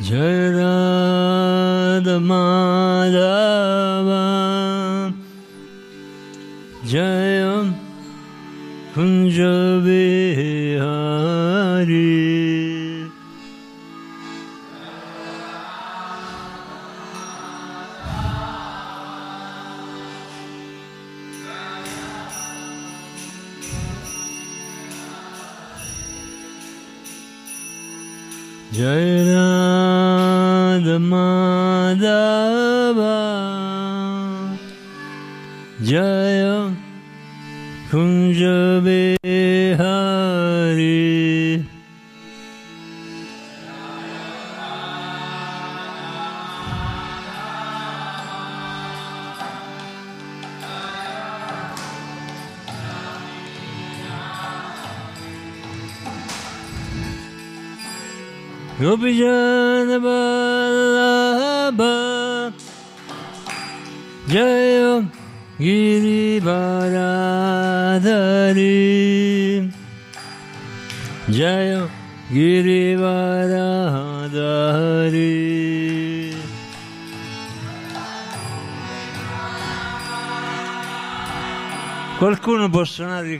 Jai 0.00 0.54
Radha 0.54 2.20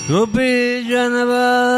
Gopi 0.09 0.87
Janavallabha 0.87 1.76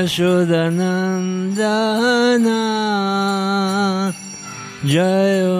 यशोदनन्दना 0.00 1.68
जयो 4.92 5.56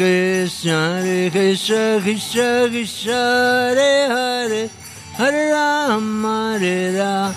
Krishna, 0.00 1.02
Hare 1.02 1.30
Krishna, 1.30 2.00
Krishna 2.00 2.68
Krishna, 2.70 3.12
Hare 3.12 4.08
Hare, 4.08 4.70
Hare 5.12 5.52
Ram, 5.52 6.24
Hare 6.24 6.96
Ram, 6.96 7.34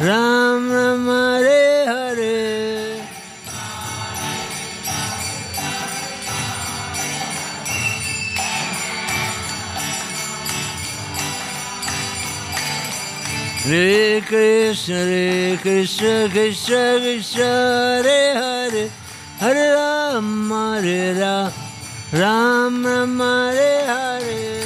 Ram 0.00 0.72
Ram, 0.72 1.06
Hare 1.06 1.84
Hare. 1.84 3.02
Hare 13.64 14.20
Krishna, 14.22 14.94
Hare 14.94 15.56
Krishna, 15.58 16.28
Krishna 16.30 16.98
Krishna, 17.00 17.44
Hare 18.02 18.32
Hare, 18.32 18.90
Hare 19.40 19.74
Ram, 19.74 20.50
Hare 20.50 21.14
Ram, 21.20 21.67
Ram 22.10 22.84
Hare 23.20 23.84
Hare. 23.86 24.64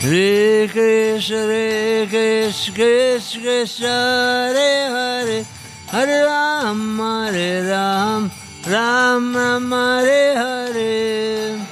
Hare 0.00 0.66
Krishna, 0.66 1.36
Hare 1.36 2.06
Krishna, 2.08 2.74
Krishna 2.74 3.40
Krishna, 3.40 3.86
Hare 3.86 4.90
Hare, 4.90 5.46
Hare 5.92 6.24
Ram, 6.26 6.98
Hare 6.98 7.68
Ram, 7.68 8.30
Ram 8.66 9.36
Ram, 9.36 9.70
Hare 9.70 10.34
Hare. 10.34 11.71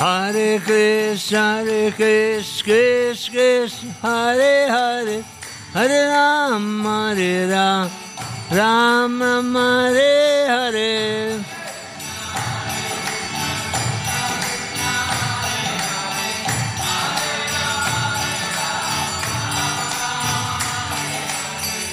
Hare 0.00 0.58
Krishna, 0.60 1.62
Hare 1.62 1.92
Krishna, 1.92 2.64
Krishna 2.64 3.32
Krishna, 3.32 3.92
Hare 4.00 4.66
Hare, 4.66 5.22
Hare 5.74 6.08
Ram, 6.08 6.84
Hare 6.84 7.46
Ram, 7.46 7.90
Ram 8.50 9.20
Ram, 9.20 9.54
Hare 9.54 10.46
Hare. 10.48 11.44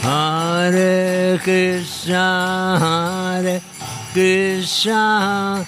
Hare 0.02 1.40
Krishna, 1.40 2.78
Hare 2.80 3.62
Krishna, 4.14 5.68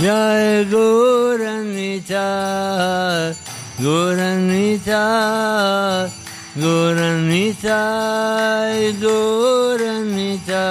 Jai 0.00 0.64
Guranita, 0.64 2.24
Guranita, 3.76 5.04
Guranita, 6.56 7.78
Guranita. 8.98 10.66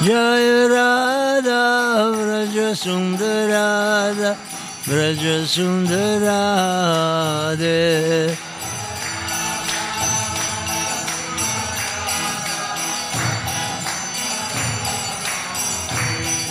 Jai 0.00 0.46
Radha 0.70 1.64
Vraja 2.14 2.70
Sundarada 2.74 4.36
Vraja 4.86 5.44
Sundarade 5.44 5.98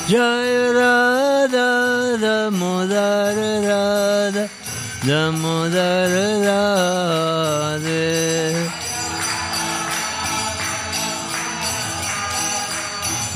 Jai 0.08 0.72
Radha 0.72 2.18
Damodar 2.18 3.36
Radha 3.36 4.50
Damodar 5.06 6.14
Radhe 6.48 7.98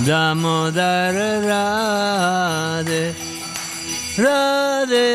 Damodar 0.06 1.14
Radhe 1.50 3.04
Radhe 4.16 5.08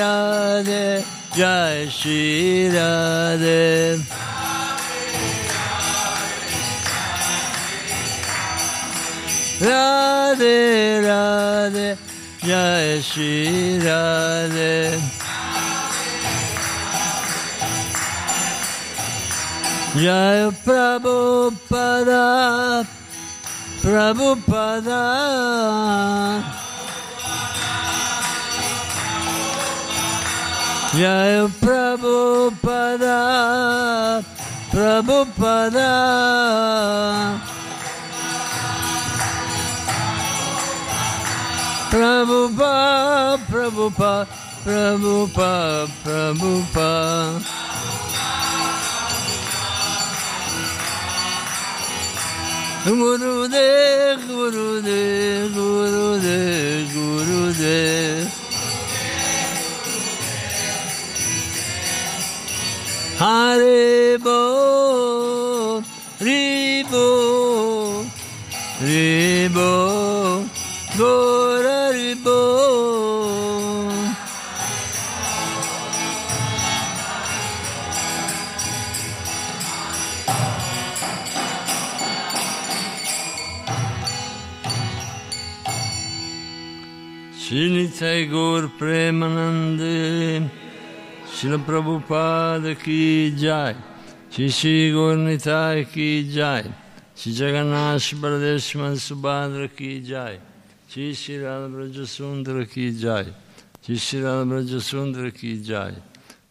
Radhe 0.00 1.04
Jai 1.36 1.86
Shri 1.90 2.70
Radhe 2.72 4.00
Radhe 9.60 10.93
Radhe 13.16 14.98
Jai 19.94 20.50
Prabhupada 20.66 22.24
Prabhupada 23.80 25.02
Jai 30.98 31.46
Prabhupada 31.62 33.20
Prabhupada 34.72 35.94
Prabhupada 41.94 43.38
Prabhupada 43.46 44.26
Prabhupada 44.64 45.86
Prabhupada 46.02 47.54
Gurudev, 52.84 54.20
Gurudev, 54.28 55.54
Gurudev, 55.54 56.84
Gurudev. 56.92 58.28
Hare 63.18 64.18
Bo, 64.18 65.82
Ribo, 66.20 68.04
Ribo, 68.82 69.23
Shinitay 87.94 88.28
Gaur 88.28 88.68
Premanande. 88.76 90.50
Srila 91.30 91.58
Prabhupada 91.64 92.74
ki 92.74 93.36
jai. 93.36 93.76
Shri 94.30 94.50
Shri 94.50 94.90
Gaur 94.90 95.16
Nitai 95.16 95.86
ki 95.92 96.28
jai. 96.28 96.64
Shri 97.14 97.32
Jagannath 97.32 98.14
Baladesh 98.14 98.74
Subhadra 98.98 99.68
ki 99.68 100.02
jai. 100.02 100.40
Shri 100.88 101.14
Shri 101.14 101.38
Radha 101.38 101.68
Brajasundara 101.68 102.68
ki 102.68 102.98
jai. 102.98 103.26
Shri 103.80 103.96
Shri 103.96 104.22
Radha 104.22 104.44
Brajasundara 104.44 105.32
ki 105.32 105.62
jai. 105.62 105.94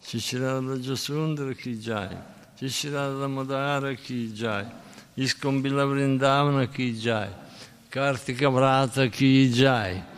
Shri 0.01 0.19
Shri 0.19 0.39
Radha 0.39 0.61
Brajasundara 0.61 1.57
ki 1.57 1.75
jai. 1.81 2.09
Shri 2.57 2.69
Shri 2.69 2.89
Radha 2.91 3.27
Madara 3.27 3.95
ki 3.97 4.33
jai. 4.33 4.65
Iskon 5.17 5.61
Bila 5.61 5.85
Vrindavana 5.85 6.73
ki 6.73 6.93
jai. 6.93 7.29
Kartika 7.91 8.49
Vrata 8.49 9.11
ki 9.11 9.51
jai 9.51 10.12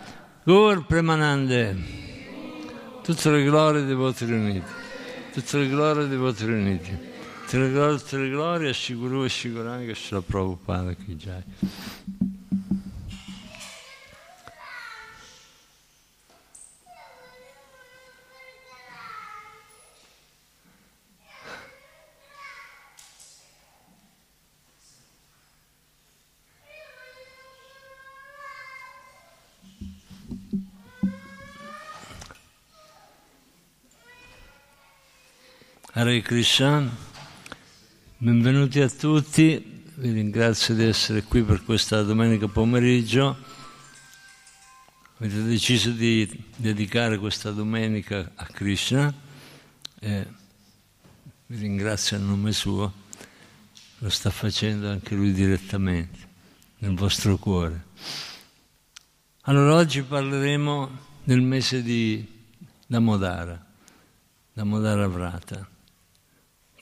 Gaur 0.47 0.85
Premanande, 0.85 1.75
tutte 3.01 3.31
le 3.31 3.43
glorie 3.43 3.83
dei 3.83 3.95
voti 3.95 4.25
riuniti, 4.25 4.71
tutte 5.33 5.57
le 5.57 5.67
glorie 5.67 6.07
dei 6.07 6.17
voti 6.17 6.45
riuniti, 6.45 6.95
tutte 7.41 7.57
le 7.57 7.71
glorie, 7.71 7.97
tutte 7.97 8.17
le 8.19 8.29
glorie 8.29 8.71
Shiguru 8.71 9.23
e 9.23 9.29
Shiguranga 9.29 9.89
e 9.89 9.95
Shila 9.95 10.21
Prabhupada 10.21 10.93
qui 10.93 11.17
Hare 35.97 36.21
Krishna, 36.21 36.93
benvenuti 38.17 38.81
a 38.81 38.89
tutti, 38.89 39.81
vi 39.95 40.11
ringrazio 40.11 40.75
di 40.75 40.83
essere 40.83 41.23
qui 41.23 41.41
per 41.41 41.63
questa 41.63 42.01
domenica 42.01 42.49
pomeriggio. 42.49 43.37
Avete 45.17 45.41
deciso 45.43 45.91
di 45.91 46.29
dedicare 46.57 47.17
questa 47.17 47.51
domenica 47.51 48.29
a 48.35 48.43
Krishna. 48.43 49.13
E 50.01 50.27
vi 51.45 51.57
ringrazio 51.59 52.17
a 52.17 52.19
nome 52.19 52.51
suo, 52.51 52.91
lo 53.99 54.09
sta 54.09 54.31
facendo 54.31 54.89
anche 54.89 55.15
lui 55.15 55.31
direttamente 55.31 56.19
nel 56.79 56.93
vostro 56.93 57.37
cuore. 57.37 57.85
Allora 59.43 59.75
oggi 59.75 60.01
parleremo 60.01 60.89
del 61.23 61.39
mese 61.39 61.81
di 61.81 62.27
Damodara, 62.85 63.65
Damodara 64.51 65.07
Vrata 65.07 65.69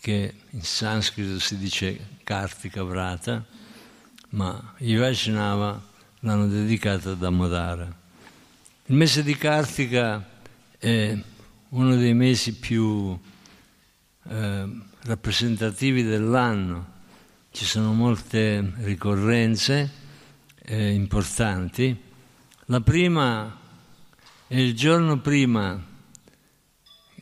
che 0.03 0.33
in 0.49 0.61
sanscrito 0.61 1.39
si 1.39 1.57
dice 1.57 2.17
Kartika 2.25 2.83
Vrata, 2.83 3.41
ma 4.31 4.73
i 4.79 4.97
Vaishnava 4.97 5.81
l'hanno 6.19 6.47
dedicata 6.47 7.11
a 7.11 7.15
Damodara. 7.15 7.85
Il 8.87 8.95
mese 8.95 9.23
di 9.23 9.37
Kartika 9.37 10.29
è 10.77 11.17
uno 11.69 11.95
dei 11.95 12.13
mesi 12.13 12.53
più 12.55 13.17
eh, 14.27 14.79
rappresentativi 15.03 16.03
dell'anno, 16.03 16.91
ci 17.51 17.63
sono 17.63 17.93
molte 17.93 18.73
ricorrenze 18.79 19.89
eh, 20.63 20.91
importanti. 20.91 21.97
La 22.65 22.81
prima 22.81 23.57
è 24.47 24.57
il 24.57 24.75
giorno 24.75 25.21
prima 25.21 25.91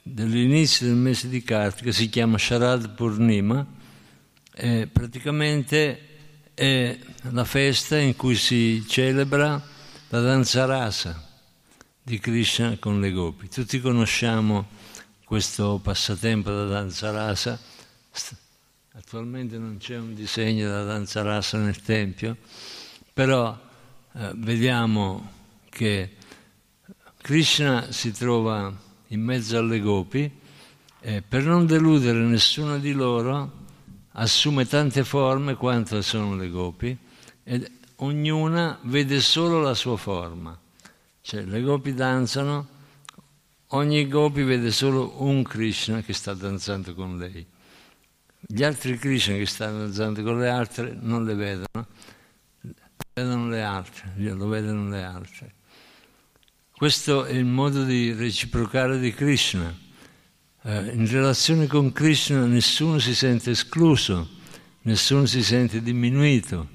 dell'inizio 0.01 0.87
del 0.87 0.95
mese 0.95 1.29
di 1.29 1.43
Kartika, 1.43 1.91
si 1.91 2.09
chiama 2.09 2.37
Sharad 2.37 2.93
Purnima, 2.95 3.65
e 4.53 4.87
praticamente 4.91 6.07
è 6.53 6.97
la 7.31 7.45
festa 7.45 7.97
in 7.97 8.15
cui 8.15 8.35
si 8.35 8.83
celebra 8.87 9.61
la 10.09 10.19
danza 10.19 10.65
rasa 10.65 11.29
di 12.03 12.19
Krishna 12.19 12.77
con 12.77 12.99
le 12.99 13.11
gopi. 13.11 13.47
Tutti 13.47 13.79
conosciamo 13.79 14.67
questo 15.23 15.79
passatempo 15.81 16.49
della 16.49 16.67
danza 16.67 17.11
rasa, 17.11 17.59
attualmente 18.93 19.57
non 19.57 19.77
c'è 19.77 19.97
un 19.97 20.13
disegno 20.13 20.67
della 20.67 20.83
danza 20.83 21.21
rasa 21.21 21.57
nel 21.57 21.81
Tempio, 21.81 22.37
però 23.13 23.57
eh, 24.13 24.31
vediamo 24.35 25.31
che 25.69 26.17
Krishna 27.21 27.91
si 27.91 28.11
trova 28.11 28.89
in 29.11 29.21
mezzo 29.21 29.57
alle 29.57 29.79
gopi, 29.79 30.29
eh, 31.01 31.21
per 31.21 31.43
non 31.43 31.65
deludere 31.65 32.19
nessuno 32.19 32.77
di 32.77 32.93
loro, 32.93 33.59
assume 34.13 34.67
tante 34.67 35.03
forme 35.03 35.55
quanto 35.55 36.01
sono 36.01 36.35
le 36.35 36.49
gopi 36.49 36.97
e 37.43 37.71
ognuna 37.97 38.77
vede 38.83 39.19
solo 39.19 39.61
la 39.61 39.73
sua 39.73 39.97
forma. 39.97 40.57
Cioè 41.21 41.43
le 41.43 41.61
gopi 41.61 41.93
danzano, 41.93 42.67
ogni 43.67 44.07
gopi 44.07 44.43
vede 44.43 44.71
solo 44.71 45.21
un 45.23 45.43
Krishna 45.43 46.01
che 46.01 46.13
sta 46.13 46.33
danzando 46.33 46.93
con 46.93 47.17
lei. 47.17 47.45
Gli 48.39 48.63
altri 48.63 48.97
Krishna 48.97 49.35
che 49.35 49.45
stanno 49.45 49.79
danzando 49.79 50.23
con 50.23 50.39
le 50.39 50.49
altre 50.49 50.97
non 50.99 51.25
le 51.25 51.35
vedono, 51.35 51.87
vedono 53.13 53.49
le 53.49 53.61
altre, 53.61 54.13
lo 54.15 54.47
vedono 54.47 54.89
le 54.89 55.03
altre. 55.03 55.53
Questo 56.81 57.25
è 57.25 57.33
il 57.33 57.45
modo 57.45 57.83
di 57.83 58.11
reciprocare 58.11 58.97
di 58.97 59.13
Krishna. 59.13 59.71
Eh, 60.63 60.91
in 60.95 61.07
relazione 61.07 61.67
con 61.67 61.91
Krishna 61.91 62.43
nessuno 62.47 62.97
si 62.97 63.13
sente 63.13 63.51
escluso, 63.51 64.27
nessuno 64.81 65.27
si 65.27 65.43
sente 65.43 65.83
diminuito. 65.83 66.69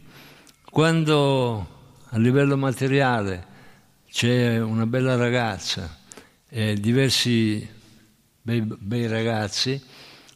Quando 0.71 1.99
a 2.05 2.19
livello 2.19 2.57
materiale 2.57 3.47
c'è 4.09 4.61
una 4.61 4.87
bella 4.87 5.16
ragazza 5.16 5.99
e 6.49 6.75
diversi 6.75 7.69
bei, 8.42 8.61
bei 8.61 9.09
ragazzi, 9.09 9.83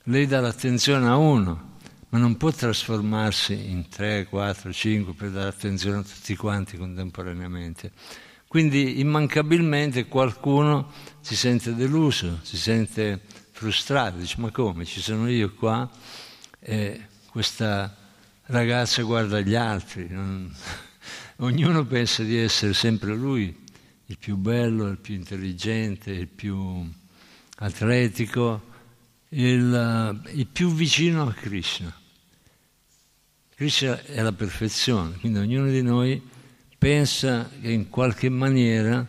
lei 0.06 0.26
dà 0.26 0.40
l'attenzione 0.40 1.06
a 1.06 1.16
uno, 1.16 1.76
ma 2.08 2.18
non 2.18 2.36
può 2.36 2.50
trasformarsi 2.50 3.70
in 3.70 3.88
tre, 3.88 4.24
quattro, 4.24 4.72
cinque 4.72 5.12
per 5.12 5.30
dare 5.30 5.48
attenzione 5.48 5.98
a 5.98 6.02
tutti 6.02 6.34
quanti 6.34 6.76
contemporaneamente 6.76 7.92
Quindi 8.50 8.98
immancabilmente 8.98 10.06
qualcuno 10.06 10.90
si 11.20 11.36
sente 11.36 11.72
deluso, 11.72 12.40
si 12.42 12.56
sente 12.56 13.20
frustrato, 13.52 14.16
dice 14.16 14.40
ma 14.40 14.50
come, 14.50 14.84
ci 14.84 15.00
sono 15.00 15.30
io 15.30 15.54
qua 15.54 15.88
e 16.58 17.00
questa 17.30 17.96
ragazza 18.46 19.02
guarda 19.02 19.38
gli 19.38 19.54
altri, 19.54 20.08
non... 20.10 20.52
ognuno 21.38 21.86
pensa 21.86 22.24
di 22.24 22.36
essere 22.38 22.74
sempre 22.74 23.14
lui, 23.14 23.56
il 24.06 24.18
più 24.18 24.34
bello, 24.34 24.88
il 24.88 24.98
più 24.98 25.14
intelligente, 25.14 26.10
il 26.10 26.26
più 26.26 26.90
atletico, 27.58 28.62
il, 29.28 30.22
il 30.32 30.46
più 30.48 30.74
vicino 30.74 31.22
a 31.22 31.32
Krishna. 31.32 31.96
Krishna 33.54 34.02
è 34.02 34.20
la 34.20 34.32
perfezione, 34.32 35.18
quindi 35.20 35.38
ognuno 35.38 35.70
di 35.70 35.82
noi 35.82 36.29
pensa 36.80 37.46
che 37.60 37.70
in 37.70 37.90
qualche 37.90 38.30
maniera 38.30 39.06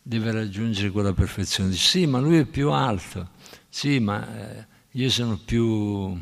deve 0.00 0.30
raggiungere 0.30 0.90
quella 0.90 1.12
perfezione. 1.12 1.70
Dice 1.70 1.88
sì, 1.98 2.06
ma 2.06 2.20
lui 2.20 2.38
è 2.38 2.44
più 2.44 2.70
alto, 2.70 3.30
sì, 3.68 3.98
ma 3.98 4.24
eh, 4.38 4.66
io 4.92 5.10
sono 5.10 5.36
più, 5.36 6.16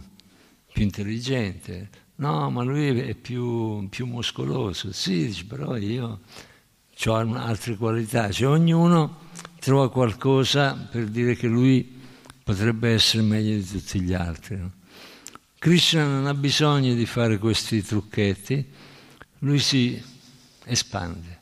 più, 0.72 0.82
intelligente, 0.82 1.90
no, 2.16 2.48
ma 2.48 2.62
lui 2.62 2.98
è 2.98 3.14
più, 3.14 3.86
più 3.90 4.06
muscoloso, 4.06 4.90
sì, 4.90 5.26
dice, 5.26 5.44
però 5.44 5.76
io 5.76 6.20
ho 7.04 7.14
altre 7.34 7.76
qualità, 7.76 8.30
cioè 8.30 8.48
ognuno 8.48 9.28
trova 9.58 9.90
qualcosa 9.90 10.88
per 10.90 11.08
dire 11.08 11.36
che 11.36 11.46
lui 11.46 12.00
potrebbe 12.42 12.88
essere 12.88 13.22
meglio 13.22 13.54
di 13.54 13.66
tutti 13.66 14.00
gli 14.00 14.14
altri. 14.14 14.56
No? 14.56 14.72
Krishna 15.58 16.06
non 16.06 16.26
ha 16.26 16.32
bisogno 16.32 16.94
di 16.94 17.04
fare 17.04 17.36
questi 17.36 17.82
trucchetti, 17.82 18.66
lui 19.40 19.58
si 19.58 20.18
espande. 20.70 21.38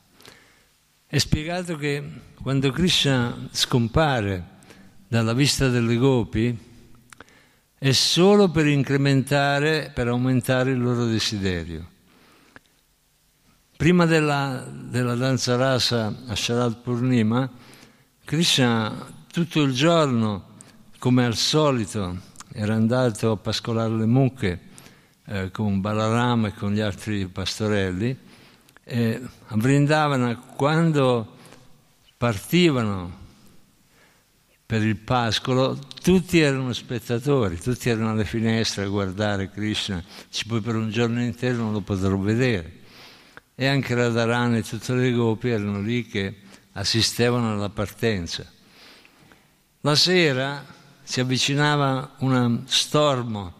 È 1.05 1.17
spiegato 1.17 1.75
che 1.77 2.03
quando 2.41 2.71
Krishna 2.71 3.47
scompare 3.51 4.57
dalla 5.07 5.33
vista 5.33 5.69
delle 5.69 5.95
gopi 5.95 6.57
è 7.77 7.91
solo 7.91 8.49
per 8.49 8.67
incrementare, 8.67 9.91
per 9.93 10.07
aumentare 10.07 10.71
il 10.71 10.81
loro 10.81 11.05
desiderio. 11.05 11.87
Prima 13.77 14.05
della, 14.05 14.67
della 14.69 15.15
danza 15.15 15.55
rasa 15.55 16.13
a 16.27 16.35
Sharad 16.35 16.81
Purnima, 16.81 17.49
Krishna 18.25 19.07
tutto 19.31 19.61
il 19.61 19.73
giorno, 19.73 20.57
come 20.97 21.25
al 21.25 21.35
solito, 21.35 22.17
era 22.51 22.73
andato 22.73 23.31
a 23.31 23.37
pascolare 23.37 23.95
le 23.95 24.05
mucche 24.05 24.59
eh, 25.25 25.49
con 25.51 25.79
Balarama 25.79 26.49
e 26.49 26.53
con 26.53 26.73
gli 26.73 26.81
altri 26.81 27.25
pastorelli 27.27 28.27
e 28.91 29.21
a 29.45 29.55
Vrindavana 29.55 30.35
quando 30.35 31.35
partivano 32.17 33.17
per 34.65 34.81
il 34.83 34.97
pascolo 34.97 35.77
tutti 36.01 36.39
erano 36.39 36.73
spettatori, 36.73 37.59
tutti 37.59 37.89
erano 37.89 38.11
alle 38.11 38.25
finestre 38.25 38.85
a 38.85 38.87
guardare 38.87 39.51
Krishna, 39.51 40.03
ci 40.29 40.47
poi 40.47 40.61
per 40.61 40.75
un 40.75 40.89
giorno 40.89 41.21
intero 41.21 41.57
non 41.57 41.71
lo 41.71 41.81
potrò 41.81 42.17
vedere. 42.17 42.77
E 43.53 43.67
anche 43.67 43.93
Radharani 43.93 44.57
e 44.57 44.63
tutte 44.63 44.93
le 44.93 45.11
gopi 45.11 45.49
erano 45.49 45.81
lì 45.81 46.07
che 46.07 46.37
assistevano 46.73 47.53
alla 47.53 47.69
partenza. 47.69 48.45
La 49.81 49.95
sera 49.95 50.65
si 51.03 51.19
avvicinava 51.19 52.15
un 52.19 52.63
stormo 52.65 53.53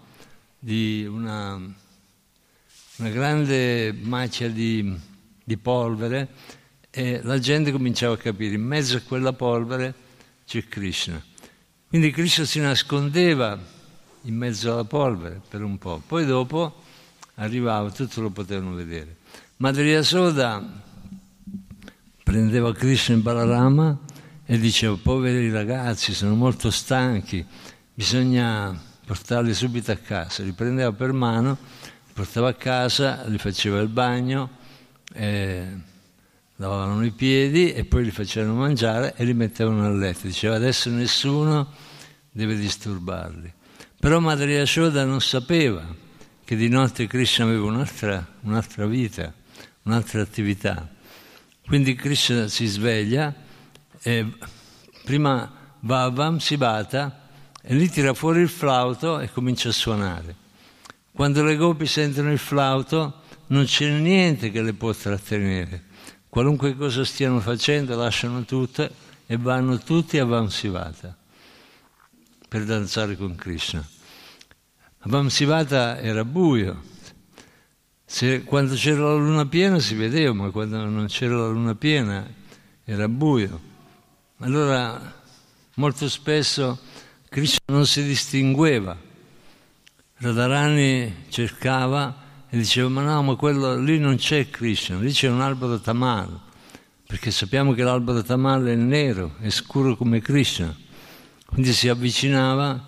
di 0.58 1.06
una, 1.06 1.54
una 1.54 3.10
grande 3.10 3.94
macchia 3.94 4.50
di, 4.50 5.08
di, 5.50 5.58
polvere 5.58 6.28
e 6.92 7.22
la 7.24 7.40
gente 7.40 7.72
cominciava 7.72 8.14
a 8.14 8.18
capire, 8.18 8.56
in 8.56 8.62
mezzo 8.62 8.98
a 8.98 9.02
quella 9.02 9.34
polvere 9.34 9.94
c'è 10.46 10.64
Krishna. 10.66 11.22
Quindi 11.88 12.12
Krishna 12.12 12.46
si 12.46 12.60
nascondeva 12.60 13.58
in 14.24 14.36
mezzo 14.36 14.72
alla 14.72 14.84
polvere 14.84 15.42
per 15.48 15.64
un 15.64 15.78
po', 15.80 16.02
poi 16.06 16.26
dopo 16.26 16.84
arrivava, 17.36 17.90
tutti 17.90 18.22
lo 18.22 18.30
potevano 18.30 18.76
vedere. 18.76 19.18
Madre 19.58 19.86
Yasoda 19.86 20.64
prendeva 22.24 22.74
Krishna 22.74 23.16
in 23.16 23.22
Balarama 23.22 23.98
e 24.46 24.58
diceva 24.60 24.98
poveri 25.02 25.52
ragazzi 25.52 26.14
sono 26.14 26.36
molto 26.36 26.70
stanchi, 26.70 27.44
bisogna 27.94 28.80
portarli 29.06 29.54
subito 29.54 29.92
a 29.92 29.96
casa, 29.96 30.44
li 30.44 30.52
prendeva 30.52 30.92
per 30.92 31.12
mano, 31.12 31.58
li 31.82 32.14
portava 32.14 32.50
a 32.50 32.54
casa, 32.54 33.24
li 33.26 33.40
faceva 33.40 33.80
il 33.80 33.88
bagno, 33.88 34.58
eh, 35.14 35.68
lavavano 36.56 37.06
i 37.06 37.12
piedi 37.12 37.74
e 37.74 37.86
poi 37.86 38.04
li 38.04 38.12
facevano 38.12 38.56
mangiare 38.56 39.14
e 39.16 39.24
li 39.24 39.34
mettevano 39.34 39.86
a 39.86 39.92
letto. 39.92 40.28
Diceva 40.28 40.56
adesso 40.56 40.90
nessuno 40.90 41.72
deve 42.32 42.56
disturbarli. 42.56 43.52
Però 44.00 44.20
Madre 44.20 44.54
Yashoda 44.54 45.04
non 45.04 45.22
sapeva 45.22 45.86
che 46.44 46.56
di 46.56 46.70
notte 46.70 47.08
Krishna 47.08 47.46
aveva 47.46 47.66
un'altra, 47.66 48.26
un'altra 48.42 48.86
vita, 48.86 49.34
un'altra 49.84 50.22
attività. 50.22 50.88
Quindi 51.66 51.96
Krishna 51.96 52.48
si 52.48 52.66
sveglia 52.66 53.34
e 54.02 54.26
prima 55.04 55.52
va 55.82 56.04
a 56.04 56.10
Vamsivata 56.10 57.28
e 57.62 57.76
lì 57.76 57.90
tira 57.90 58.14
fuori 58.14 58.42
il 58.42 58.50
flauto 58.50 59.20
e 59.20 59.30
comincia 59.32 59.70
a 59.70 59.74
suonare. 59.74 60.36
Quando 61.12 61.44
le 61.44 61.56
gopi 61.56 61.86
sentono 61.86 62.32
il 62.32 62.38
flauto 62.38 63.19
non 63.50 63.66
c'è 63.66 63.90
niente 63.90 64.52
che 64.52 64.62
le 64.62 64.74
può 64.74 64.94
trattenere. 64.94 65.86
Qualunque 66.28 66.76
cosa 66.76 67.04
stiano 67.04 67.40
facendo 67.40 67.96
lasciano 67.96 68.44
tutto 68.46 68.90
e 69.26 69.38
vanno 69.38 69.78
tutti 69.80 70.18
a 70.18 70.26
Vamsivata 70.26 71.16
per 72.48 72.66
danzare 72.66 73.16
con 73.16 73.36
Krishna. 73.36 73.80
A 73.80 75.10
Vamsivata 75.10 76.00
era 76.00 76.26
buio, 76.26 76.82
Se, 78.06 78.44
quando 78.44 78.74
c'era 78.74 79.02
la 79.02 79.16
luna 79.16 79.46
piena 79.46 79.80
si 79.80 79.94
vedeva, 79.94 80.34
ma 80.34 80.50
quando 80.50 80.84
non 80.84 81.06
c'era 81.08 81.38
la 81.38 81.50
luna 81.50 81.76
piena 81.76 82.28
era 82.84 83.08
buio. 83.08 83.68
Allora 84.40 85.22
molto 85.76 86.10
spesso 86.10 86.80
Krishna 87.30 87.66
non 87.68 87.86
si 87.86 88.04
distingueva. 88.04 88.98
Radharani 90.16 91.26
cercava 91.30 92.29
e 92.52 92.58
diceva 92.58 92.90
ma 92.90 93.04
no, 93.04 93.22
ma 93.22 93.36
quello 93.36 93.78
lì 93.78 94.00
non 94.00 94.16
c'è 94.16 94.50
Krishna, 94.50 94.98
lì 94.98 95.12
c'è 95.12 95.30
un 95.30 95.42
albero 95.42 95.80
tamal, 95.80 96.40
perché 97.06 97.30
sappiamo 97.30 97.74
che 97.74 97.84
l'albero 97.84 98.24
tamal 98.24 98.66
è 98.66 98.76
nero, 98.76 99.36
è 99.40 99.50
scuro 99.50 99.96
come 99.96 100.20
Krishna. 100.20 100.76
Quindi 101.46 101.74
si 101.74 101.88
avvicinava 101.90 102.88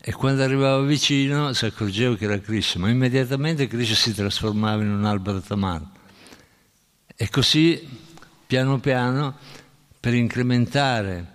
e 0.00 0.12
quando 0.12 0.42
arrivava 0.42 0.82
vicino 0.82 1.52
si 1.52 1.64
accorgeva 1.64 2.16
che 2.16 2.24
era 2.24 2.38
Krishna, 2.38 2.82
ma 2.82 2.90
immediatamente 2.90 3.66
Krishna 3.66 3.94
si 3.96 4.14
trasformava 4.14 4.82
in 4.82 4.90
un 4.90 5.04
albero 5.04 5.40
tamal. 5.40 5.84
E 7.14 7.28
così, 7.28 7.88
piano 8.46 8.78
piano, 8.78 9.36
per 9.98 10.14
incrementare 10.14 11.30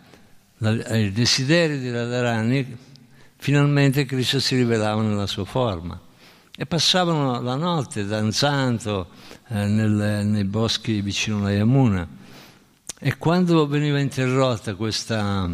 il 0.59 1.11
desiderio 1.13 1.77
di 1.77 1.91
Radharani, 1.91 2.77
finalmente 3.37 4.05
Krishna 4.05 4.39
si 4.39 4.55
rivelava 4.55 5.01
nella 5.01 5.27
sua 5.27 5.45
forma. 5.45 6.01
E 6.59 6.65
passavano 6.65 7.39
la 7.39 7.53
notte 7.53 8.03
danzando 8.07 9.09
eh, 9.49 9.67
nel, 9.67 10.25
nei 10.25 10.43
boschi 10.43 11.01
vicino 11.01 11.37
alla 11.37 11.51
Yamuna. 11.51 12.07
E 12.99 13.17
quando 13.17 13.67
veniva 13.67 13.99
interrotta 13.99 14.73
questa, 14.73 15.47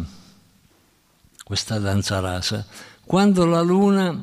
questa 1.44 1.78
danza 1.78 2.20
rasa, 2.20 2.66
quando 3.04 3.44
la 3.44 3.60
luna 3.60 4.18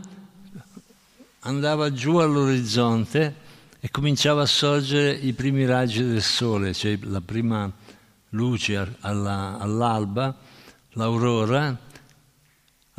andava 1.42 1.94
giù 1.94 2.18
all'orizzonte 2.18 3.36
e 3.80 3.92
cominciava 3.92 4.42
a 4.42 4.48
sorgere 4.48 5.12
i 5.12 5.34
primi 5.34 5.68
raggi 5.68 6.04
del 6.04 6.24
sole, 6.24 6.74
cioè 6.74 6.98
la 7.04 7.22
prima 7.22 7.72
luce 8.30 8.96
alla, 9.02 9.60
all'alba, 9.60 10.36
l'aurora, 10.94 11.78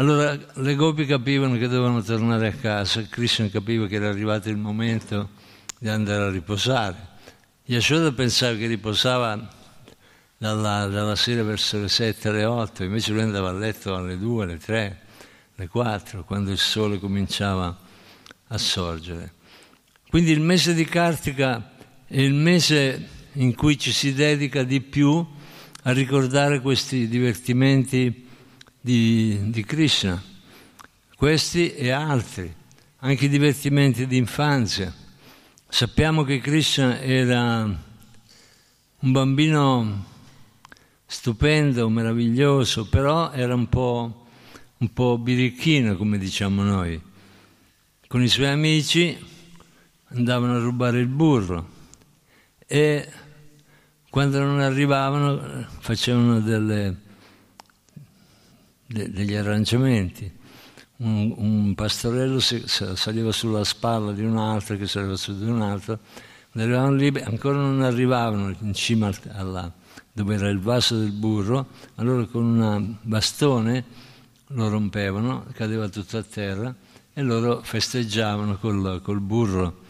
allora 0.03 0.37
le 0.55 0.75
gopi 0.75 1.07
capivano 1.07 1.57
che 1.57 1.69
dovevano 1.69 2.03
tornare 2.03 2.49
a 2.49 2.53
casa, 2.53 3.03
Krishna 3.03 3.49
capiva 3.49 3.87
che 3.87 3.95
era 3.95 4.09
arrivato 4.09 4.49
il 4.49 4.57
momento 4.57 5.31
di 5.79 5.89
andare 5.89 6.25
a 6.25 6.31
riposare. 6.31 7.11
Yashoda 7.67 8.11
pensava 8.11 8.57
che 8.57 8.67
riposava 8.67 9.49
dalla, 10.37 10.87
dalla 10.87 11.15
sera 11.15 11.45
verso 11.45 11.81
le 11.81 11.89
sette, 11.89 12.33
le 12.33 12.45
otto, 12.45 12.83
invece 12.83 13.13
lui 13.13 13.23
andava 13.23 13.51
a 13.51 13.53
letto 13.53 13.95
alle 13.95 14.19
due, 14.19 14.43
alle 14.43 14.59
tre, 14.59 15.03
alle 15.57 15.69
quattro, 15.69 16.25
quando 16.25 16.51
il 16.51 16.59
sole 16.59 16.99
cominciava 16.99 17.79
a 18.49 18.59
sorgere. 18.59 19.35
Quindi 20.09 20.33
il 20.33 20.41
mese 20.41 20.75
di 20.75 20.85
Kartika 20.85 21.75
è 22.09 22.21
il 22.21 22.35
mese 22.35 23.09
in 23.35 23.55
cui 23.55 23.79
ci 23.79 23.93
si 23.93 24.13
dedica 24.15 24.65
di 24.65 24.81
più 24.81 25.25
a 25.85 25.93
ricordare 25.93 26.61
questi 26.61 27.07
divertimenti 27.07 28.22
di, 28.83 29.51
di 29.51 29.65
Krishna, 29.65 30.21
questi 31.17 31.73
e 31.73 31.91
altri, 31.91 32.53
anche 32.99 33.27
i 33.27 33.29
divertimenti 33.29 34.09
di 34.09 34.17
infanzia. 34.17 34.93
Sappiamo 35.69 36.25
che 36.25 36.41
Krishna 36.41 37.01
era, 37.01 37.63
un 37.63 39.13
bambino 39.13 40.05
stupendo, 41.07 41.89
meraviglioso, 41.89 42.89
però 42.89 43.31
era 43.31 43.55
un 43.55 43.69
po', 43.69 44.27
un 44.79 44.93
po' 44.93 45.17
birichino, 45.17 45.97
come 45.97 46.19
diciamo 46.19 46.63
noi. 46.63 47.01
Con 48.09 48.21
i 48.21 48.29
suoi 48.29 48.49
amici 48.49 49.17
andavano 50.09 50.57
a 50.57 50.59
rubare 50.59 50.99
il 50.99 51.07
burro 51.07 51.69
e 52.67 53.09
quando 54.11 54.41
non 54.41 54.61
arrivavano 54.61 55.67
facevano 55.79 56.41
delle, 56.41 57.02
de, 58.93 59.11
degli 59.11 59.35
arrangiamenti. 59.35 60.31
Un, 60.99 61.35
un 61.37 61.75
pastorello 61.75 62.39
saliva 62.39 63.33
sulla 63.33 63.65
spalla 63.65 64.13
di 64.13 64.23
un 64.23 64.37
altro 64.37 64.77
che 64.77 64.87
saliva 64.87 65.17
su 65.17 65.37
di 65.37 65.51
un 65.51 65.61
altro, 65.61 65.99
arrivavano 66.53 66.95
lì, 66.95 67.13
ancora 67.25 67.57
non 67.57 67.83
arrivavano 67.83 68.55
in 68.61 68.75
cima 68.75 69.11
alla, 69.33 69.73
dove 70.13 70.35
era 70.35 70.49
il 70.49 70.61
vaso 70.61 70.99
del 70.99 71.11
burro, 71.11 71.69
allora 71.97 72.25
con 72.27 72.45
un 72.45 72.95
bastone 73.01 73.85
lo 74.49 74.69
rompevano, 74.69 75.47
cadeva 75.55 75.89
tutto 75.89 76.19
a 76.19 76.23
terra 76.23 76.75
e 77.15 77.23
loro 77.23 77.63
festeggiavano 77.63 78.59
col, 78.59 79.01
col 79.03 79.21
burro, 79.21 79.81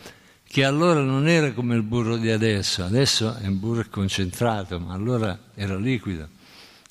che 0.44 0.64
allora 0.64 1.00
non 1.00 1.28
era 1.28 1.52
come 1.52 1.74
il 1.74 1.82
burro 1.82 2.16
di 2.16 2.30
adesso, 2.30 2.84
adesso 2.84 3.34
è 3.36 3.46
un 3.46 3.58
burro 3.58 3.84
concentrato, 3.90 4.78
ma 4.78 4.94
allora 4.94 5.38
era 5.54 5.76
liquido, 5.76 6.28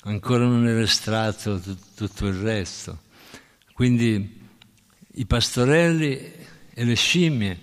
ancora 0.02 0.44
non 0.44 0.66
era 0.66 0.80
estratto 0.80 1.58
t- 1.58 1.76
tutto 1.94 2.26
il 2.26 2.34
resto. 2.34 2.98
Quindi 3.72 4.40
i 5.14 5.26
pastorelli 5.26 6.32
e 6.74 6.84
le 6.84 6.94
scimmie 6.94 7.58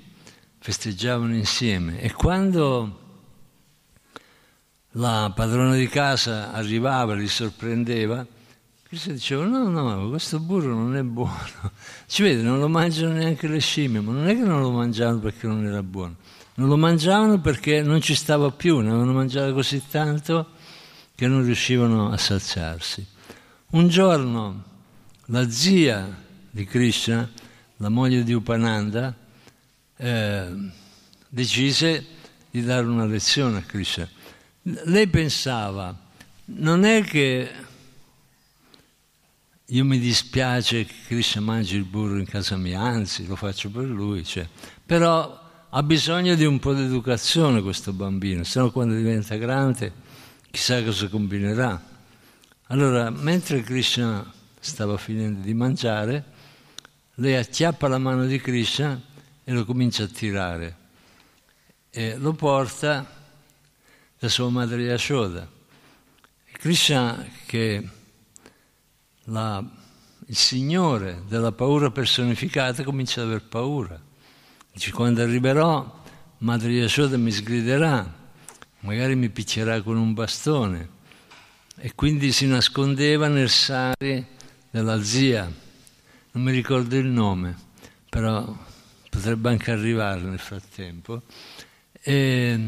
festeggiavano 0.59 1.35
insieme 1.35 1.99
e 1.99 2.11
quando 2.13 2.97
la 4.93 5.31
padrona 5.35 5.75
di 5.75 5.87
casa 5.87 6.51
arrivava, 6.51 7.13
li 7.13 7.27
sorprendeva, 7.27 8.25
Cristo 8.83 9.11
diceva 9.11 9.45
no, 9.45 9.69
no, 9.69 10.09
questo 10.09 10.39
burro 10.39 10.73
non 10.73 10.95
è 10.95 11.03
buono. 11.03 11.37
Ci 12.07 12.23
vede, 12.23 12.41
non 12.41 12.59
lo 12.59 12.67
mangiano 12.67 13.13
neanche 13.13 13.47
le 13.47 13.59
scimmie, 13.59 14.01
ma 14.01 14.11
non 14.11 14.27
è 14.27 14.35
che 14.35 14.41
non 14.41 14.61
lo 14.61 14.71
mangiavano 14.71 15.19
perché 15.19 15.45
non 15.45 15.63
era 15.65 15.83
buono. 15.83 16.15
Non 16.55 16.67
lo 16.67 16.75
mangiavano 16.75 17.39
perché 17.39 17.81
non 17.81 18.01
ci 18.01 18.15
stava 18.15 18.51
più, 18.51 18.79
ne 18.79 18.89
avevano 18.89 19.13
mangiato 19.13 19.53
così 19.53 19.81
tanto 19.89 20.57
che 21.19 21.27
non 21.27 21.43
riuscivano 21.43 22.09
a 22.09 22.17
saziarsi. 22.17 23.05
Un 23.71 23.89
giorno 23.89 24.63
la 25.25 25.49
zia 25.49 26.17
di 26.49 26.63
Krishna, 26.63 27.29
la 27.77 27.89
moglie 27.89 28.23
di 28.23 28.33
Upananda, 28.33 29.13
eh, 29.97 30.47
decise 31.27 32.05
di 32.49 32.63
dare 32.63 32.87
una 32.87 33.05
lezione 33.05 33.57
a 33.57 33.61
Krishna 33.61 34.09
lei 34.61 35.07
pensava, 35.07 35.95
non 36.45 36.83
è 36.83 37.03
che 37.03 37.49
io 39.65 39.85
mi 39.85 39.99
dispiace 39.99 40.85
che 40.85 40.93
Krishna 41.07 41.41
mangi 41.41 41.75
il 41.75 41.83
burro 41.83 42.17
in 42.17 42.25
casa 42.25 42.55
mia, 42.57 42.79
anzi 42.79 43.25
lo 43.27 43.35
faccio 43.35 43.69
per 43.69 43.85
lui, 43.85 44.23
cioè. 44.23 44.47
però 44.85 45.47
ha 45.69 45.83
bisogno 45.83 46.35
di 46.35 46.45
un 46.45 46.59
po' 46.59 46.73
di 46.73 46.83
educazione 46.83 47.61
questo 47.61 47.93
bambino, 47.93 48.43
se 48.43 48.59
no 48.59 48.71
quando 48.71 48.95
diventa 48.95 49.35
grande 49.35 50.07
chissà 50.51 50.83
cosa 50.83 51.07
combinerà. 51.07 51.81
Allora, 52.67 53.09
mentre 53.09 53.61
Krishna 53.61 54.31
stava 54.59 54.97
finendo 54.97 55.41
di 55.41 55.53
mangiare, 55.53 56.23
lei 57.15 57.35
acchiappa 57.35 57.87
la 57.87 57.97
mano 57.97 58.25
di 58.25 58.39
Krishna 58.39 59.01
e 59.43 59.51
lo 59.51 59.65
comincia 59.65 60.03
a 60.03 60.07
tirare 60.07 60.77
e 61.89 62.15
lo 62.17 62.33
porta 62.33 63.17
da 64.19 64.29
sua 64.29 64.49
madre 64.49 64.83
Yashoda. 64.83 65.47
Krishna 66.51 67.25
che 67.45 67.87
la, 69.25 69.63
il 70.25 70.35
Signore 70.35 71.23
della 71.27 71.51
paura 71.51 71.89
personificata 71.89 72.83
comincia 72.83 73.21
ad 73.21 73.27
aver 73.27 73.43
paura. 73.43 73.99
Dice 74.71 74.91
quando 74.91 75.21
arriverò 75.21 76.03
madre 76.39 76.71
Yashoda 76.71 77.17
mi 77.17 77.31
sgriderà, 77.31 78.18
magari 78.81 79.15
mi 79.15 79.29
picchierà 79.29 79.81
con 79.81 79.97
un 79.97 80.13
bastone. 80.13 80.97
E 81.77 81.93
quindi 81.95 82.31
si 82.31 82.45
nascondeva 82.45 83.27
nel 83.27 83.49
sari 83.49 84.25
della 84.69 85.01
zia, 85.01 85.51
non 86.31 86.43
mi 86.43 86.51
ricordo 86.51 86.95
il 86.95 87.07
nome, 87.07 87.55
però 88.09 88.55
potrebbe 89.09 89.49
anche 89.49 89.71
arrivare 89.71 90.21
nel 90.21 90.39
frattempo. 90.39 91.21
E 92.01 92.59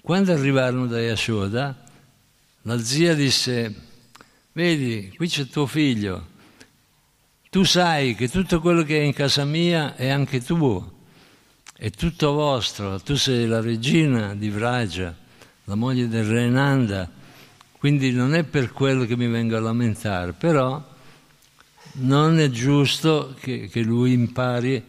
quando 0.00 0.32
arrivarono 0.32 0.86
da 0.86 1.00
Yashoda, 1.00 1.84
la 2.62 2.78
zia 2.78 3.14
disse, 3.14 3.74
vedi, 4.52 5.12
qui 5.16 5.28
c'è 5.28 5.46
tuo 5.46 5.66
figlio, 5.66 6.28
tu 7.48 7.64
sai 7.64 8.14
che 8.14 8.28
tutto 8.28 8.60
quello 8.60 8.82
che 8.82 8.98
è 8.98 9.02
in 9.02 9.12
casa 9.12 9.44
mia 9.44 9.96
è 9.96 10.08
anche 10.08 10.42
tuo, 10.42 10.99
è 11.80 11.88
tutto 11.88 12.32
vostro, 12.32 13.00
tu 13.00 13.16
sei 13.16 13.46
la 13.46 13.62
regina 13.62 14.34
di 14.34 14.50
Vraja, 14.50 15.16
la 15.64 15.74
moglie 15.74 16.08
del 16.08 16.26
re 16.26 16.46
Nanda, 16.46 17.10
quindi 17.78 18.12
non 18.12 18.34
è 18.34 18.44
per 18.44 18.70
quello 18.70 19.06
che 19.06 19.16
mi 19.16 19.26
vengo 19.28 19.56
a 19.56 19.60
lamentare, 19.60 20.34
però 20.34 20.86
non 21.92 22.38
è 22.38 22.50
giusto 22.50 23.34
che, 23.40 23.68
che 23.68 23.80
lui 23.80 24.12
impari 24.12 24.84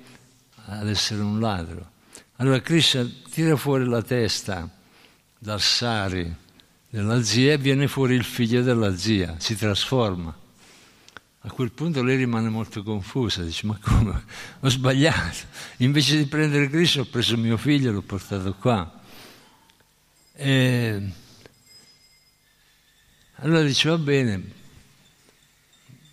ad 0.65 0.89
essere 0.89 1.21
un 1.21 1.39
ladro. 1.39 1.91
Allora 2.35 2.59
Krishna 2.59 3.09
tira 3.31 3.55
fuori 3.55 3.85
la 3.85 4.01
testa 4.01 4.69
dal 5.39 5.61
sari 5.61 6.35
della 6.89 7.23
zia 7.23 7.53
e 7.53 7.57
viene 7.57 7.87
fuori 7.87 8.15
il 8.15 8.25
figlio 8.25 8.63
della 8.63 8.97
zia, 8.97 9.35
si 9.37 9.55
trasforma. 9.55 10.40
A 11.43 11.49
quel 11.49 11.71
punto 11.71 12.03
lei 12.03 12.17
rimane 12.17 12.49
molto 12.49 12.83
confusa, 12.83 13.41
dice 13.41 13.65
ma 13.65 13.77
come? 13.81 14.23
Ho 14.59 14.69
sbagliato, 14.69 15.47
invece 15.77 16.17
di 16.17 16.25
prendere 16.25 16.69
Cristo 16.69 17.01
ho 17.01 17.05
preso 17.05 17.35
mio 17.35 17.57
figlio 17.57 17.89
e 17.89 17.93
l'ho 17.93 18.01
portato 18.01 18.53
qua. 18.53 19.01
E 20.33 21.11
allora 23.35 23.63
dice 23.63 23.89
va 23.89 23.97
bene, 23.97 24.59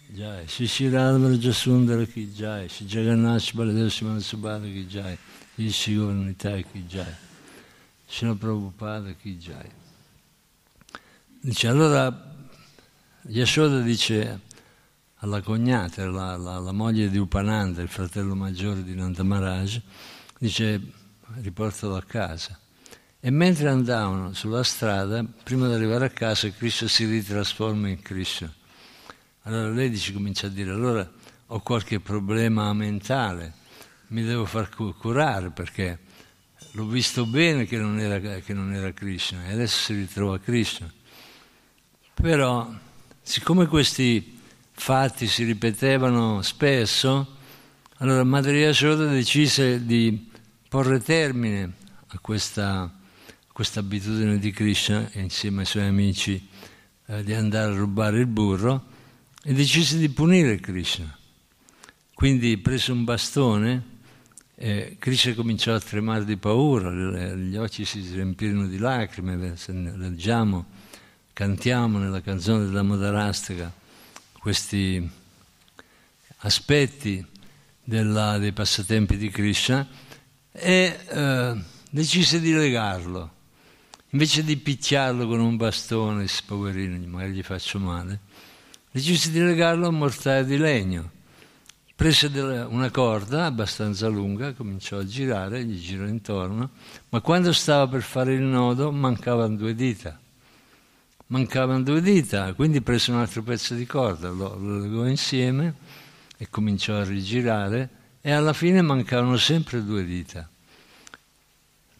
Jai, 0.06 0.48
Shishirada 0.48 1.28
Jasundara 1.36 2.04
Ki 2.06 2.32
Jai, 2.32 2.66
Shijaganash 2.66 3.52
Baladev 3.52 3.88
Simana 3.88 4.20
Subhada 4.20 4.64
Ki 4.64 4.86
Jai, 4.86 5.18
Ishi 5.56 5.94
Governità 5.94 6.56
Ki 6.56 6.86
Jai. 6.86 7.14
Srila 8.08 8.34
Prabhupada 8.34 9.12
Ki 9.12 9.36
Jai. 9.36 9.70
Dice, 11.40 11.68
allora 11.68 12.34
Yashoda 13.28 13.80
dice 13.80 14.40
alla 15.18 15.40
cognata, 15.40 16.08
la, 16.08 16.36
la, 16.36 16.58
la, 16.58 16.72
moglie 16.72 17.10
di 17.10 17.18
Upananda, 17.18 17.82
il 17.82 17.88
fratello 17.88 18.34
maggiore 18.34 18.84
di 18.84 18.94
Nanda 18.94 19.24
Maharaj, 19.24 19.80
dice 20.38 20.80
riportalo 21.40 21.96
a 21.96 22.02
casa. 22.02 22.58
E 23.20 23.30
mentre 23.30 23.68
andavano 23.68 24.32
sulla 24.32 24.62
strada, 24.62 25.24
prima 25.42 25.66
di 25.66 25.74
arrivare 25.74 26.04
a 26.04 26.10
casa, 26.10 26.48
Krishna 26.50 26.86
si 26.86 27.04
ritrasforma 27.04 27.88
in 27.88 28.00
Krishna. 28.00 28.52
Allora 29.42 29.70
lei 29.70 29.90
dice, 29.90 30.12
comincia 30.12 30.46
a 30.46 30.50
dire, 30.50 30.70
allora 30.70 31.10
ho 31.46 31.60
qualche 31.60 31.98
problema 31.98 32.72
mentale, 32.72 33.54
mi 34.08 34.22
devo 34.22 34.44
far 34.44 34.68
curare 34.68 35.50
perché 35.50 35.98
l'ho 36.72 36.86
visto 36.86 37.26
bene 37.26 37.66
che 37.66 37.76
non, 37.76 37.98
era, 37.98 38.20
che 38.20 38.52
non 38.54 38.72
era 38.72 38.92
Krishna 38.92 39.46
e 39.46 39.52
adesso 39.52 39.78
si 39.78 39.94
ritrova 39.94 40.38
Krishna. 40.38 40.90
Però, 42.14 42.72
siccome 43.20 43.66
questi 43.66 44.37
fatti 44.78 45.26
si 45.26 45.42
ripetevano 45.42 46.40
spesso, 46.40 47.36
allora 47.96 48.22
Madre 48.22 48.60
Yashoda 48.60 49.06
decise 49.06 49.84
di 49.84 50.30
porre 50.68 51.00
termine 51.00 51.72
a 52.06 52.18
questa, 52.20 52.90
questa 53.52 53.80
abitudine 53.80 54.38
di 54.38 54.52
Krishna 54.52 55.10
insieme 55.14 55.60
ai 55.60 55.66
suoi 55.66 55.86
amici 55.86 56.48
eh, 57.06 57.24
di 57.24 57.34
andare 57.34 57.72
a 57.72 57.76
rubare 57.76 58.20
il 58.20 58.26
burro 58.26 58.84
e 59.42 59.52
decise 59.52 59.98
di 59.98 60.08
punire 60.10 60.60
Krishna. 60.60 61.14
Quindi 62.14 62.56
prese 62.56 62.92
un 62.92 63.02
bastone 63.02 63.96
e 64.54 64.96
Krishna 64.98 65.34
cominciò 65.34 65.74
a 65.74 65.80
tremare 65.80 66.24
di 66.24 66.36
paura, 66.36 66.90
gli 67.34 67.56
occhi 67.56 67.84
si 67.84 68.00
riempirono 68.12 68.68
di 68.68 68.78
lacrime, 68.78 69.56
se 69.56 69.72
leggiamo, 69.72 70.64
cantiamo 71.32 71.98
nella 71.98 72.20
canzone 72.20 72.64
della 72.64 72.82
Modarastaka 72.82 73.86
questi 74.38 75.08
aspetti 76.38 77.24
della, 77.82 78.38
dei 78.38 78.52
passatempi 78.52 79.16
di 79.16 79.30
Krishna 79.30 79.86
e 80.52 80.98
eh, 81.08 81.56
decise 81.90 82.40
di 82.40 82.52
legarlo. 82.52 83.36
Invece 84.10 84.42
di 84.42 84.56
picchiarlo 84.56 85.26
con 85.26 85.40
un 85.40 85.56
bastone, 85.56 86.26
poverino, 86.46 87.06
magari 87.06 87.32
gli 87.32 87.42
faccio 87.42 87.78
male, 87.78 88.20
decise 88.90 89.30
di 89.30 89.40
legarlo 89.40 89.86
a 89.86 89.88
un 89.90 89.98
mortaio 89.98 90.44
di 90.44 90.56
legno 90.56 91.16
prese 91.98 92.28
una 92.28 92.92
corda 92.92 93.46
abbastanza 93.46 94.06
lunga, 94.06 94.52
cominciò 94.52 94.98
a 94.98 95.04
girare, 95.04 95.64
gli 95.64 95.80
girò 95.80 96.06
intorno, 96.06 96.70
ma 97.08 97.20
quando 97.20 97.52
stava 97.52 97.88
per 97.88 98.02
fare 98.02 98.34
il 98.34 98.42
nodo 98.42 98.92
mancavano 98.92 99.56
due 99.56 99.74
dita. 99.74 100.16
Mancavano 101.28 101.82
due 101.82 102.02
dita, 102.02 102.52
quindi 102.54 102.80
prese 102.80 103.10
un 103.10 103.18
altro 103.18 103.42
pezzo 103.42 103.74
di 103.74 103.86
corda, 103.86 104.28
lo, 104.30 104.56
lo 104.56 104.80
legò 104.80 105.06
insieme 105.06 105.74
e 106.36 106.48
cominciò 106.50 106.96
a 106.96 107.04
rigirare 107.04 107.88
e 108.20 108.32
alla 108.32 108.52
fine 108.52 108.82
mancavano 108.82 109.36
sempre 109.36 109.82
due 109.84 110.04
dita. 110.04 110.48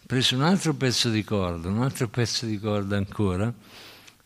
Prese 0.06 0.34
un 0.34 0.42
altro 0.42 0.74
pezzo 0.74 1.10
di 1.10 1.22
corda, 1.24 1.68
un 1.68 1.82
altro 1.82 2.08
pezzo 2.08 2.46
di 2.46 2.58
corda 2.58 2.96
ancora, 2.96 3.52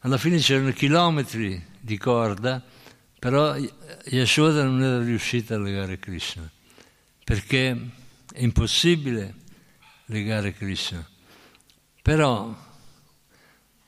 alla 0.01 0.19
fine 0.19 0.39
c'erano 0.39 0.73
chilometri 0.73 1.61
di 1.81 1.99
corda 1.99 2.63
però 3.23 3.57
Yashoda 4.07 4.65
non 4.65 4.83
era 4.83 5.01
riuscita 5.01 5.55
a 5.55 5.59
legare 5.61 6.01
Krishna, 6.01 6.51
perché 7.23 7.71
è 8.33 8.43
impossibile 8.43 9.33
legare 10.07 10.53
Krishna. 10.53 11.09
Però, 12.03 12.53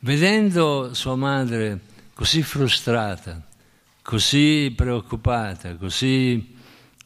vedendo 0.04 0.92
sua 0.92 1.16
madre 1.16 1.80
così 2.12 2.42
frustrata, 2.42 3.42
così 4.02 4.72
preoccupata, 4.76 5.76
così 5.76 6.56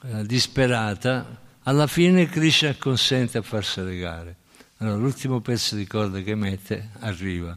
eh, 0.03 0.27
disperata, 0.27 1.41
alla 1.63 1.87
fine 1.87 2.27
Krishna 2.27 2.75
consente 2.77 3.39
a 3.39 3.43
farsi 3.43 3.83
legare. 3.83 4.37
Allora, 4.79 4.97
l'ultimo 4.97 5.41
pezzo 5.41 5.77
di 5.77 5.87
corda 5.87 6.21
che 6.21 6.35
mette 6.35 6.91
arriva 7.01 7.57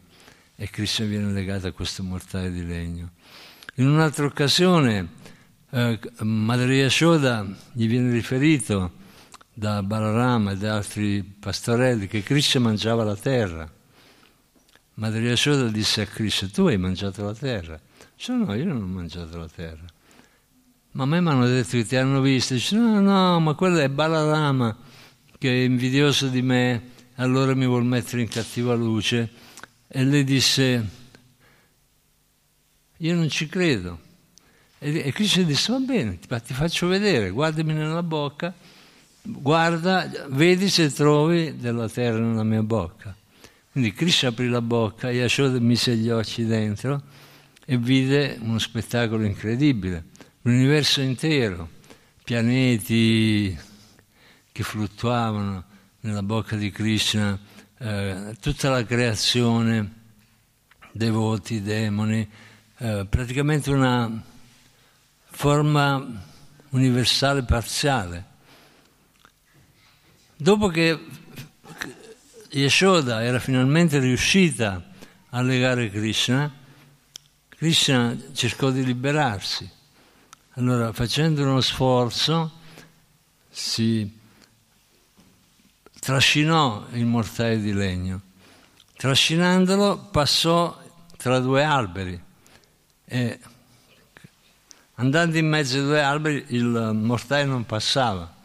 e 0.56 0.70
Krishna 0.70 1.06
viene 1.08 1.32
legato 1.32 1.68
a 1.68 1.72
questo 1.72 2.04
mortaio 2.04 2.52
di 2.52 2.66
legno. 2.66 3.10
In 3.76 3.88
un'altra 3.88 4.26
occasione, 4.26 5.08
eh, 5.72 6.00
Madre 6.20 6.76
Yashoda 6.76 7.48
gli 7.72 7.88
viene 7.88 8.12
riferito 8.12 8.92
da 9.54 9.82
Balarama 9.82 10.52
e 10.52 10.58
da 10.58 10.76
altri 10.76 11.24
pastorelli 11.24 12.06
che 12.06 12.22
Krishna 12.22 12.60
mangiava 12.62 13.04
la 13.04 13.16
terra. 13.16 13.80
Madre 15.02 15.22
Yashoda 15.22 15.68
disse 15.70 16.02
a 16.02 16.06
Krishna, 16.06 16.48
tu 16.48 16.68
hai 16.68 16.78
mangiato 16.78 17.24
la 17.24 17.34
terra. 17.34 17.82
Dice, 18.16 18.34
no, 18.34 18.54
io 18.54 18.66
non 18.66 18.84
ho 18.84 18.86
mangiato 18.86 19.36
la 19.36 19.48
terra. 19.48 19.84
Ma 20.92 21.04
a 21.04 21.06
me 21.08 21.20
mi 21.20 21.30
hanno 21.30 21.48
detto 21.48 21.72
che 21.72 21.86
ti 21.86 21.96
hanno 21.96 22.22
visto. 22.22 22.54
Dice, 22.54 22.76
no, 22.76 23.02
no, 23.02 23.40
ma 23.40 23.56
quello 23.56 23.80
è 23.80 23.90
Balarama 23.90 24.78
che 25.40 25.50
è 25.50 25.64
invidioso 25.64 26.28
di 26.28 26.44
me, 26.44 26.90
allora 27.16 27.56
mi 27.56 27.66
vuol 27.66 27.84
mettere 27.84 28.22
in 28.22 28.28
cattiva 28.28 28.76
luce. 28.76 29.28
E 29.88 30.04
lei 30.04 30.24
disse, 30.24 30.88
io 32.98 33.16
non 33.16 33.28
ci 33.28 33.48
credo. 33.48 34.00
E, 34.78 35.12
Krishna 35.14 35.42
disse, 35.42 35.72
va 35.72 35.80
bene, 35.80 36.20
ti, 36.20 36.28
ti 36.28 36.54
faccio 36.54 36.86
vedere, 36.86 37.32
guardami 37.32 37.74
nella 37.74 38.04
bocca, 38.04 38.54
guarda, 39.24 40.08
vedi 40.30 40.70
se 40.70 40.92
trovi 40.92 41.58
della 41.58 41.90
terra 41.90 42.20
nella 42.20 42.44
mia 42.44 42.62
bocca. 42.62 43.16
Quindi 43.72 43.94
Krishna 43.94 44.30
aprì 44.30 44.50
la 44.50 44.62
bocca, 44.62 45.12
Yashoda 45.12 45.58
mise 45.60 45.96
gli 45.96 46.10
occhi 46.10 46.46
dentro 46.46 47.02
e 47.66 47.78
vide 47.78 48.38
uno 48.42 48.60
spettacolo 48.60 49.24
incredibile, 49.24 50.08
l'universo 50.42 51.00
intero, 51.00 51.70
pianeti 52.22 53.58
che 54.52 54.64
fluttuavano 54.64 55.64
nella 56.02 56.22
bocca 56.22 56.58
di 56.58 56.70
Krishna, 56.70 57.40
eh, 57.78 58.36
tutta 58.42 58.70
la 58.70 58.84
creazione, 58.84 59.94
devoti, 60.92 61.62
demoni, 61.62 62.30
eh, 62.78 63.06
praticamente 63.10 63.72
una 63.72 64.22
forma 65.30 66.24
universale 66.72 67.44
parziale. 67.44 68.26
Dopo 70.36 70.68
che 70.68 71.00
Yashoda 72.54 73.24
era 73.24 73.40
finalmente 73.40 74.00
riuscita 74.00 74.86
a 75.30 75.42
legare 75.42 75.90
Krishna, 75.90 76.54
Krishna 77.48 78.18
cercò 78.34 78.72
di 78.72 78.84
liberarsi. 78.84 79.70
Allora, 80.56 80.92
facendo 80.92 81.44
uno 81.44 81.62
sforzo, 81.62 82.52
si 83.50 84.20
trascinò 86.00 86.88
il 86.92 87.06
mortaio 87.06 87.58
di 87.60 87.72
legno. 87.72 88.22
Trascinandolo 88.98 90.10
passò 90.12 90.78
tra 91.16 91.40
due 91.40 91.64
alberi 91.64 92.22
e 93.06 93.40
andando 94.96 95.38
in 95.38 95.48
mezzo 95.48 95.78
ai 95.78 95.84
due 95.84 96.02
alberi 96.02 96.46
il 96.50 96.92
mortaio 96.94 97.46
non 97.46 97.66
passava, 97.66 98.36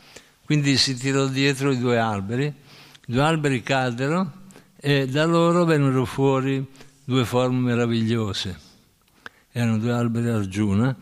quindi 0.45 0.77
si 0.77 0.97
tirò 0.97 1.27
dietro 1.27 1.73
i 1.73 1.79
due 1.79 1.99
alberi, 1.99 2.55
due 3.07 3.23
alberi 3.23 3.63
caddero 3.63 4.31
e 4.77 5.07
da 5.07 5.25
loro 5.25 5.65
vennero 5.65 6.05
fuori 6.05 6.63
due 7.05 7.25
forme 7.25 7.61
meravigliose. 7.61 8.59
Erano 9.51 9.79
due 9.79 9.93
alberi 9.93 10.29
Arjuna 10.29 10.95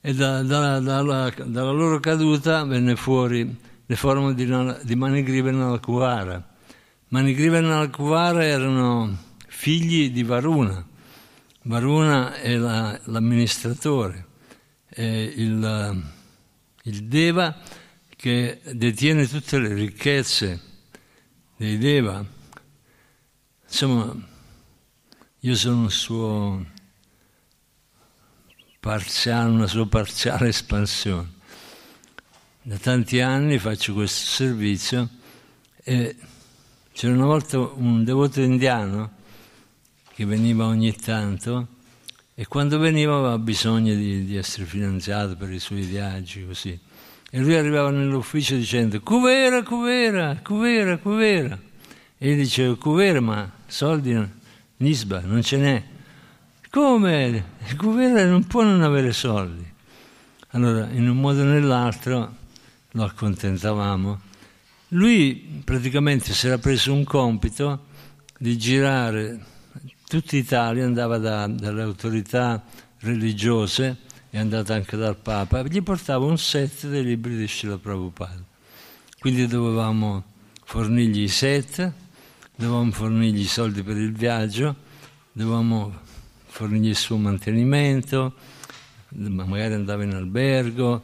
e 0.00 0.14
da, 0.14 0.42
da, 0.42 0.80
dalla, 0.80 1.30
dalla, 1.30 1.70
loro 1.70 2.00
caduta 2.00 2.64
venne 2.64 2.96
fuori 2.96 3.56
le 3.86 3.96
forme 3.96 4.34
di, 4.34 4.44
di 4.82 4.96
Manigriva 4.96 5.50
e 5.50 5.52
Nalakuvara. 5.52 6.54
Manigriva 7.08 7.58
e 7.58 7.60
Nalakuvara 7.60 8.44
erano 8.44 9.16
figli 9.46 10.10
di 10.10 10.24
Varuna 10.24 10.84
Varuna 11.66 12.34
è 12.34 12.56
la, 12.56 12.98
l'amministratore, 13.04 14.26
è 14.86 15.00
il, 15.00 16.02
il 16.82 17.04
Deva 17.04 17.56
che 18.14 18.60
detiene 18.72 19.26
tutte 19.26 19.58
le 19.58 19.72
ricchezze 19.72 20.60
dei 21.56 21.78
Deva. 21.78 22.24
Insomma, 23.64 24.14
io 25.40 25.54
sono 25.54 25.82
un 25.82 25.90
suo 25.90 26.66
parziale, 28.80 29.50
una 29.50 29.66
sua 29.66 29.86
parziale 29.86 30.48
espansione. 30.48 31.32
Da 32.62 32.78
tanti 32.78 33.20
anni 33.20 33.58
faccio 33.58 33.92
questo 33.92 34.26
servizio 34.26 35.08
e 35.82 36.16
c'era 36.92 37.12
una 37.12 37.26
volta 37.26 37.58
un 37.58 38.04
devoto 38.04 38.40
indiano 38.40 39.12
che 40.14 40.24
veniva 40.24 40.64
ogni 40.64 40.94
tanto 40.94 41.68
e 42.34 42.46
quando 42.46 42.78
veniva 42.78 43.16
aveva 43.16 43.38
bisogno 43.38 43.94
di, 43.94 44.24
di 44.24 44.36
essere 44.36 44.64
finanziato 44.64 45.36
per 45.36 45.52
i 45.52 45.58
suoi 45.58 45.82
viaggi, 45.82 46.44
così. 46.46 46.78
E 47.34 47.40
lui 47.40 47.56
arrivava 47.56 47.90
nell'ufficio 47.90 48.54
dicendo 48.54 49.00
cuvera, 49.00 49.64
cuvera, 49.64 50.38
cuvera, 50.40 50.98
cuvera. 50.98 51.58
E 52.16 52.30
io 52.30 52.36
dicevo 52.36 52.76
cuvera, 52.76 53.20
ma 53.20 53.50
soldi, 53.66 54.16
nisba, 54.76 55.18
non 55.18 55.42
ce 55.42 55.56
n'è. 55.56 55.82
Come? 56.70 57.44
Cuvera 57.76 58.24
non 58.24 58.46
può 58.46 58.62
non 58.62 58.82
avere 58.82 59.12
soldi. 59.12 59.68
Allora, 60.50 60.88
in 60.92 61.08
un 61.08 61.16
modo 61.16 61.40
o 61.40 61.44
nell'altro 61.44 62.36
lo 62.92 63.02
accontentavamo. 63.02 64.20
Lui 64.90 65.60
praticamente 65.64 66.32
si 66.32 66.46
era 66.46 66.58
preso 66.58 66.92
un 66.92 67.02
compito 67.02 67.86
di 68.38 68.56
girare 68.56 69.44
tutta 70.06 70.36
Italia 70.36 70.84
andava 70.84 71.18
da, 71.18 71.48
dalle 71.48 71.82
autorità 71.82 72.62
religiose, 73.00 73.96
è 74.34 74.38
andata 74.38 74.74
anche 74.74 74.96
dal 74.96 75.16
Papa, 75.16 75.62
gli 75.62 75.80
portava 75.80 76.24
un 76.24 76.36
set 76.36 76.88
dei 76.88 77.04
libri 77.04 77.36
di 77.36 77.46
Srila 77.46 77.78
Prabhupada. 77.78 78.42
Quindi 79.20 79.46
dovevamo 79.46 80.24
fornirgli 80.64 81.22
i 81.22 81.28
set, 81.28 81.92
dovevamo 82.56 82.90
fornirgli 82.90 83.42
i 83.42 83.46
soldi 83.46 83.84
per 83.84 83.96
il 83.96 84.12
viaggio, 84.12 84.74
dovevamo 85.30 86.00
fornirgli 86.46 86.88
il 86.88 86.96
suo 86.96 87.16
mantenimento, 87.16 88.34
magari 89.10 89.74
andava 89.74 90.02
in 90.02 90.14
albergo. 90.14 91.00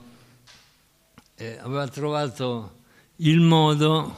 E 1.37 1.57
aveva 1.63 1.87
trovato 1.87 2.79
il 3.19 3.39
modo 3.39 4.13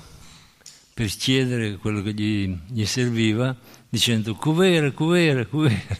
per 0.94 1.08
chiedere 1.08 1.76
quello 1.76 2.00
che 2.00 2.14
gli, 2.14 2.56
gli 2.66 2.86
serviva 2.86 3.54
dicendo 3.92 4.34
cuvera, 4.34 4.90
cuvera, 4.92 5.44
cuvera. 5.44 5.98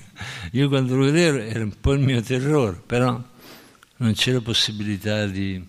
Io 0.53 0.69
quando 0.69 0.97
lo 0.97 1.05
vedevo 1.05 1.37
era 1.37 1.63
un 1.63 1.75
po' 1.79 1.93
il 1.93 2.01
mio 2.01 2.23
terrore, 2.23 2.81
però 2.87 3.23
non 3.97 4.15
c'era 4.15 4.41
possibilità 4.41 5.27
di, 5.27 5.63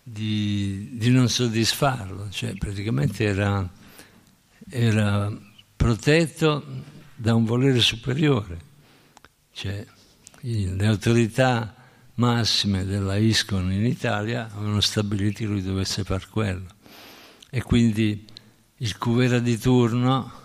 di, 0.00 0.90
di 0.92 1.10
non 1.10 1.28
soddisfarlo, 1.28 2.30
cioè 2.30 2.54
praticamente 2.54 3.24
era, 3.24 3.68
era, 4.70 5.36
protetto 5.74 6.64
da 7.16 7.34
un 7.34 7.44
volere 7.44 7.80
superiore, 7.80 8.60
cioè 9.52 9.84
le 10.42 10.86
autorità 10.86 11.74
massime 12.14 12.84
della 12.84 13.16
ISCON 13.16 13.72
in 13.72 13.84
Italia 13.84 14.48
avevano 14.54 14.80
stabilito 14.80 15.38
che 15.38 15.46
lui 15.46 15.60
dovesse 15.60 16.04
far 16.04 16.28
quello. 16.28 16.68
E 17.50 17.62
quindi 17.62 18.24
il 18.76 18.96
cuvera 18.96 19.40
di 19.40 19.58
turno 19.58 20.44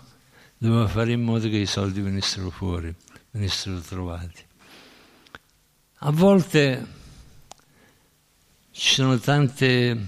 doveva 0.62 0.86
fare 0.86 1.10
in 1.10 1.22
modo 1.22 1.48
che 1.48 1.56
i 1.56 1.66
soldi 1.66 2.00
venissero 2.00 2.48
fuori, 2.48 2.94
venissero 3.32 3.80
trovati. 3.80 4.44
A 6.04 6.12
volte 6.12 6.86
ci 8.70 8.94
sono 8.94 9.18
tante, 9.18 10.06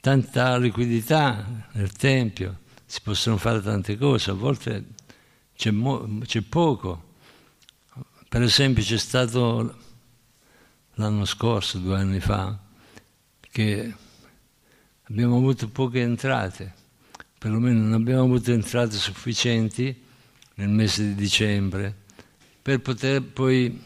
tanta 0.00 0.56
liquidità 0.56 1.68
nel 1.74 1.92
Tempio, 1.92 2.58
si 2.84 3.02
possono 3.02 3.36
fare 3.36 3.62
tante 3.62 3.96
cose, 3.96 4.32
a 4.32 4.34
volte 4.34 4.84
c'è, 5.54 5.70
mo- 5.70 6.18
c'è 6.24 6.40
poco. 6.40 7.10
Per 8.28 8.42
esempio 8.42 8.82
c'è 8.82 8.98
stato 8.98 9.76
l'anno 10.94 11.24
scorso, 11.24 11.78
due 11.78 11.98
anni 11.98 12.18
fa, 12.18 12.58
che 13.38 13.94
abbiamo 15.04 15.36
avuto 15.36 15.68
poche 15.68 16.00
entrate, 16.00 16.74
perlomeno 17.42 17.80
non 17.80 17.94
abbiamo 17.94 18.22
avuto 18.22 18.52
entrate 18.52 18.94
sufficienti 18.94 20.00
nel 20.54 20.68
mese 20.68 21.02
di 21.08 21.16
dicembre 21.16 21.92
per 22.62 22.80
poter 22.80 23.20
poi 23.20 23.82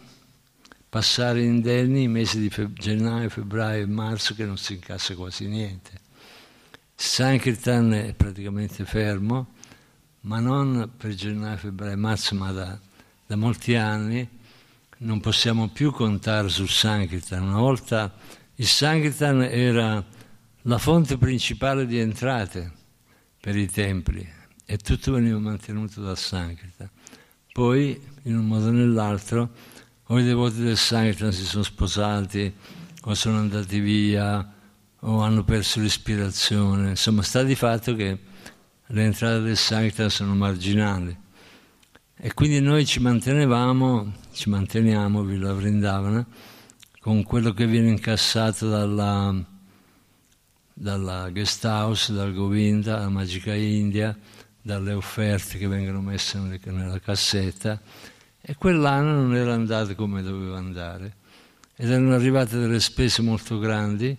passare 0.91 1.43
indenni 1.43 2.03
i 2.03 2.09
mesi 2.09 2.39
di 2.39 2.51
feb- 2.51 2.79
gennaio, 2.79 3.31
febbraio 3.31 3.85
e 3.85 3.87
marzo 3.87 4.35
che 4.35 4.45
non 4.45 4.59
si 4.59 4.75
incassa 4.75 5.15
quasi 5.15 5.47
niente. 5.47 5.91
Sankirtan 6.95 7.95
è 7.95 8.13
praticamente 8.13 8.85
fermo, 8.85 9.55
ma 10.23 10.39
non 10.39 10.91
per 10.95 11.15
gennaio, 11.15 11.57
febbraio 11.57 11.95
e 11.95 11.97
marzo, 11.97 12.35
ma 12.35 12.53
da, 12.53 12.79
da 13.27 13.37
molti 13.37 13.75
anni 13.75 14.29
non 14.99 15.21
possiamo 15.21 15.69
più 15.69 15.93
contare 15.93 16.51
sul 16.51 16.69
Sankirtan. 16.69 17.43
Una 17.43 17.61
volta 17.61 18.13
il 18.57 18.67
Sankirtan 18.67 19.45
era 19.45 20.05
la 20.61 20.79
fonte 20.79 21.17
principale 21.17 21.87
di 21.87 21.99
entrate 21.99 22.76
per 23.47 23.55
i 23.55 23.71
templi 23.71 24.29
e 24.65 24.77
tutto 24.77 25.13
veniva 25.13 25.39
mantenuto 25.39 26.01
dal 26.01 26.19
Sankirtan. 26.19 26.91
Poi, 27.53 27.97
in 28.23 28.37
un 28.37 28.45
modo 28.45 28.67
o 28.67 28.71
nell'altro, 28.73 29.51
o 30.07 30.19
i 30.19 30.25
devoti 30.25 30.63
del 30.63 30.77
Sankirtan 30.77 31.31
si 31.31 31.45
sono 31.45 31.63
sposati, 31.63 32.53
o 33.03 33.15
sono 33.15 33.39
andati 33.39 33.79
via, 33.79 34.53
o 34.99 35.21
hanno 35.21 35.45
perso 35.45 35.79
l'ispirazione. 35.79 36.89
Insomma, 36.89 37.23
sta 37.23 37.45
di 37.45 37.55
fatto 37.55 37.95
che 37.95 38.19
le 38.85 39.05
entrate 39.05 39.41
del 39.43 39.57
Sankirtan 39.57 40.11
sono 40.11 40.35
marginali. 40.35 41.17
E 42.17 42.35
quindi 42.35 42.59
noi 42.61 42.85
ci 42.85 42.99
mantenevamo, 42.99 44.13
ci 44.33 44.51
manteniamo, 44.51 45.23
Villa 45.23 45.53
Vrindavana, 45.53 46.27
con 46.99 47.23
quello 47.23 47.53
che 47.53 47.69
viene 47.69 47.91
incassato 47.91 48.69
dalla, 48.69 49.33
dalla 50.79 51.31
guest 51.31 51.65
house, 51.65 52.13
dal 52.13 52.35
Govinda, 52.35 52.97
dalla 52.97 53.09
Magica 53.09 53.55
India, 53.55 54.17
dalle 54.61 54.93
offerte 54.93 55.57
che 55.57 55.67
vengono 55.67 56.03
messe 56.03 56.39
nella 56.39 57.01
cassetta. 57.01 57.81
E 58.43 58.55
quell'anno 58.57 59.23
non 59.23 59.35
era 59.35 59.55
andato 59.55 59.95
come 59.95 60.23
doveva 60.23 60.59
andare. 60.59 61.17
Ed 61.75 61.91
erano 61.91 62.15
arrivate 62.15 62.59
delle 62.59 62.81
spese 62.81 63.23
molto 63.23 63.59
grandi, 63.59 64.17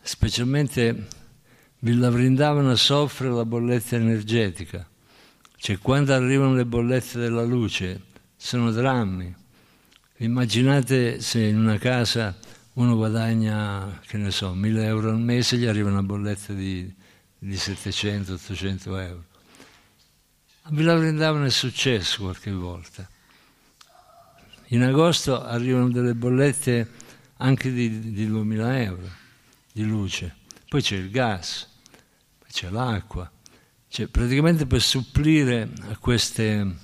specialmente 0.00 1.06
Villa 1.80 2.08
Vrindavana 2.08 2.74
soffre 2.74 3.28
la 3.28 3.44
bolletta 3.44 3.96
energetica. 3.96 4.88
Cioè 5.54 5.78
quando 5.78 6.14
arrivano 6.14 6.54
le 6.54 6.64
bollette 6.64 7.18
della 7.18 7.44
luce 7.44 8.04
sono 8.36 8.70
drammi. 8.70 9.34
Immaginate 10.18 11.20
se 11.20 11.42
in 11.42 11.58
una 11.58 11.76
casa 11.76 12.36
uno 12.78 12.94
guadagna, 12.94 14.00
che 14.06 14.18
ne 14.18 14.30
so, 14.30 14.54
1000 14.54 14.84
euro 14.84 15.10
al 15.10 15.18
mese, 15.18 15.56
gli 15.56 15.66
arriva 15.66 15.90
una 15.90 16.02
bolletta 16.02 16.52
di, 16.52 16.92
di 17.36 17.54
700-800 17.54 19.00
euro. 19.00 19.24
A 20.62 20.70
Villa 20.70 20.94
Vrindavana 20.94 21.46
è 21.46 21.50
successo 21.50 22.22
qualche 22.22 22.52
volta. 22.52 23.08
In 24.68 24.82
agosto 24.82 25.42
arrivano 25.42 25.90
delle 25.90 26.14
bollette 26.14 26.88
anche 27.38 27.72
di, 27.72 28.12
di 28.12 28.28
2000 28.28 28.82
euro 28.82 29.10
di 29.72 29.84
luce. 29.84 30.36
Poi 30.68 30.80
c'è 30.80 30.96
il 30.96 31.10
gas, 31.10 31.66
poi 32.38 32.48
c'è 32.52 32.70
l'acqua. 32.70 33.28
Cioè, 33.88 34.06
praticamente 34.06 34.66
per 34.66 34.82
supplire 34.82 35.68
a 35.88 35.96
queste 35.96 36.76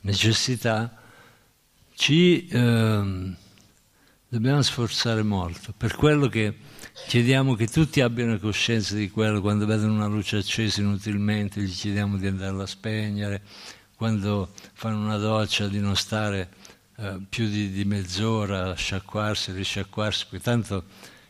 necessità 0.00 1.00
ci 1.94 2.48
eh, 2.48 3.36
dobbiamo 4.30 4.62
sforzare 4.62 5.24
molto. 5.24 5.74
Per 5.76 5.96
quello 5.96 6.28
che 6.28 6.56
chiediamo 7.08 7.54
che 7.56 7.66
tutti 7.66 8.00
abbiano 8.00 8.38
coscienza 8.38 8.94
di 8.94 9.10
quello, 9.10 9.40
quando 9.40 9.66
vedono 9.66 9.92
una 9.92 10.06
luce 10.06 10.36
accesa 10.36 10.80
inutilmente 10.80 11.60
gli 11.60 11.74
chiediamo 11.74 12.16
di 12.16 12.28
andarla 12.28 12.62
a 12.62 12.66
spegnere, 12.66 13.42
quando 13.96 14.52
fanno 14.72 15.00
una 15.00 15.16
doccia 15.16 15.66
di 15.66 15.80
non 15.80 15.96
stare 15.96 16.48
eh, 16.96 17.18
più 17.28 17.48
di, 17.48 17.72
di, 17.72 17.84
mezz'ora 17.84 18.70
a 18.70 18.74
sciacquarsi, 18.74 19.50
risciacquarsi, 19.50 20.26
perché 20.30 20.44
tanto 20.44 20.84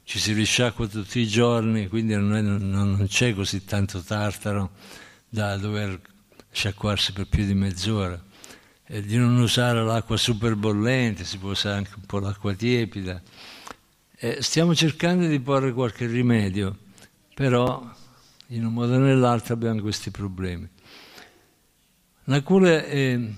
ci 0.05 0.19
si 0.19 0.35
risciacqua 0.35 0.87
tutti 0.87 1.21
i 1.21 1.27
giorni, 1.27 1.89
quindi 1.89 2.15
non, 2.15 2.37
è, 2.37 2.43
non 2.43 3.07
c'è 3.09 3.35
così 3.35 3.65
tanto 3.65 4.03
tartaro 4.03 4.73
da 5.27 5.57
dover 5.57 5.99
sciacquarsi 6.51 7.13
per 7.13 7.29
più 7.29 7.47
di 7.47 7.55
mezz'ora. 7.55 8.29
E 8.93 9.03
di 9.03 9.17
non 9.17 9.39
usare 9.39 9.85
l'acqua 9.85 10.17
super 10.17 10.57
bollente, 10.57 11.23
si 11.23 11.39
può 11.39 11.51
usare 11.51 11.77
anche 11.77 11.93
un 11.95 12.07
po' 12.07 12.19
l'acqua 12.19 12.53
tiepida. 12.55 13.23
E 14.17 14.43
stiamo 14.43 14.75
cercando 14.75 15.29
di 15.29 15.39
porre 15.39 15.73
qualche 15.73 16.07
rimedio, 16.07 16.77
però 17.33 17.89
in 18.49 18.65
un 18.67 18.73
modo 18.73 18.95
o 18.95 18.99
nell'altro 18.99 19.55
abbiamo 19.55 19.81
questi 19.81 20.11
problemi. 20.11 20.69
Nakula 22.25 22.85
e, 22.85 23.33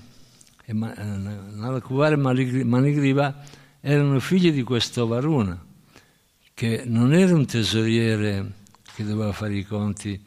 e 0.65 0.73
Nalakuvar 0.73 2.13
e 2.13 2.17
Manigriva 2.17 3.45
erano 3.81 4.21
figli 4.21 4.53
di 4.53 4.63
questo 4.63 5.07
Varuna 5.07 5.63
che 6.55 6.85
non 6.87 7.13
era 7.13 7.35
un 7.35 7.45
tesoriere 7.45 8.53
che 8.95 9.05
doveva 9.05 9.33
fare 9.33 9.55
i 9.55 9.65
conti 9.65 10.19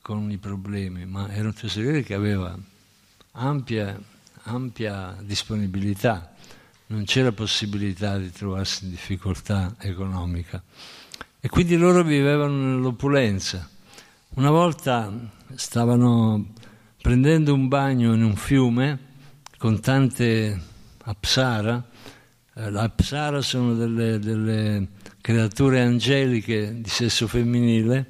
con 0.00 0.30
i 0.30 0.38
problemi, 0.38 1.06
ma 1.06 1.28
era 1.32 1.48
un 1.48 1.54
tesoriere 1.54 2.02
che 2.02 2.14
aveva 2.14 2.56
ampia, 3.32 3.98
ampia 4.50 5.16
disponibilità, 5.22 6.34
non 6.86 7.04
c'era 7.04 7.32
possibilità 7.32 8.18
di 8.18 8.30
trovarsi 8.30 8.84
in 8.84 8.90
difficoltà 8.90 9.76
economica. 9.78 10.62
E 11.40 11.48
quindi 11.48 11.76
loro 11.76 12.02
vivevano 12.02 12.74
nell'opulenza. 12.74 13.68
Una 14.34 14.50
volta 14.50 15.12
stavano 15.54 16.52
prendendo 17.00 17.54
un 17.54 17.68
bagno 17.68 18.12
in 18.12 18.22
un 18.22 18.36
fiume 18.36 18.98
con 19.56 19.80
tante 19.80 20.60
apsara. 21.04 21.82
Eh, 22.54 22.70
le 22.70 22.80
apsara 22.80 23.40
sono 23.40 23.74
delle, 23.74 24.18
delle 24.18 24.88
creature 25.20 25.80
angeliche 25.80 26.80
di 26.80 26.88
sesso 26.88 27.26
femminile 27.26 28.06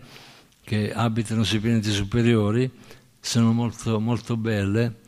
che 0.65 0.93
abitano 0.93 1.43
sui 1.43 1.59
pianeti 1.59 1.91
superiori, 1.91 2.71
sono 3.19 3.53
molto, 3.53 3.99
molto 3.99 4.37
belle. 4.37 5.01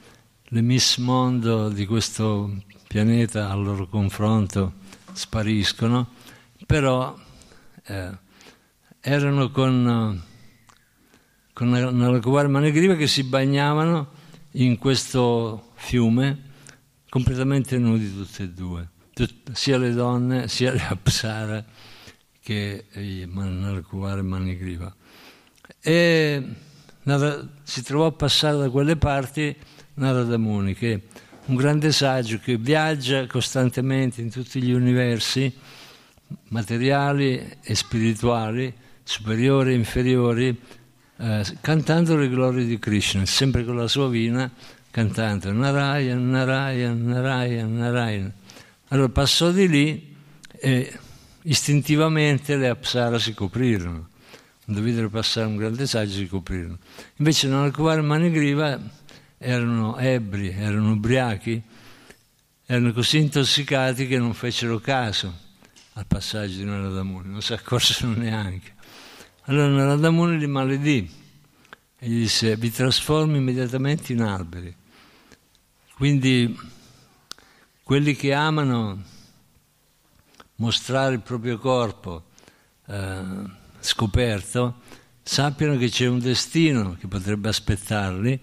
Le 0.54 0.60
Miss 0.60 0.98
Mondo 0.98 1.70
di 1.70 1.86
questo 1.86 2.64
pianeta 2.86 3.48
al 3.48 3.62
loro 3.62 3.86
confronto 3.86 4.74
spariscono, 5.10 6.10
però 6.66 7.18
eh, 7.84 8.10
erano 9.00 9.50
con, 9.50 10.22
con 11.54 11.72
una 11.72 12.18
guardia 12.18 12.58
negriva 12.58 12.96
che 12.96 13.06
si 13.06 13.22
bagnavano 13.22 14.10
in 14.50 14.76
questo 14.76 15.70
fiume 15.76 16.50
completamente 17.08 17.78
nudi 17.78 18.14
tutte 18.14 18.42
e 18.42 18.48
due, 18.50 18.88
Tut, 19.14 19.52
sia 19.52 19.78
le 19.78 19.94
donne 19.94 20.48
sia 20.48 20.70
le 20.72 20.84
apsara 20.86 21.64
che 22.42 22.84
nel 22.92 23.84
cuvare 23.88 24.20
Manigriva. 24.20 24.94
E 25.80 26.46
si 27.62 27.82
trovò 27.82 28.04
a 28.04 28.12
passare 28.12 28.58
da 28.58 28.68
quelle 28.68 28.96
parti 28.96 29.56
Narada 29.94 30.38
Muni, 30.38 30.74
che 30.74 30.92
è 30.92 31.00
un 31.46 31.56
grande 31.56 31.92
saggio 31.92 32.38
che 32.38 32.56
viaggia 32.56 33.26
costantemente 33.26 34.20
in 34.20 34.30
tutti 34.30 34.62
gli 34.62 34.72
universi 34.72 35.52
materiali 36.48 37.58
e 37.60 37.74
spirituali, 37.74 38.72
superiori 39.02 39.72
e 39.72 39.74
inferiori, 39.74 40.60
eh, 41.18 41.44
cantando 41.60 42.16
le 42.16 42.28
glorie 42.28 42.64
di 42.64 42.78
Krishna, 42.78 43.26
sempre 43.26 43.64
con 43.64 43.76
la 43.76 43.88
sua 43.88 44.08
vina, 44.08 44.50
cantando 44.90 45.52
Narayan, 45.52 46.30
Narayan, 46.30 47.04
Narayan, 47.04 47.76
Narayan. 47.76 48.32
Allora 48.88 49.08
passò 49.08 49.50
di 49.50 49.68
lì 49.68 50.16
e 50.58 50.92
istintivamente 51.42 52.56
le 52.56 52.68
apsara 52.68 53.18
si 53.18 53.34
coprirono. 53.34 54.08
Quando 54.64 54.82
videro 54.82 55.08
passare 55.10 55.46
un 55.46 55.56
grande 55.56 55.86
saggio 55.86 56.12
si 56.12 56.26
coprirono. 56.28 56.78
Invece 57.16 57.48
nell'Alcovare 57.48 58.00
Manigriva 58.00 58.78
erano 59.42 59.98
ebri, 59.98 60.50
erano 60.50 60.92
ubriachi, 60.92 61.60
erano 62.64 62.92
così 62.92 63.18
intossicati 63.18 64.06
che 64.06 64.18
non 64.18 64.32
fecero 64.34 64.78
caso 64.78 65.50
al 65.94 66.06
passaggio 66.06 66.58
di 66.58 66.64
Naradamuni, 66.64 67.28
non 67.28 67.42
si 67.42 67.52
accorsero 67.52 68.12
neanche. 68.16 68.74
Allora 69.46 69.68
Naradamuni 69.68 70.38
li 70.38 70.46
maledì 70.46 71.10
e 71.98 72.08
gli 72.08 72.20
disse 72.20 72.56
vi 72.56 72.70
trasformi 72.70 73.36
immediatamente 73.36 74.12
in 74.12 74.22
alberi. 74.22 74.74
Quindi 75.94 76.56
quelli 77.82 78.14
che 78.14 78.32
amano 78.32 79.02
mostrare 80.56 81.14
il 81.14 81.20
proprio 81.20 81.58
corpo 81.58 82.26
eh, 82.86 83.22
scoperto, 83.80 84.80
sappiano 85.22 85.76
che 85.76 85.88
c'è 85.88 86.06
un 86.06 86.20
destino 86.20 86.96
che 86.98 87.08
potrebbe 87.08 87.48
aspettarli 87.48 88.40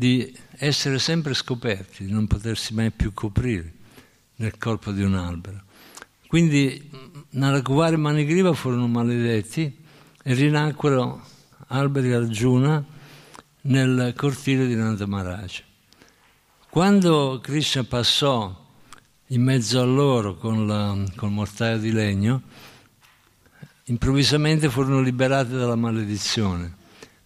di 0.00 0.34
essere 0.56 0.98
sempre 0.98 1.34
scoperti, 1.34 2.06
di 2.06 2.10
non 2.10 2.26
potersi 2.26 2.72
mai 2.72 2.90
più 2.90 3.12
coprire 3.12 3.70
nel 4.36 4.56
corpo 4.56 4.92
di 4.92 5.02
un 5.02 5.14
albero. 5.14 5.60
Quindi 6.26 6.90
Narakuvari 7.32 7.96
e 7.96 7.98
Manigriva 7.98 8.54
furono 8.54 8.88
maledetti 8.88 9.76
e 10.22 10.32
rinacquero 10.32 11.22
alberi 11.66 12.14
Arjuna 12.14 12.82
nel 13.62 14.14
cortile 14.16 14.66
di 14.66 14.74
Nanda. 14.74 15.44
Quando 16.70 17.38
Krishna 17.42 17.84
passò 17.84 18.68
in 19.26 19.42
mezzo 19.42 19.82
a 19.82 19.84
loro 19.84 20.36
con, 20.36 20.66
la, 20.66 20.96
col 21.14 21.30
mortaio 21.30 21.76
di 21.76 21.92
legno, 21.92 22.40
improvvisamente 23.84 24.70
furono 24.70 25.02
liberati 25.02 25.50
dalla 25.50 25.76
maledizione, 25.76 26.74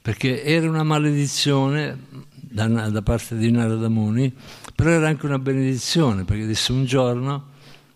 perché 0.03 0.43
era 0.43 0.69
una 0.69 0.83
maledizione 0.83 2.33
da, 2.55 2.69
da 2.89 3.03
parte 3.03 3.37
di 3.37 3.51
Narada 3.51 3.89
Muni, 3.89 4.33
però 4.77 4.91
era 4.91 5.09
anche 5.09 5.27
una 5.27 5.41
benedizione, 5.41 6.25
perché 6.25 6.47
disse 6.47 6.71
un 6.71 6.85
giorno 6.85 7.51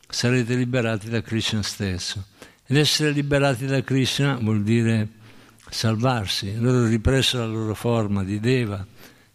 sarete 0.08 0.56
liberati 0.56 1.08
da 1.08 1.22
Krishna 1.22 1.62
stesso. 1.62 2.24
Ed 2.66 2.76
essere 2.76 3.12
liberati 3.12 3.66
da 3.66 3.80
Krishna 3.82 4.36
vuol 4.42 4.64
dire 4.64 5.08
salvarsi. 5.70 6.58
Loro 6.58 6.86
ripresero 6.86 7.46
la 7.46 7.52
loro 7.52 7.74
forma 7.74 8.24
di 8.24 8.40
Deva, 8.40 8.84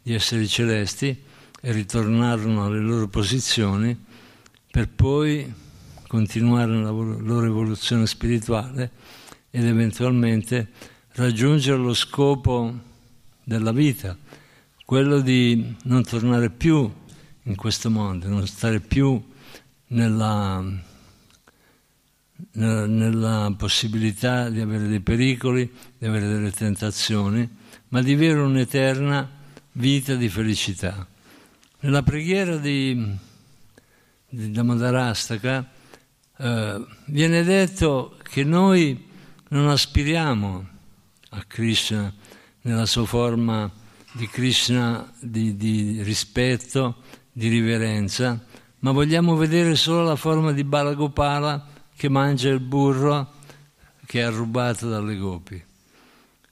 di 0.02 0.14
esseri 0.14 0.46
celesti, 0.46 1.18
e 1.66 1.72
ritornarono 1.72 2.66
alle 2.66 2.82
loro 2.82 3.08
posizioni 3.08 3.98
per 4.70 4.90
poi 4.90 5.52
continuare 6.06 6.76
la 6.76 6.90
loro 6.90 7.46
evoluzione 7.46 8.06
spirituale 8.08 8.92
ed 9.50 9.66
eventualmente 9.66 10.68
raggiungere 11.14 11.78
lo 11.78 11.94
scopo 11.94 12.74
della 13.42 13.72
vita, 13.72 14.18
quello 14.86 15.22
di 15.22 15.76
non 15.84 16.04
tornare 16.04 16.50
più 16.50 16.92
in 17.44 17.56
questo 17.56 17.90
mondo, 17.90 18.28
non 18.28 18.46
stare 18.48 18.80
più 18.80 19.22
nella, 19.88 20.64
nella, 22.54 23.54
possibilità 23.58 24.50
di 24.50 24.60
avere 24.60 24.88
dei 24.88 25.00
pericoli, 25.00 25.72
di 25.98 26.06
avere 26.06 26.28
delle 26.28 26.52
tentazioni, 26.52 27.48
ma 27.90 28.02
di 28.02 28.16
vivere 28.16 28.40
un'eterna 28.40 29.30
vita 29.74 30.16
di 30.16 30.30
felicità. 30.30 31.08
Nella 31.80 32.04
preghiera 32.04 32.58
di, 32.58 33.18
di 34.30 34.52
Damodarastaka 34.52 35.70
eh, 36.38 36.86
viene 37.06 37.44
detto 37.44 38.18
che 38.24 38.44
noi 38.44 39.10
non 39.50 39.68
aspiriamo 39.68 40.68
a 41.30 41.44
Krishna 41.46 42.14
nella 42.62 42.86
sua 42.86 43.06
forma 43.06 43.72
di 44.14 44.28
Krishna 44.28 45.12
di, 45.20 45.56
di 45.56 46.02
rispetto, 46.04 46.98
di 47.32 47.50
riverenza, 47.50 48.40
ma 48.80 48.92
vogliamo 48.92 49.36
vedere 49.36 49.76
solo 49.76 50.04
la 50.04 50.16
forma 50.16 50.52
di 50.52 50.64
Balagopala 50.64 51.68
che 51.96 52.10
mangia 52.10 52.50
il 52.50 52.60
burro 52.60 53.34
che 54.06 54.24
ha 54.24 54.30
rubato 54.30 54.88
dalle 54.88 55.18
gopi. 55.18 55.64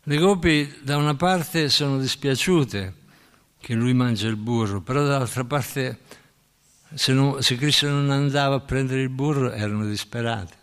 Le 0.03 0.17
gopi 0.17 0.73
da 0.81 0.97
una 0.97 1.15
parte 1.15 1.69
sono 1.69 1.99
dispiaciute 1.99 2.95
che 3.59 3.73
lui 3.75 3.93
mangia 3.93 4.27
il 4.27 4.37
burro, 4.37 4.81
però 4.81 5.03
dall'altra 5.03 5.43
parte 5.43 5.99
se, 6.93 7.13
non, 7.13 7.41
se 7.43 7.55
Cristo 7.55 7.87
non 7.87 8.09
andava 8.09 8.55
a 8.55 8.59
prendere 8.59 9.01
il 9.01 9.09
burro 9.09 9.51
erano 9.51 9.85
disperate, 9.85 10.55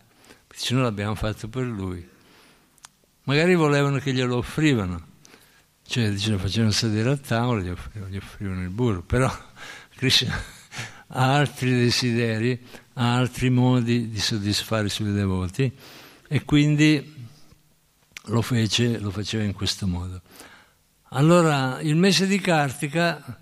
perché 0.46 0.74
noi 0.74 0.82
l'abbiamo 0.82 1.14
fatto 1.14 1.48
per 1.48 1.64
lui. 1.64 2.06
Magari 3.24 3.54
volevano 3.54 3.98
che 3.98 4.12
glielo 4.12 4.38
offrivano, 4.38 5.06
cioè 5.88 6.12
lo 6.26 6.38
facevano 6.38 6.70
sedere 6.70 7.10
a 7.10 7.16
tavola, 7.16 7.62
gli 7.62 7.70
offrivano, 7.70 8.12
gli 8.12 8.18
offrivano 8.18 8.62
il 8.62 8.68
burro, 8.68 9.02
però 9.02 9.32
Krishna 9.96 10.38
ha 11.08 11.34
altri 11.34 11.70
desideri, 11.70 12.62
ha 12.92 13.16
altri 13.16 13.48
modi 13.48 14.10
di 14.10 14.20
soddisfare 14.20 14.88
i 14.88 14.90
suoi 14.90 15.12
devoti 15.12 15.72
e 16.28 16.44
quindi 16.44 17.26
lo, 18.26 18.42
fece, 18.42 18.98
lo 18.98 19.10
faceva 19.10 19.44
in 19.44 19.54
questo 19.54 19.86
modo. 19.86 20.20
Allora, 21.12 21.80
il 21.80 21.96
mese 21.96 22.26
di 22.26 22.38
Kartika, 22.38 23.38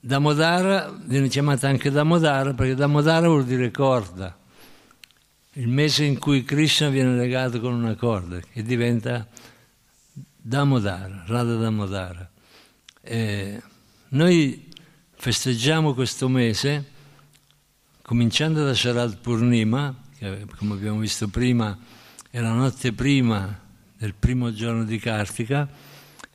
Damodara, 0.00 0.92
viene 1.04 1.28
chiamata 1.28 1.68
anche 1.68 1.92
Damodara 1.92 2.54
perché 2.54 2.74
Damodara 2.74 3.28
vuol 3.28 3.44
dire 3.44 3.70
corda 3.70 4.36
il 5.52 5.68
mese 5.68 6.04
in 6.04 6.18
cui 6.18 6.44
Krishna 6.44 6.88
viene 6.88 7.16
legato 7.16 7.60
con 7.60 7.72
una 7.72 7.94
corda, 7.94 8.38
che 8.38 8.62
diventa 8.62 9.26
Damodara, 10.48 11.24
Radha 11.26 11.56
Damodara. 11.56 12.30
E 13.02 13.62
noi 14.08 14.66
festeggiamo 15.14 15.92
questo 15.92 16.26
mese, 16.26 16.90
cominciando 18.00 18.64
da 18.64 18.72
Sharad 18.72 19.18
Purnima, 19.18 19.94
che 20.16 20.46
come 20.56 20.72
abbiamo 20.72 21.00
visto 21.00 21.28
prima 21.28 21.78
è 22.30 22.40
la 22.40 22.54
notte 22.54 22.94
prima 22.94 23.60
del 23.94 24.14
primo 24.14 24.50
giorno 24.50 24.84
di 24.84 24.98
Kartika, 24.98 25.68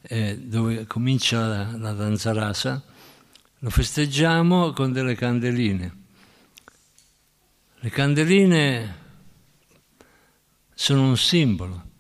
eh, 0.03 0.38
dove 0.38 0.86
comincia 0.86 1.47
la, 1.47 1.76
la 1.76 1.93
danza 1.93 2.34
rasa, 2.34 2.84
lo 3.57 3.70
festeggiamo 3.72 4.74
con 4.74 4.91
delle 4.91 5.16
candeline. 5.16 5.91
Le 7.80 7.89
candeline 7.89 8.95
sono 10.76 11.07
un 11.07 11.18
simbolo. 11.18 11.93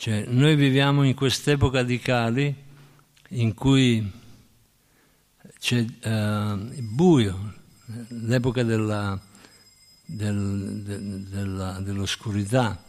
Cioè, 0.00 0.26
noi 0.28 0.54
viviamo 0.54 1.02
in 1.02 1.12
quest'epoca 1.12 1.82
di 1.82 1.98
Kali 1.98 2.54
in 3.30 3.52
cui 3.52 4.08
c'è 5.58 5.78
uh, 5.78 6.08
il 6.72 6.82
buio, 6.82 7.54
l'epoca 8.10 8.62
della, 8.62 9.20
del, 10.04 10.82
de, 10.84 11.28
della, 11.28 11.80
dell'oscurità. 11.80 12.80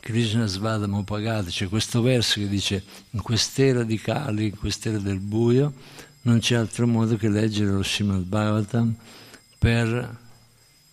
Krishna 0.00 0.46
Svadam 0.46 0.94
Upagata, 0.94 1.50
c'è 1.50 1.68
questo 1.68 2.00
verso 2.00 2.40
che 2.40 2.48
dice 2.48 2.82
in 3.10 3.20
quest'era 3.20 3.82
di 3.82 4.00
Kali, 4.00 4.46
in 4.46 4.56
quest'era 4.56 4.96
del 4.96 5.20
buio, 5.20 5.74
non 6.22 6.38
c'è 6.38 6.54
altro 6.54 6.86
modo 6.86 7.18
che 7.18 7.28
leggere 7.28 7.72
lo 7.72 7.82
Srimad 7.82 8.22
Bhagavatam 8.22 8.94
per 9.58 10.18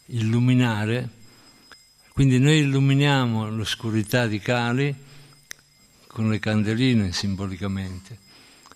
illuminare 0.07 1.19
quindi 2.11 2.39
noi 2.39 2.59
illuminiamo 2.59 3.49
l'oscurità 3.49 4.27
di 4.27 4.39
Kali 4.39 4.93
con 6.11 6.29
le 6.29 6.39
candeline 6.39 7.13
simbolicamente. 7.13 8.17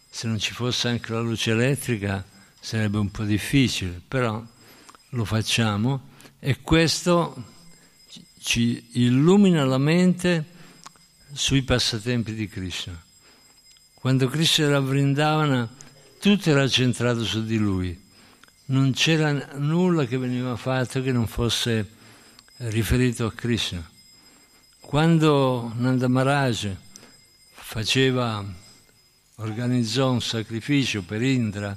Se 0.10 0.26
non 0.26 0.40
ci 0.40 0.54
fosse 0.54 0.88
anche 0.88 1.12
la 1.12 1.20
luce 1.20 1.52
elettrica 1.52 2.26
sarebbe 2.58 2.98
un 2.98 3.12
po' 3.12 3.26
difficile, 3.26 4.02
però 4.08 4.42
lo 5.10 5.26
facciamo 5.26 6.12
e 6.40 6.62
questo 6.62 7.44
ci 8.40 8.88
illumina 8.94 9.66
la 9.66 9.78
mente 9.78 10.46
sui 11.34 11.64
passatempi 11.64 12.34
di 12.34 12.48
Krishna. 12.48 13.04
Quando 13.96 14.30
Krishna 14.30 14.68
era 14.68 14.78
a 14.78 14.80
Vrindavana 14.80 15.70
tutto 16.22 16.50
era 16.50 16.66
centrato 16.70 17.26
su 17.26 17.44
di 17.44 17.58
lui, 17.58 18.02
non 18.68 18.94
c'era 18.94 19.50
nulla 19.56 20.06
che 20.06 20.18
veniva 20.18 20.56
fatto 20.56 21.02
che 21.02 21.12
non 21.12 21.28
fosse 21.28 21.86
riferito 22.60 23.26
a 23.26 23.34
Krishna. 23.34 23.88
Quando 24.80 25.74
Nanda 25.76 26.08
Maharaj 26.08 26.84
faceva, 27.68 28.46
organizzò 29.38 30.12
un 30.12 30.22
sacrificio 30.22 31.02
per 31.02 31.24
Indra 31.24 31.76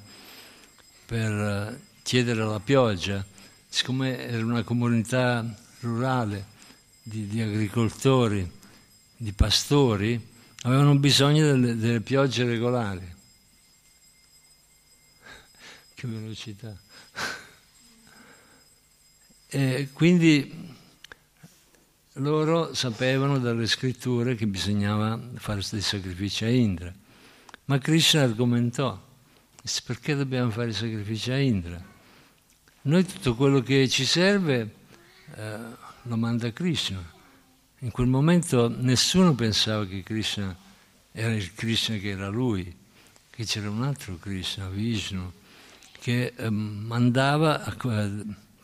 per 1.06 1.32
eh, 1.32 1.80
chiedere 2.02 2.44
la 2.44 2.60
pioggia, 2.60 3.24
siccome 3.66 4.18
era 4.18 4.44
una 4.44 4.62
comunità 4.62 5.42
rurale 5.80 6.44
di, 7.02 7.26
di 7.26 7.40
agricoltori, 7.40 8.48
di 9.16 9.32
pastori, 9.32 10.24
avevano 10.62 10.94
bisogno 10.96 11.46
delle, 11.46 11.74
delle 11.74 12.00
piogge 12.00 12.44
regolari. 12.44 13.14
Che 15.94 16.06
velocità! 16.06 16.76
E 19.50 19.88
quindi 19.94 20.67
loro 22.18 22.74
sapevano 22.74 23.38
dalle 23.38 23.66
scritture 23.66 24.34
che 24.34 24.46
bisognava 24.46 25.18
fare 25.34 25.62
dei 25.70 25.80
sacrifici 25.80 26.44
a 26.44 26.50
Indra. 26.50 26.92
Ma 27.64 27.78
Krishna 27.78 28.22
argomentò, 28.22 29.00
perché 29.84 30.14
dobbiamo 30.14 30.50
fare 30.50 30.70
i 30.70 30.72
sacrifici 30.72 31.30
a 31.30 31.38
Indra? 31.38 31.82
Noi 32.82 33.04
tutto 33.04 33.34
quello 33.34 33.60
che 33.60 33.88
ci 33.88 34.04
serve 34.04 34.74
eh, 35.34 35.58
lo 36.02 36.16
manda 36.16 36.52
Krishna. 36.52 37.16
In 37.80 37.90
quel 37.90 38.06
momento 38.06 38.68
nessuno 38.68 39.34
pensava 39.34 39.86
che 39.86 40.02
Krishna 40.02 40.56
era 41.12 41.34
il 41.34 41.52
Krishna 41.54 41.96
che 41.96 42.08
era 42.10 42.28
lui, 42.28 42.74
che 43.30 43.44
c'era 43.44 43.70
un 43.70 43.82
altro 43.82 44.16
Krishna, 44.18 44.68
Vishnu, 44.68 45.32
che 46.00 46.32
eh, 46.34 46.50
mandava 46.50 47.62
a, 47.62 47.76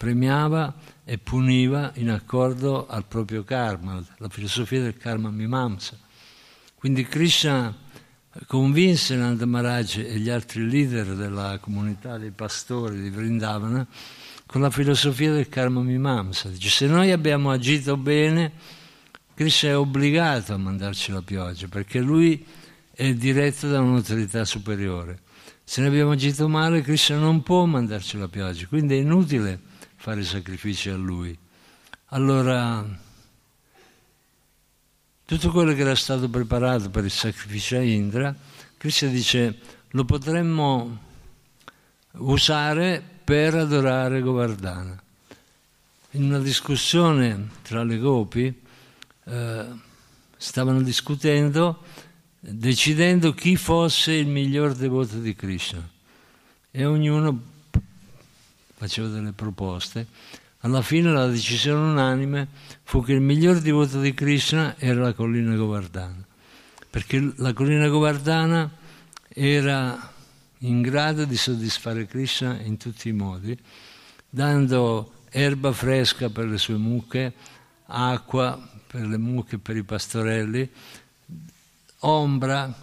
premiava 0.04 0.74
e 1.02 1.16
puniva 1.16 1.90
in 1.94 2.10
accordo 2.10 2.86
al 2.86 3.06
proprio 3.06 3.42
karma, 3.42 4.04
la 4.18 4.28
filosofia 4.28 4.82
del 4.82 4.98
karma 4.98 5.30
mimamsa. 5.30 5.98
Quindi 6.74 7.06
Krishna 7.06 7.74
convinse 8.46 9.16
Nanda 9.16 9.46
Maharaj 9.46 9.96
e 9.96 10.18
gli 10.18 10.28
altri 10.28 10.68
leader 10.68 11.14
della 11.14 11.56
comunità 11.58 12.18
dei 12.18 12.32
pastori 12.32 13.00
di 13.00 13.08
Vrindavana 13.08 13.86
con 14.44 14.60
la 14.60 14.68
filosofia 14.68 15.32
del 15.32 15.48
karma 15.48 15.80
mimamsa. 15.80 16.50
Dice, 16.50 16.68
se 16.68 16.86
noi 16.86 17.10
abbiamo 17.10 17.50
agito 17.50 17.96
bene, 17.96 18.52
Krishna 19.34 19.70
è 19.70 19.76
obbligato 19.78 20.52
a 20.52 20.58
mandarci 20.58 21.12
la 21.12 21.22
pioggia, 21.22 21.66
perché 21.68 21.98
lui 22.00 22.44
è 22.92 23.14
diretto 23.14 23.70
da 23.70 23.80
un'autorità 23.80 24.44
superiore. 24.44 25.20
Se 25.64 25.80
ne 25.80 25.86
abbiamo 25.86 26.10
agito 26.10 26.46
male, 26.46 26.82
Krishna 26.82 27.16
non 27.16 27.42
può 27.42 27.64
mandarci 27.64 28.18
la 28.18 28.28
pioggia, 28.28 28.66
quindi 28.66 28.96
è 28.96 28.98
inutile 28.98 29.72
fare 30.04 30.22
sacrifici 30.22 30.90
a 30.90 30.96
lui. 30.96 31.34
Allora, 32.08 32.86
tutto 35.24 35.50
quello 35.50 35.72
che 35.72 35.80
era 35.80 35.94
stato 35.94 36.28
preparato 36.28 36.90
per 36.90 37.04
il 37.04 37.10
sacrificio 37.10 37.76
a 37.76 37.80
Indra, 37.80 38.36
Krishna 38.76 39.08
dice 39.08 39.58
lo 39.88 40.04
potremmo 40.04 40.98
usare 42.18 43.02
per 43.24 43.54
adorare 43.54 44.20
Govardhana. 44.20 45.02
In 46.10 46.24
una 46.24 46.38
discussione 46.38 47.48
tra 47.62 47.82
le 47.82 47.96
gopi 47.96 48.62
eh, 49.24 49.66
stavano 50.36 50.82
discutendo, 50.82 51.82
decidendo 52.40 53.32
chi 53.32 53.56
fosse 53.56 54.12
il 54.12 54.26
miglior 54.26 54.74
devoto 54.74 55.18
di 55.18 55.34
Krishna 55.34 55.88
e 56.70 56.84
ognuno 56.84 57.52
faceva 58.84 59.08
delle 59.08 59.32
proposte. 59.32 60.06
Alla 60.60 60.82
fine 60.82 61.10
la 61.10 61.26
decisione 61.26 61.90
unanime 61.90 62.48
fu 62.82 63.02
che 63.02 63.12
il 63.12 63.20
miglior 63.20 63.60
devoto 63.60 64.00
di 64.00 64.12
Krishna 64.14 64.76
era 64.78 65.00
la 65.00 65.12
collina 65.12 65.54
Govardhana, 65.56 66.24
perché 66.90 67.32
la 67.36 67.52
collina 67.52 67.88
Govardhana 67.88 68.70
era 69.28 70.12
in 70.58 70.80
grado 70.82 71.24
di 71.24 71.36
soddisfare 71.36 72.06
Krishna 72.06 72.60
in 72.60 72.76
tutti 72.76 73.08
i 73.08 73.12
modi, 73.12 73.58
dando 74.28 75.12
erba 75.30 75.72
fresca 75.72 76.28
per 76.30 76.46
le 76.46 76.58
sue 76.58 76.76
mucche, 76.76 77.32
acqua 77.86 78.70
per 78.86 79.06
le 79.06 79.18
mucche 79.18 79.56
e 79.56 79.58
per 79.58 79.76
i 79.76 79.82
pastorelli, 79.82 80.70
ombra, 82.00 82.74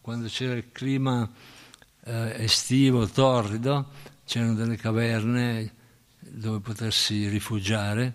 quando 0.00 0.28
c'era 0.28 0.54
il 0.54 0.70
clima 0.72 1.28
eh, 2.04 2.34
estivo, 2.38 3.06
torrido, 3.06 3.88
c'erano 4.30 4.54
delle 4.54 4.76
caverne 4.76 5.72
dove 6.20 6.60
potersi 6.60 7.26
rifugiare 7.26 8.14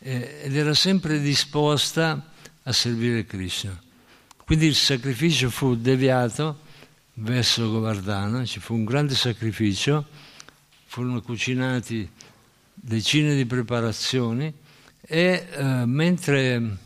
eh, 0.00 0.40
ed 0.42 0.56
era 0.56 0.74
sempre 0.74 1.20
disposta 1.20 2.32
a 2.64 2.72
servire 2.72 3.24
Krishna. 3.24 3.80
Quindi 4.44 4.66
il 4.66 4.74
sacrificio 4.74 5.50
fu 5.50 5.76
deviato 5.76 6.62
verso 7.14 7.70
Govardhana, 7.70 8.44
ci 8.44 8.58
fu 8.58 8.74
un 8.74 8.84
grande 8.84 9.14
sacrificio, 9.14 10.04
furono 10.86 11.22
cucinati 11.22 12.10
decine 12.74 13.36
di 13.36 13.46
preparazioni 13.46 14.52
e 15.00 15.46
eh, 15.52 15.62
mentre 15.86 16.78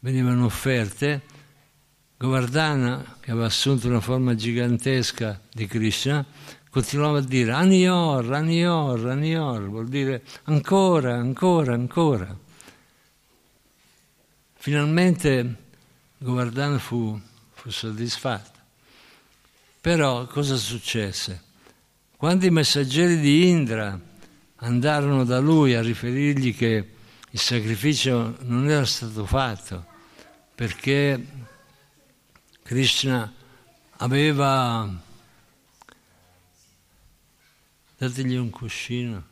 venivano 0.00 0.44
offerte, 0.44 1.22
Govardhana, 2.18 3.16
che 3.20 3.30
aveva 3.30 3.46
assunto 3.46 3.88
una 3.88 4.02
forma 4.02 4.34
gigantesca 4.34 5.40
di 5.50 5.66
Krishna, 5.66 6.26
continuava 6.70 7.18
a 7.18 7.22
dire 7.22 7.52
Anior, 7.52 8.32
Anior, 8.32 9.08
Anior, 9.08 9.68
vuol 9.68 9.88
dire 9.88 10.22
ancora, 10.44 11.16
ancora, 11.16 11.74
ancora. 11.74 12.38
Finalmente 14.54 15.56
Govardhana 16.18 16.78
fu, 16.78 17.18
fu 17.52 17.70
soddisfatto. 17.70 18.58
Però 19.80 20.26
cosa 20.26 20.56
successe? 20.56 21.42
Quando 22.16 22.44
i 22.44 22.50
messaggeri 22.50 23.18
di 23.18 23.48
Indra 23.48 23.98
andarono 24.56 25.24
da 25.24 25.38
lui 25.38 25.74
a 25.74 25.80
riferirgli 25.80 26.54
che 26.54 26.90
il 27.30 27.38
sacrificio 27.38 28.36
non 28.40 28.68
era 28.68 28.84
stato 28.84 29.24
fatto 29.24 29.86
perché 30.54 31.24
Krishna 32.62 33.32
aveva 33.96 35.08
dategli 38.00 38.36
un 38.36 38.48
cuscino. 38.48 39.24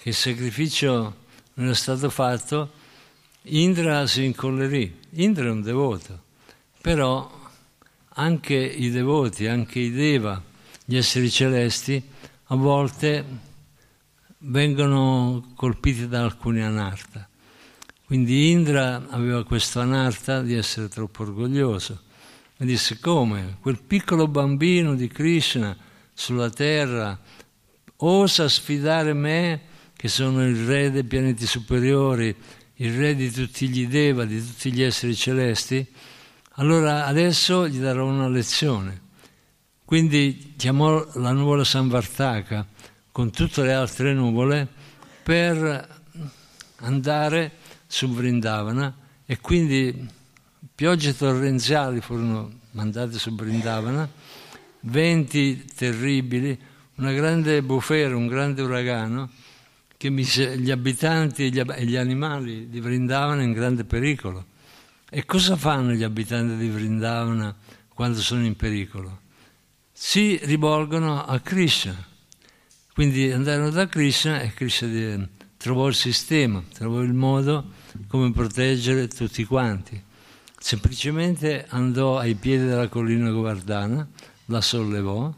Che 0.00 0.08
il 0.08 0.14
sacrificio 0.14 1.16
non 1.54 1.66
era 1.66 1.74
stato 1.74 2.08
fatto, 2.08 2.72
Indra 3.42 4.06
si 4.06 4.24
incollerì. 4.24 5.00
Indra 5.16 5.48
è 5.48 5.50
un 5.50 5.60
devoto, 5.60 6.22
però 6.80 7.30
anche 8.14 8.54
i 8.54 8.88
devoti, 8.88 9.46
anche 9.46 9.80
i 9.80 9.90
Deva, 9.90 10.42
gli 10.82 10.96
esseri 10.96 11.30
celesti, 11.30 12.02
a 12.44 12.54
volte 12.54 13.46
vengono 14.38 15.52
colpiti 15.54 16.06
da 16.06 16.22
alcuni 16.22 16.62
anarta. 16.62 17.28
Quindi 18.04 18.50
Indra 18.50 19.06
aveva 19.10 19.44
questo 19.44 19.80
anarta 19.80 20.40
di 20.42 20.54
essere 20.54 20.88
troppo 20.88 21.22
orgoglioso 21.22 22.02
e 22.56 22.64
disse 22.64 22.98
come 22.98 23.58
quel 23.60 23.82
piccolo 23.82 24.26
bambino 24.28 24.94
di 24.94 25.08
Krishna 25.08 25.76
sulla 26.14 26.50
terra 26.50 27.18
osa 27.96 28.48
sfidare 28.48 29.12
me 29.12 29.60
che 29.94 30.08
sono 30.08 30.46
il 30.46 30.64
re 30.64 30.90
dei 30.90 31.04
pianeti 31.04 31.44
superiori, 31.44 32.34
il 32.74 32.96
re 32.96 33.14
di 33.14 33.30
tutti 33.30 33.68
gli 33.68 33.86
Deva, 33.88 34.24
di 34.24 34.40
tutti 34.44 34.72
gli 34.72 34.82
esseri 34.82 35.14
celesti, 35.14 35.86
allora 36.52 37.06
adesso 37.06 37.68
gli 37.68 37.78
darò 37.78 38.06
una 38.06 38.28
lezione. 38.28 39.06
Quindi 39.84 40.54
chiamò 40.56 41.04
la 41.14 41.32
nuvola 41.32 41.64
Samvartaka 41.64 42.66
con 43.18 43.32
tutte 43.32 43.64
le 43.64 43.72
altre 43.72 44.12
nuvole 44.12 44.68
per 45.24 46.00
andare 46.82 47.50
su 47.84 48.08
Vrindavana 48.08 48.96
e 49.26 49.40
quindi 49.40 50.06
piogge 50.72 51.16
torrenziali 51.16 52.00
furono 52.00 52.60
mandate 52.70 53.18
su 53.18 53.34
Vrindavana, 53.34 54.08
venti 54.82 55.64
terribili, 55.64 56.56
una 56.98 57.10
grande 57.10 57.60
bufera, 57.60 58.14
un 58.14 58.28
grande 58.28 58.62
uragano 58.62 59.28
che 59.96 60.10
mise 60.10 60.56
gli 60.56 60.70
abitanti 60.70 61.46
e 61.46 61.84
gli 61.84 61.96
animali 61.96 62.68
di 62.68 62.78
Vrindavana 62.78 63.42
in 63.42 63.50
grande 63.50 63.82
pericolo. 63.82 64.46
E 65.10 65.24
cosa 65.24 65.56
fanno 65.56 65.90
gli 65.90 66.04
abitanti 66.04 66.54
di 66.54 66.68
Vrindavana 66.68 67.52
quando 67.88 68.20
sono 68.20 68.44
in 68.44 68.54
pericolo? 68.54 69.22
Si 69.90 70.38
rivolgono 70.44 71.24
a 71.24 71.40
Krishna 71.40 72.06
quindi 72.98 73.30
andarono 73.30 73.70
da 73.70 73.86
Krishna 73.86 74.40
e 74.40 74.52
Krishna 74.52 75.24
trovò 75.56 75.86
il 75.86 75.94
sistema, 75.94 76.60
trovò 76.74 77.00
il 77.02 77.12
modo 77.12 77.70
come 78.08 78.32
proteggere 78.32 79.06
tutti 79.06 79.44
quanti. 79.44 80.02
Semplicemente 80.58 81.66
andò 81.68 82.18
ai 82.18 82.34
piedi 82.34 82.66
della 82.66 82.88
collina 82.88 83.30
Govardhana, 83.30 84.04
la 84.46 84.60
sollevò 84.60 85.32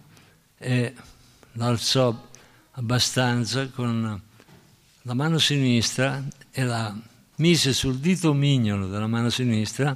e 0.57 0.95
l'alzò 1.53 2.29
abbastanza 2.71 3.69
con 3.69 4.23
la 5.03 5.15
mano 5.15 5.37
sinistra 5.37 6.25
e 6.51 6.65
la 6.65 6.97
mise 7.37 7.75
sul 7.75 7.99
dito 7.99 8.33
mignolo 8.33 8.89
della 8.89 9.07
mano 9.07 9.29
sinistra 9.29 9.95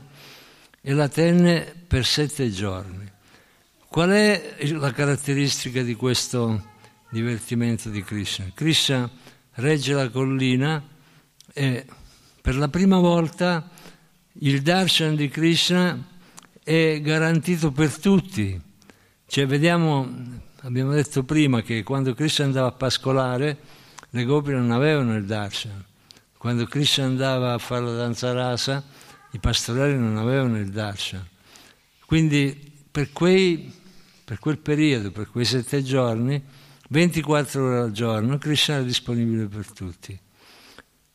e 0.82 0.92
la 0.92 1.08
tenne 1.08 1.74
per 1.86 2.04
sette 2.04 2.50
giorni. 2.50 3.10
Qual 3.88 4.10
è 4.10 4.54
la 4.70 4.92
caratteristica 4.92 5.80
di 5.80 5.94
questo? 5.94 6.72
Divertimento 7.14 7.88
di 7.90 8.02
Krishna. 8.02 8.50
Krishna 8.52 9.08
regge 9.52 9.94
la 9.94 10.10
collina 10.10 10.82
e 11.52 11.86
per 12.42 12.56
la 12.56 12.68
prima 12.68 12.98
volta 12.98 13.70
il 14.40 14.60
darshan 14.62 15.14
di 15.14 15.28
Krishna 15.28 15.96
è 16.62 17.00
garantito 17.00 17.70
per 17.70 17.96
tutti. 17.96 18.60
Cioè, 19.26 19.46
vediamo, 19.46 20.12
abbiamo 20.62 20.92
detto 20.92 21.22
prima 21.22 21.62
che 21.62 21.84
quando 21.84 22.14
Krishna 22.14 22.46
andava 22.46 22.66
a 22.66 22.72
pascolare, 22.72 23.58
le 24.10 24.24
gopi 24.24 24.50
non 24.50 24.72
avevano 24.72 25.14
il 25.16 25.24
darshan. 25.24 25.84
Quando 26.36 26.66
Krishna 26.66 27.04
andava 27.04 27.54
a 27.54 27.58
fare 27.58 27.84
la 27.84 27.94
danza 27.94 28.32
rasa, 28.32 28.82
i 29.30 29.38
pastorelli 29.38 29.96
non 29.96 30.16
avevano 30.16 30.58
il 30.58 30.70
darshan. 30.70 31.24
Quindi 32.06 32.72
per, 32.90 33.12
quei, 33.12 33.72
per 34.24 34.40
quel 34.40 34.58
periodo, 34.58 35.12
per 35.12 35.30
quei 35.30 35.44
sette 35.44 35.82
giorni, 35.82 36.42
24 36.94 37.66
ore 37.66 37.78
al 37.80 37.90
giorno, 37.90 38.38
Krishna 38.38 38.78
è 38.78 38.84
disponibile 38.84 39.48
per 39.48 39.68
tutti. 39.72 40.16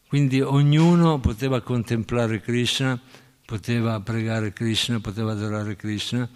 Quindi 0.10 0.42
ognuno 0.42 1.22
poteva 1.22 1.62
contemplare 1.62 2.42
Krishna, 2.42 3.00
poteva 3.46 3.98
pregare 4.02 4.52
Krishna, 4.52 5.00
poteva 5.00 5.32
adorare 5.32 5.78
Krishna 5.78 6.30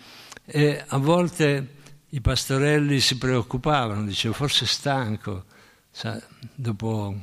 e 0.46 0.82
a 0.88 0.98
volte 0.98 1.76
i 2.08 2.22
pastorelli 2.22 3.02
si 3.02 3.18
preoccupavano, 3.18 4.06
dicevano 4.06 4.39
forse 4.39 4.66
stanco, 4.66 5.44
sa, 5.91 6.18
dopo 6.56 7.14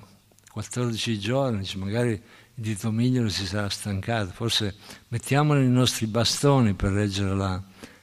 14 0.53 1.19
giorni 1.19 1.67
magari 1.77 2.11
il 2.11 2.21
dito 2.55 2.91
migliore 2.91 3.31
si 3.31 3.47
sarà 3.47 3.71
stancato, 3.71 4.31
forse 4.33 4.75
mettiamolo 5.09 5.61
i 5.61 5.69
nostri 5.69 6.07
bastoni 6.07 6.75
per 6.75 6.93
reggere 6.93 7.35
la, 7.35 7.63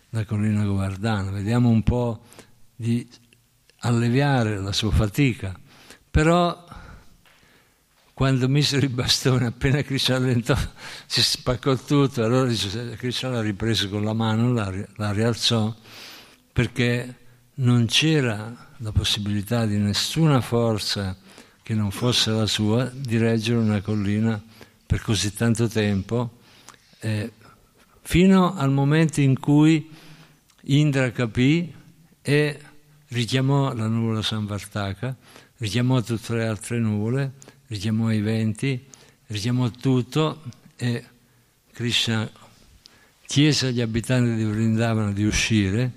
la 0.09 0.25
collina 0.25 0.65
Govardana, 0.65 1.29
vediamo 1.29 1.69
un 1.69 1.83
po' 1.83 2.23
di 2.75 3.07
alleviare 3.87 4.59
la 4.59 4.71
sua 4.71 4.91
fatica. 4.91 5.57
Però 6.09 6.65
quando 8.13 8.47
misero 8.47 8.85
i 8.85 8.89
bastoni, 8.89 9.45
appena 9.45 9.81
Krishna 9.81 10.15
allentò, 10.15 10.55
si 11.05 11.21
spaccò 11.21 11.75
tutto, 11.75 12.23
allora 12.23 12.51
Krishna 12.95 13.29
l'ha 13.29 13.41
ripreso 13.41 13.89
con 13.89 14.03
la 14.03 14.13
mano, 14.13 14.51
la, 14.51 14.73
la 14.95 15.11
rialzò, 15.11 15.73
perché 16.51 17.15
non 17.55 17.85
c'era 17.85 18.73
la 18.77 18.91
possibilità 18.91 19.65
di 19.65 19.77
nessuna 19.77 20.41
forza 20.41 21.15
che 21.63 21.73
non 21.73 21.91
fosse 21.91 22.31
la 22.31 22.45
sua 22.45 22.85
di 22.85 23.17
reggere 23.17 23.59
una 23.59 23.81
collina 23.81 24.41
per 24.85 25.01
così 25.01 25.33
tanto 25.33 25.67
tempo, 25.67 26.39
eh, 26.99 27.31
fino 28.01 28.55
al 28.55 28.71
momento 28.71 29.21
in 29.21 29.39
cui 29.39 29.89
Indra 30.69 31.11
capì 31.11 31.73
e 32.21 32.59
richiamò 33.09 33.73
la 33.73 33.87
nuvola 33.87 34.21
Samvartaka, 34.21 35.15
richiamò 35.57 36.01
tutte 36.01 36.35
le 36.35 36.47
altre 36.47 36.79
nuvole, 36.79 37.33
richiamò 37.67 38.11
i 38.11 38.21
venti, 38.21 38.85
richiamò 39.27 39.69
tutto 39.69 40.41
e 40.75 41.05
Krishna 41.71 42.29
chiese 43.25 43.67
agli 43.67 43.81
abitanti 43.81 44.35
di 44.35 44.43
Vrindavana 44.43 45.11
di 45.11 45.25
uscire 45.25 45.91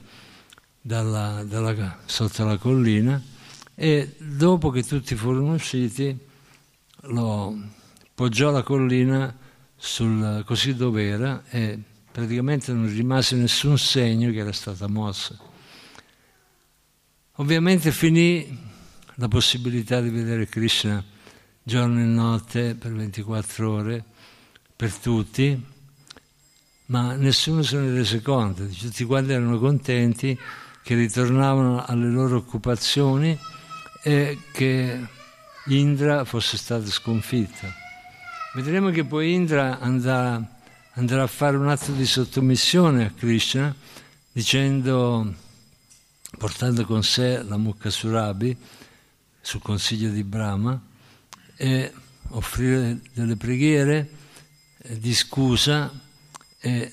dalla, 0.81 1.45
dalla, 1.45 1.99
sotto 2.05 2.45
la 2.45 2.57
collina 2.57 3.23
e 3.75 4.15
dopo 4.19 4.71
che 4.71 4.83
tutti 4.83 5.15
furono 5.15 5.55
usciti 5.55 6.19
lo 7.03 7.57
poggiò 8.15 8.51
la 8.51 8.63
collina 8.63 9.35
sul, 9.77 10.43
così 10.45 10.75
dove 10.75 11.07
era 11.09 11.43
e 11.49 11.79
praticamente 12.11 12.73
non 12.73 12.93
rimase 12.93 13.37
nessun 13.37 13.79
segno 13.79 14.31
che 14.31 14.39
era 14.39 14.53
stata 14.53 14.87
mossa. 14.89 15.50
Ovviamente 17.41 17.91
finì 17.91 18.55
la 19.15 19.27
possibilità 19.27 20.03
di 20.03 20.11
vedere 20.11 20.47
Krishna 20.47 21.03
giorno 21.63 21.99
e 21.99 22.05
notte 22.05 22.75
per 22.75 22.93
24 22.93 23.73
ore 23.73 24.05
per 24.77 24.93
tutti, 24.93 25.59
ma 26.87 27.15
nessuno 27.15 27.63
se 27.63 27.79
ne 27.79 27.95
rese 27.95 28.21
conto, 28.21 28.67
tutti 28.67 29.05
quanti 29.05 29.33
erano 29.33 29.59
contenti 29.59 30.39
che 30.83 30.95
ritornavano 30.95 31.83
alle 31.83 32.11
loro 32.11 32.37
occupazioni 32.37 33.39
e 34.03 34.39
che 34.53 35.01
Indra 35.69 36.27
fosse 36.27 36.59
stata 36.59 36.87
sconfitta. 36.89 37.73
Vedremo 38.53 38.91
che 38.91 39.05
poi 39.05 39.33
Indra 39.33 39.79
andrà, 39.79 40.47
andrà 40.93 41.23
a 41.23 41.27
fare 41.27 41.57
un 41.57 41.71
atto 41.71 41.93
di 41.93 42.05
sottomissione 42.05 43.07
a 43.07 43.13
Krishna 43.17 43.75
dicendo, 44.31 45.49
portando 46.39 46.85
con 46.85 47.03
sé 47.03 47.43
la 47.43 47.57
Mukkasurabi 47.57 48.57
sul 49.41 49.63
consiglio 49.63 50.11
di 50.11 50.23
Brahma, 50.23 50.81
e 51.57 51.93
offrire 52.31 53.01
delle 53.13 53.37
preghiere 53.37 54.09
eh, 54.79 54.99
di 54.99 55.15
scusa 55.15 55.93
e 56.59 56.93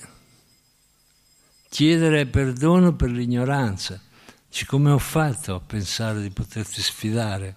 chiedere 1.70 2.26
perdono 2.26 2.94
per 2.94 3.10
l'ignoranza. 3.12 4.02
Dice, 4.50 4.66
come 4.66 4.92
ho 4.92 4.98
fatto 4.98 5.56
a 5.56 5.60
pensare 5.60 6.22
di 6.22 6.32
poterti 6.32 6.82
sfidare? 6.82 7.56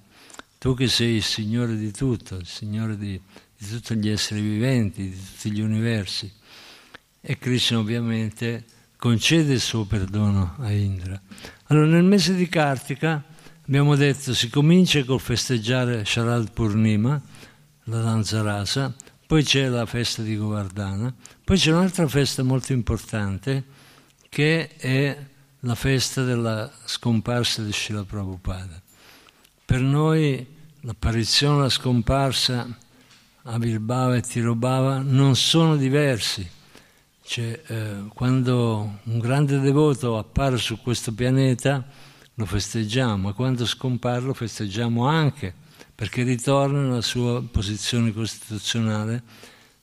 Tu 0.58 0.74
che 0.74 0.88
sei 0.88 1.16
il 1.16 1.22
Signore 1.22 1.76
di 1.76 1.90
tutto, 1.90 2.36
il 2.36 2.46
Signore 2.46 2.96
di, 2.96 3.20
di 3.56 3.66
tutti 3.66 3.96
gli 3.96 4.08
esseri 4.08 4.40
viventi, 4.40 5.08
di 5.10 5.16
tutti 5.16 5.50
gli 5.50 5.60
universi. 5.60 6.30
E 7.20 7.38
Krishna 7.38 7.78
ovviamente 7.78 8.64
concede 8.96 9.54
il 9.54 9.60
suo 9.60 9.84
perdono 9.84 10.54
a 10.58 10.70
Indra. 10.70 11.20
Allora 11.70 11.86
nel 11.86 12.02
mese 12.02 12.34
di 12.34 12.48
Kartika 12.48 13.22
abbiamo 13.64 13.94
detto 13.94 14.34
si 14.34 14.50
comincia 14.50 15.04
col 15.04 15.20
festeggiare 15.20 16.04
Sharad 16.04 16.50
Purnima, 16.50 17.20
la 17.84 18.00
danza 18.00 18.42
rasa, 18.42 18.92
poi 19.24 19.44
c'è 19.44 19.68
la 19.68 19.86
festa 19.86 20.20
di 20.22 20.36
Govardhana, 20.36 21.14
poi 21.44 21.56
c'è 21.56 21.70
un'altra 21.70 22.08
festa 22.08 22.42
molto 22.42 22.72
importante 22.72 23.62
che 24.28 24.74
è 24.78 25.16
la 25.60 25.74
festa 25.76 26.24
della 26.24 26.68
scomparsa 26.86 27.62
di 27.62 27.72
Srila 27.72 28.02
Prabhupada. 28.02 28.82
Per 29.64 29.80
noi 29.80 30.44
l'apparizione 30.80 31.58
e 31.58 31.60
la 31.60 31.68
scomparsa 31.68 32.66
Avirbhava 33.42 34.16
e 34.16 34.22
Tirobhava 34.22 35.02
non 35.04 35.36
sono 35.36 35.76
diversi. 35.76 36.50
Cioè, 37.30 37.62
eh, 37.64 38.08
quando 38.12 38.98
un 39.04 39.18
grande 39.20 39.60
devoto 39.60 40.18
appare 40.18 40.56
su 40.56 40.80
questo 40.80 41.14
pianeta, 41.14 41.86
lo 42.34 42.44
festeggiamo, 42.44 43.28
ma 43.28 43.32
quando 43.34 43.64
scompare 43.66 44.22
lo 44.22 44.34
festeggiamo 44.34 45.06
anche, 45.06 45.54
perché 45.94 46.24
ritorna 46.24 46.80
nella 46.80 47.02
sua 47.02 47.40
posizione 47.40 48.12
costituzionale 48.12 49.22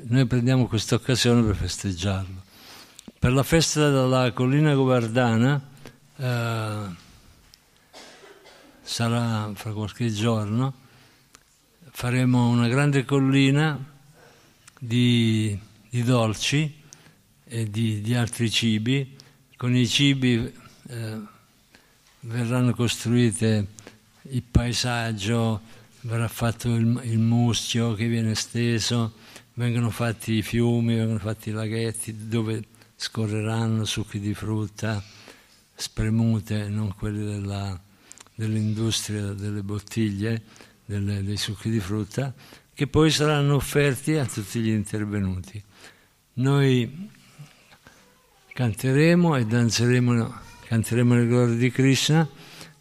noi 0.03 0.25
prendiamo 0.25 0.67
questa 0.67 0.95
occasione 0.95 1.43
per 1.43 1.55
festeggiarlo. 1.55 2.43
Per 3.19 3.31
la 3.31 3.43
festa 3.43 3.89
della 3.89 4.31
collina 4.31 4.73
Govardhana, 4.73 5.69
eh, 6.17 6.79
sarà 8.81 9.51
fra 9.53 9.71
qualche 9.73 10.11
giorno, 10.11 10.73
faremo 11.91 12.49
una 12.49 12.67
grande 12.67 13.05
collina 13.05 13.77
di, 14.79 15.57
di 15.89 16.03
dolci 16.03 16.81
e 17.43 17.69
di, 17.69 18.01
di, 18.01 18.15
altri 18.15 18.49
cibi. 18.49 19.15
Con 19.55 19.75
i 19.75 19.87
cibi 19.87 20.51
eh, 20.87 21.19
verranno 22.21 22.73
costruite 22.73 23.67
il 24.23 24.43
paesaggio, 24.43 25.61
verrà 26.01 26.27
fatto 26.27 26.73
il, 26.73 26.99
il 27.03 27.19
muschio 27.19 27.93
che 27.93 28.07
viene 28.07 28.35
steso, 28.35 29.13
vengono 29.55 29.89
fatti 29.89 30.33
i 30.33 30.41
fiumi, 30.41 30.95
vengono 30.95 31.19
fatti 31.19 31.49
i 31.49 31.53
laghetti 31.53 32.27
dove 32.27 32.63
scorreranno 32.95 33.85
succhi 33.85 34.19
di 34.19 34.33
frutta 34.33 35.03
spremute, 35.81 36.69
non 36.69 36.93
quelle 36.95 37.23
della, 37.23 37.79
dell'industria 38.35 39.33
delle 39.33 39.63
bottiglie, 39.63 40.43
delle, 40.85 41.23
dei 41.23 41.37
succhi 41.37 41.69
di 41.69 41.79
frutta, 41.79 42.33
che 42.73 42.87
poi 42.87 43.09
saranno 43.09 43.55
offerti 43.55 44.13
a 44.13 44.25
tutti 44.25 44.59
gli 44.59 44.69
intervenuti. 44.69 45.61
Noi 46.33 47.09
canteremo 48.53 49.35
e 49.35 49.45
danzeremo, 49.45 50.33
canteremo 50.65 51.15
le 51.15 51.27
glorie 51.27 51.55
di 51.55 51.71
Krishna 51.71 52.27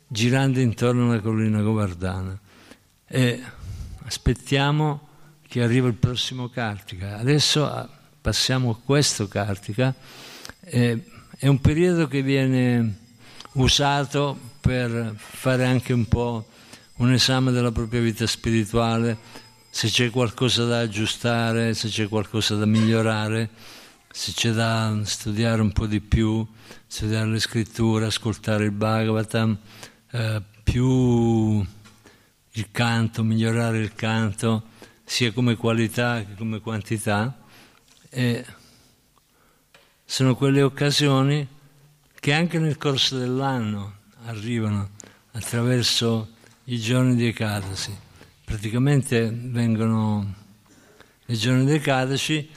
girando 0.07 0.61
intorno 0.61 1.11
alla 1.11 1.21
collina 1.21 1.63
Govardhana 1.63 2.39
e 3.07 3.43
aspettiamo 4.05 5.09
che 5.51 5.65
arrivi 5.65 5.89
il 5.89 5.95
prossimo 5.95 6.49
Kartika. 6.49 7.19
Adesso 7.19 7.67
ah, 7.67 7.89
passiamo 8.21 8.71
a 8.71 8.77
questo 8.77 9.27
Kartika. 9.27 9.93
E 10.61 11.05
è 11.37 11.49
un 11.49 11.61
periodo 11.61 12.07
che 12.07 12.23
viene 12.23 12.99
usato 13.55 14.39
per 14.61 15.13
fare 15.17 15.65
anche 15.65 15.93
un 15.93 16.07
po' 16.07 16.47
un 16.99 17.13
esame 17.13 17.51
della 17.51 17.73
propria 17.73 18.01
vita 18.01 18.29
spirituale, 18.29 19.19
se 19.71 19.89
c'è 19.89 20.11
qualcosa 20.11 20.67
da 20.67 20.79
aggiustare, 20.79 21.75
se 21.75 21.89
c'è 21.89 22.07
qualcosa 22.07 22.55
da 22.55 22.67
migliorare, 22.67 23.51
se 24.09 24.31
c'è 24.33 24.53
da 24.53 25.01
studiare 25.03 25.63
un 25.63 25.73
po' 25.73 25.87
di 25.87 26.01
più, 26.01 26.47
studiare 26.87 27.27
le 27.27 27.41
scritture, 27.41 28.07
ascoltare 28.07 28.67
il 28.67 28.71
Bhagavatam, 28.71 29.59
eh, 30.13 30.43
più 30.63 31.59
il 32.53 32.69
canto, 32.71 33.25
migliorare 33.25 33.79
il 33.79 33.95
canto, 33.95 34.79
sia 35.11 35.33
come 35.33 35.57
qualità 35.57 36.25
che 36.25 36.37
come 36.37 36.61
quantità. 36.61 37.37
E 38.11 38.45
sono 40.05 40.37
quelle 40.37 40.63
occasioni 40.63 41.47
che 42.15 42.33
anche 42.33 42.61
nel 42.61 42.77
corso 42.77 43.19
dell'anno 43.19 43.95
arrivano 44.27 44.91
attraverso 45.33 46.29
i 46.67 46.79
giorni 46.79 47.17
di 47.17 47.27
Ekadasi. 47.27 47.93
praticamente 48.45 49.29
vengono 49.33 50.33
nei 51.27 51.37
giorni 51.37 51.65
dei 51.65 51.81
Kadashi, 51.81 52.49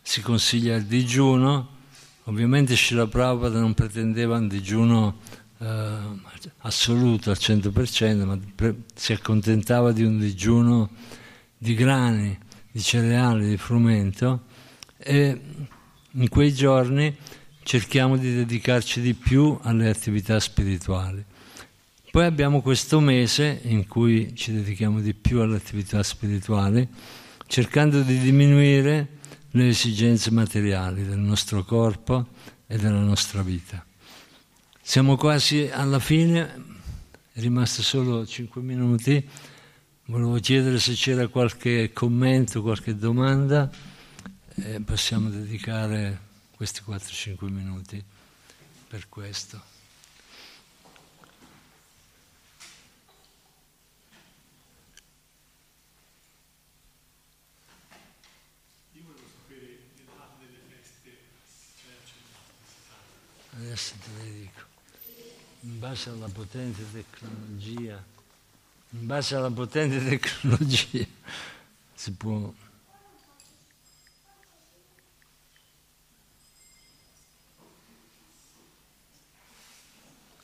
si 0.00 0.20
consiglia 0.20 0.76
il 0.76 0.84
digiuno, 0.84 1.70
ovviamente 2.24 2.76
Srila 2.76 3.08
Prabhupada 3.08 3.58
non 3.58 3.74
pretendeva 3.74 4.36
un 4.36 4.46
digiuno 4.46 5.18
eh, 5.58 5.98
assoluto 6.58 7.30
al 7.30 7.36
100%, 7.40 8.24
ma 8.24 8.38
pre- 8.54 8.82
si 8.94 9.12
accontentava 9.12 9.90
di 9.90 10.04
un 10.04 10.20
digiuno 10.20 10.90
di 11.58 11.74
grani, 11.74 12.38
di 12.70 12.80
cereali, 12.80 13.48
di 13.48 13.56
frumento 13.56 14.44
e 14.98 15.40
in 16.10 16.28
quei 16.28 16.52
giorni 16.52 17.14
cerchiamo 17.62 18.16
di 18.16 18.34
dedicarci 18.34 19.00
di 19.00 19.14
più 19.14 19.58
alle 19.62 19.88
attività 19.88 20.38
spirituali. 20.38 21.24
Poi 22.10 22.24
abbiamo 22.24 22.62
questo 22.62 23.00
mese 23.00 23.60
in 23.64 23.86
cui 23.86 24.34
ci 24.34 24.52
dedichiamo 24.52 25.00
di 25.00 25.12
più 25.12 25.40
alle 25.40 25.56
attività 25.56 26.02
spirituali, 26.02 26.88
cercando 27.46 28.00
di 28.00 28.18
diminuire 28.18 29.08
le 29.50 29.68
esigenze 29.68 30.30
materiali 30.30 31.06
del 31.06 31.18
nostro 31.18 31.64
corpo 31.64 32.28
e 32.66 32.78
della 32.78 33.00
nostra 33.00 33.42
vita. 33.42 33.84
Siamo 34.80 35.16
quasi 35.16 35.68
alla 35.70 35.98
fine, 35.98 36.64
è 37.32 37.40
rimasto 37.40 37.82
solo 37.82 38.24
5 38.24 38.62
minuti. 38.62 39.28
Volevo 40.08 40.38
chiedere 40.38 40.78
se 40.78 40.92
c'era 40.94 41.26
qualche 41.26 41.92
commento, 41.92 42.62
qualche 42.62 42.94
domanda. 42.94 43.68
Eh, 44.54 44.80
possiamo 44.80 45.28
dedicare 45.30 46.20
questi 46.54 46.80
4-5 46.86 47.48
minuti 47.48 48.00
per 48.86 49.08
questo. 49.08 49.60
Adesso 63.56 63.94
te 64.04 64.22
le 64.22 64.32
dico. 64.32 64.60
In 65.62 65.80
base 65.80 66.10
alla 66.10 66.28
potente 66.28 66.84
tecnologia, 66.92 68.14
in 68.98 69.06
base 69.06 69.34
alla 69.34 69.50
potente 69.50 70.02
tecnologia 70.02 71.04
si 71.94 72.12
può 72.12 72.52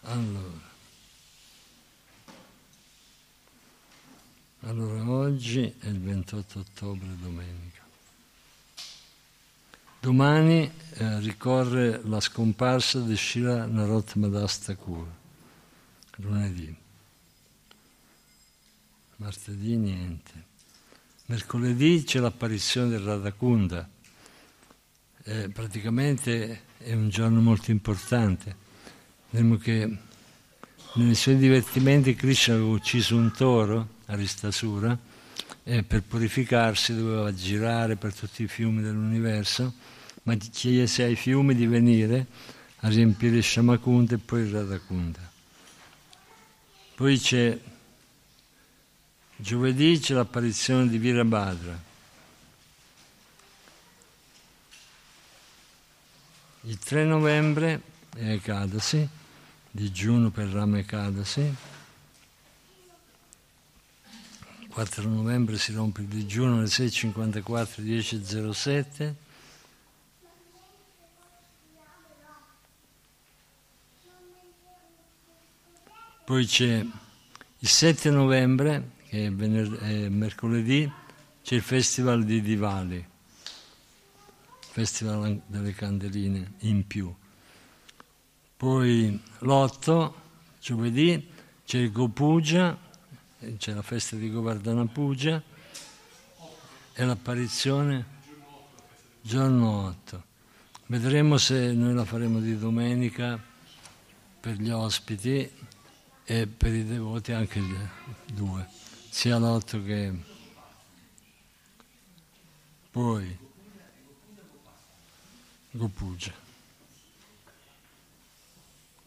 Allora. 0.04 0.70
allora, 4.62 5.08
oggi 5.08 5.62
è 5.78 5.86
il 5.86 6.00
28 6.00 6.58
ottobre, 6.58 7.06
domenica. 7.20 7.80
Domani 10.00 10.70
eh, 10.94 11.20
ricorre 11.20 12.02
la 12.04 12.18
scomparsa 12.18 12.98
di 12.98 13.16
Shira 13.16 13.64
Narotmadas 13.66 14.58
Thakur, 14.58 15.06
lunedì. 16.16 16.81
Martedì 19.16 19.76
niente. 19.76 20.50
Mercoledì 21.26 22.04
c'è 22.04 22.18
l'apparizione 22.20 22.88
del 22.88 23.00
Radhakunda. 23.00 23.88
Eh, 25.24 25.48
praticamente 25.50 26.62
è 26.78 26.92
un 26.94 27.08
giorno 27.08 27.40
molto 27.40 27.70
importante 27.70 28.70
Vedremo 29.32 29.56
che 29.56 29.96
nei 30.96 31.14
suoi 31.14 31.38
divertimenti 31.38 32.14
Krishna 32.14 32.52
aveva 32.52 32.68
ucciso 32.68 33.16
un 33.16 33.32
toro, 33.34 33.94
Aristasura, 34.04 34.96
e 35.64 35.82
per 35.84 36.02
purificarsi 36.02 36.94
doveva 36.94 37.32
girare 37.32 37.96
per 37.96 38.12
tutti 38.12 38.42
i 38.42 38.46
fiumi 38.46 38.82
dell'universo, 38.82 39.72
ma 40.24 40.34
chiese 40.34 41.04
ai 41.04 41.16
fiumi 41.16 41.54
di 41.54 41.66
venire 41.66 42.26
a 42.80 42.88
riempire 42.88 43.40
Shamakunda 43.40 44.16
e 44.16 44.18
poi 44.18 44.50
Radhakunda. 44.50 45.30
Poi 46.94 47.18
c'è 47.18 47.58
giovedì 49.42 49.98
c'è 49.98 50.14
l'apparizione 50.14 50.88
di 50.88 50.98
Virabhadra. 50.98 51.90
Il 56.62 56.78
3 56.78 57.04
novembre 57.04 57.82
è 58.16 58.30
Ekadasi 58.30 59.08
digiuno 59.72 60.30
per 60.30 60.48
Rame 60.48 60.84
Kadasi. 60.84 61.54
4 64.68 65.08
novembre 65.08 65.58
si 65.58 65.72
rompe 65.72 66.02
il 66.02 66.06
digiuno 66.06 66.58
alle 66.58 66.66
6.54, 66.66 67.82
10.07. 67.82 69.14
Poi 76.24 76.46
c'è 76.46 76.86
il 77.58 77.68
7 77.68 78.10
novembre, 78.10 78.90
che 79.12 79.26
è, 79.26 79.30
vener- 79.30 79.78
è 79.80 80.08
mercoledì, 80.08 80.90
c'è 81.42 81.56
il 81.56 81.60
Festival 81.60 82.24
di 82.24 82.40
Diwali, 82.40 83.06
Festival 84.70 85.38
delle 85.44 85.74
candeline 85.74 86.54
in 86.60 86.86
più. 86.86 87.14
Poi 88.56 89.20
l'8, 89.40 90.12
giovedì, 90.62 91.28
c'è 91.62 91.76
il 91.76 91.92
Gopuja, 91.92 92.78
c'è 93.58 93.74
la 93.74 93.82
festa 93.82 94.16
di 94.16 94.30
Govardhana 94.30 94.86
Puja 94.86 95.42
e 96.94 97.04
l'apparizione 97.04 98.06
giorno 99.20 99.88
8. 99.88 100.24
Vedremo 100.86 101.36
se 101.36 101.74
noi 101.74 101.92
la 101.92 102.06
faremo 102.06 102.40
di 102.40 102.56
domenica 102.56 103.38
per 104.40 104.54
gli 104.54 104.70
ospiti 104.70 105.52
e 106.24 106.46
per 106.46 106.72
i 106.72 106.86
devoti 106.86 107.32
anche 107.32 107.60
due, 108.32 108.80
sia 109.12 109.36
l'8 109.36 109.84
che 109.84 110.12
poi 112.90 113.38
Gopuja. 115.70 116.32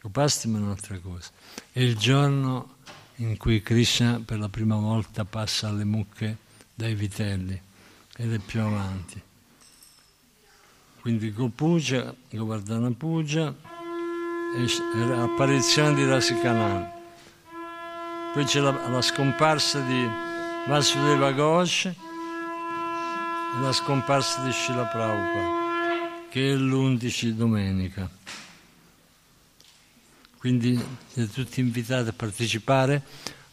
Upastima 0.03 0.59
è 0.59 0.61
un'altra 0.61 0.99
cosa. 0.99 1.31
È 1.71 1.79
il 1.79 1.97
giorno 1.97 2.75
in 3.15 3.35
cui 3.37 3.63
Krishna 3.63 4.21
per 4.23 4.37
la 4.37 4.47
prima 4.47 4.75
volta 4.75 5.25
passa 5.25 5.69
alle 5.69 5.85
mucche 5.85 6.37
dai 6.75 6.93
vitelli 6.93 7.59
ed 8.15 8.31
è 8.31 8.37
più 8.37 8.61
avanti. 8.61 9.19
Quindi 11.01 11.33
Gopuja, 11.33 12.13
Govardhana 12.29 12.91
Puja, 12.91 13.53
l'apparizione 14.93 15.95
di 15.95 16.05
Rasikanan. 16.05 16.94
Poi 18.35 18.43
c'è 18.43 18.59
la, 18.59 18.89
la 18.89 19.01
scomparsa 19.01 19.79
di 19.79 20.05
Vasudeva 20.67 21.31
Ghosh 21.31 21.85
e 21.85 21.95
la 23.61 23.71
scomparsa 23.71 24.41
di 24.41 24.51
Shila 24.51 24.83
Prabhupada, 24.83 26.27
che 26.29 26.51
è 26.51 26.55
l'11 26.55 27.29
domenica. 27.29 28.09
Quindi 30.37 30.77
siete 31.13 31.31
tutti 31.31 31.61
invitati 31.61 32.09
a 32.09 32.13
partecipare. 32.13 33.03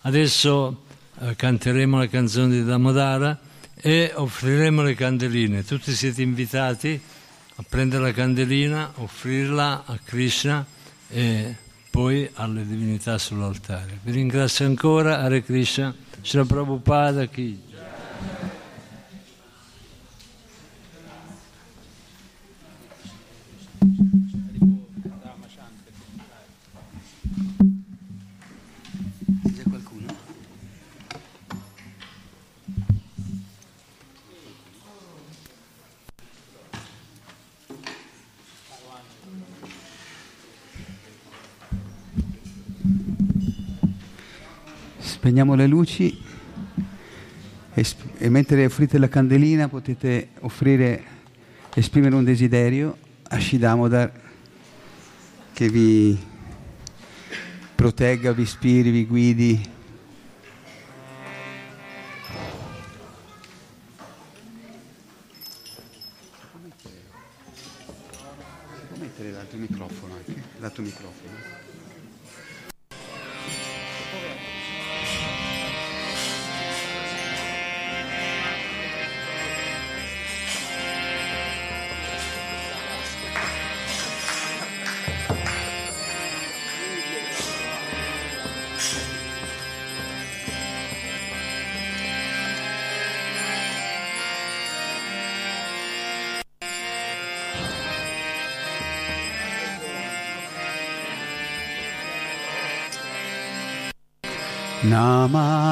Adesso 0.01 0.83
eh, 1.20 1.37
canteremo 1.37 1.99
la 1.99 2.09
canzone 2.09 2.49
di 2.49 2.64
Damodara 2.64 3.39
e 3.76 4.11
offriremo 4.12 4.83
le 4.83 4.97
candeline. 4.97 5.64
Tutti 5.64 5.93
siete 5.95 6.22
invitati 6.22 7.01
a 7.55 7.64
prendere 7.68 8.03
la 8.03 8.12
candelina, 8.12 8.95
offrirla 8.97 9.85
a 9.87 9.97
Krishna 10.03 10.66
e 11.09 11.70
poi 11.93 12.26
alle 12.36 12.66
divinità 12.66 13.18
sull'altare. 13.18 13.99
Vi 14.03 14.12
ringrazio 14.12 14.64
ancora, 14.64 15.18
Hare 15.18 15.43
Krishna, 15.43 15.95
Sri 16.22 16.43
Prabhupada 16.47 17.26
Ki. 17.26 17.72
Spegniamo 45.23 45.55
le 45.55 45.68
luci 45.68 46.20
e, 47.75 47.87
e 48.18 48.29
mentre 48.29 48.64
offrite 48.64 48.99
la 48.99 49.07
candelina 49.07 49.68
potete 49.68 50.31
offrire, 50.41 51.05
esprimere 51.75 52.16
un 52.16 52.25
desiderio 52.25 52.99
a 53.29 53.39
Shidamodar 53.39 54.12
che 55.53 55.68
vi 55.68 56.18
protegga, 57.77 58.33
vi 58.33 58.43
ispiri, 58.43 58.91
vi 58.91 59.07
guidi. 59.07 59.70
mettere 68.99 69.31
l'altro 69.31 69.59
microfono 69.59 70.14
l'altro 70.59 70.83
microfono. 70.83 71.12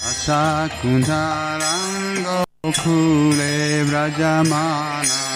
असा 0.09 0.43
कुन्दारां 0.79 2.05
गोकुले 2.27 3.57
व्रजमाना 3.91 5.28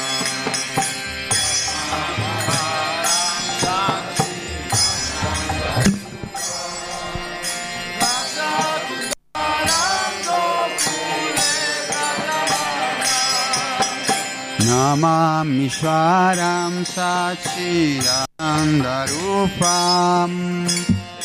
Namami 14.93 15.73
Swaram 15.73 16.85
Sachi 16.85 17.97
Andarupam 18.39 20.33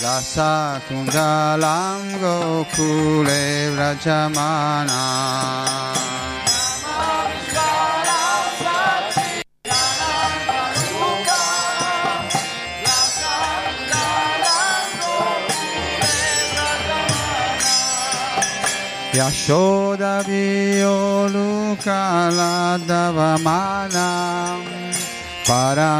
Rasa 0.02 0.80
Kundalam 0.88 2.16
Gokule 2.22 3.46
Vrajamanam 3.76 4.88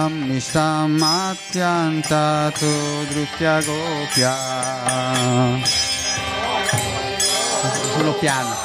Mistam 0.08 1.02
Atyanta 1.02 2.52
Drutya 3.10 3.62
Gopya 3.66 4.36
Sono 7.96 8.14
piano, 8.20 8.56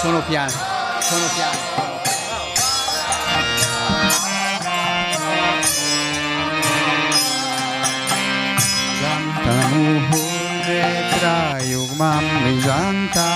sono 0.00 0.22
piano, 0.24 0.50
sono 0.98 1.26
piano. 1.36 1.58
Jantamuhurretra 9.00 10.27
mam 11.98 12.24
nijanta 12.44 13.28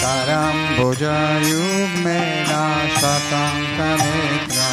taram 0.00 0.56
bhojayugmena 0.76 2.62
shatankanetra 2.98 4.70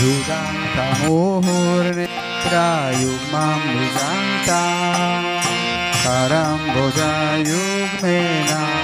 Rudanta 0.00 0.86
mohurnetra 1.00 2.68
yugmam 3.02 3.60
nijanta 3.76 4.62
Karamboja 6.04 7.12
yugmena 7.50 8.83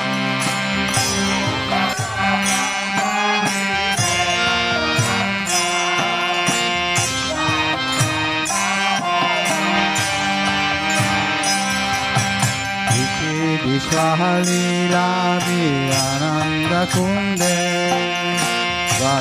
विश्वालीलापि 13.71 15.61
आनन्दकुन्दे 15.97 17.59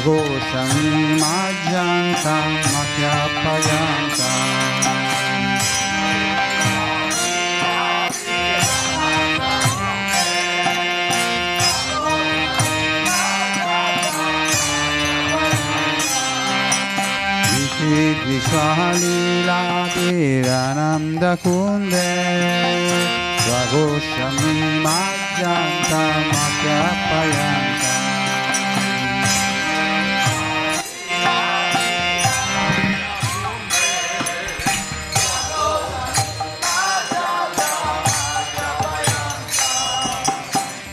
घोषं 0.05 0.71
माज्यान्तां 1.21 2.49
मह्यापयान्ता 2.73 4.31
विश्वालीलापि 18.31 20.11
आनन्दकुन्दे 20.61 22.09
Swagoshami 23.51 24.79
Majanta 24.85 26.03
Makapayanta 26.31 27.91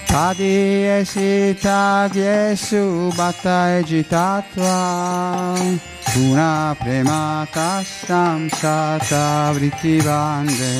Tadieshi 0.08 1.54
Tadiesu 1.62 3.12
Batai 3.14 3.84
de 3.86 4.04
Tatuai 4.04 5.97
Una 6.18 6.76
premata 6.80 7.84
stamsata 7.84 9.52
vrittivande 9.54 10.74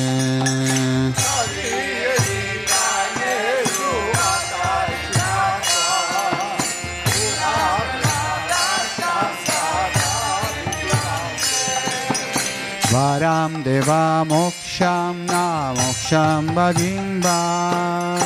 Varam 12.90 13.62
deva 13.62 14.24
moksham 14.24 15.24
na 15.26 15.72
moksham 15.72 16.52
badimba. 16.52 18.18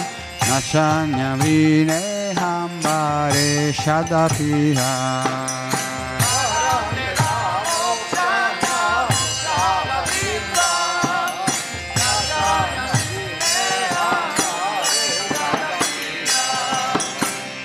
Nashanya 0.49 1.37
vine 1.37 2.33
hambare 2.35 3.73
shadapiha 3.73 5.63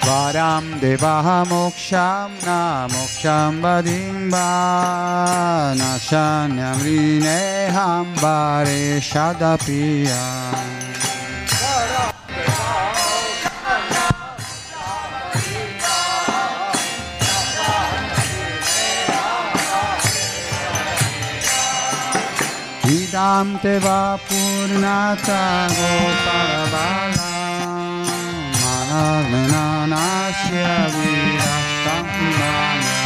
वरां 0.08 0.66
देवाः 0.82 1.28
मोक्षां 1.50 2.28
न 2.44 2.54
मोक्षां 2.92 3.48
वरीं 3.64 4.14
वा 4.34 4.44
नशन्यमृणेहां 5.80 6.78
वारे 8.22 8.84
सदपिया 9.10 10.22
इदां 22.96 23.48
ते 23.64 23.76
वा 23.86 24.02
पूर्णता 24.28 25.44
Gopal 25.78 27.17
na 28.98 29.86
na 29.86 29.86
na 29.86 30.32
na 31.88 32.97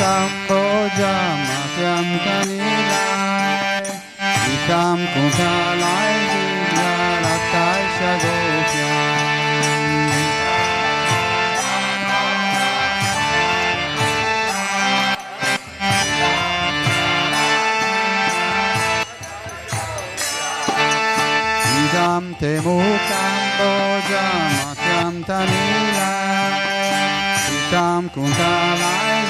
camboja 0.00 1.16
mà 1.48 1.60
tham 1.76 2.04
cani 2.24 2.58
lai 2.58 3.82
đi 4.46 4.54
tham 4.68 5.06
cùng 5.14 5.30
ta 5.38 5.74
lai 5.74 6.12
đi 6.34 6.42
la 6.76 7.20
la 7.20 7.38
tai 7.52 7.82
sa 7.98 8.18
go 8.22 8.38
tham 21.92 22.34
thế 22.40 22.60
mu 22.64 22.82
camboja 23.10 24.26
mà 24.32 24.74
tham 24.76 25.22
tani 25.22 25.92
lai 25.98 26.52
đi 27.50 27.56
tham 27.70 28.08
cùng 28.14 28.30
ta 28.38 28.76
lai 28.80 29.27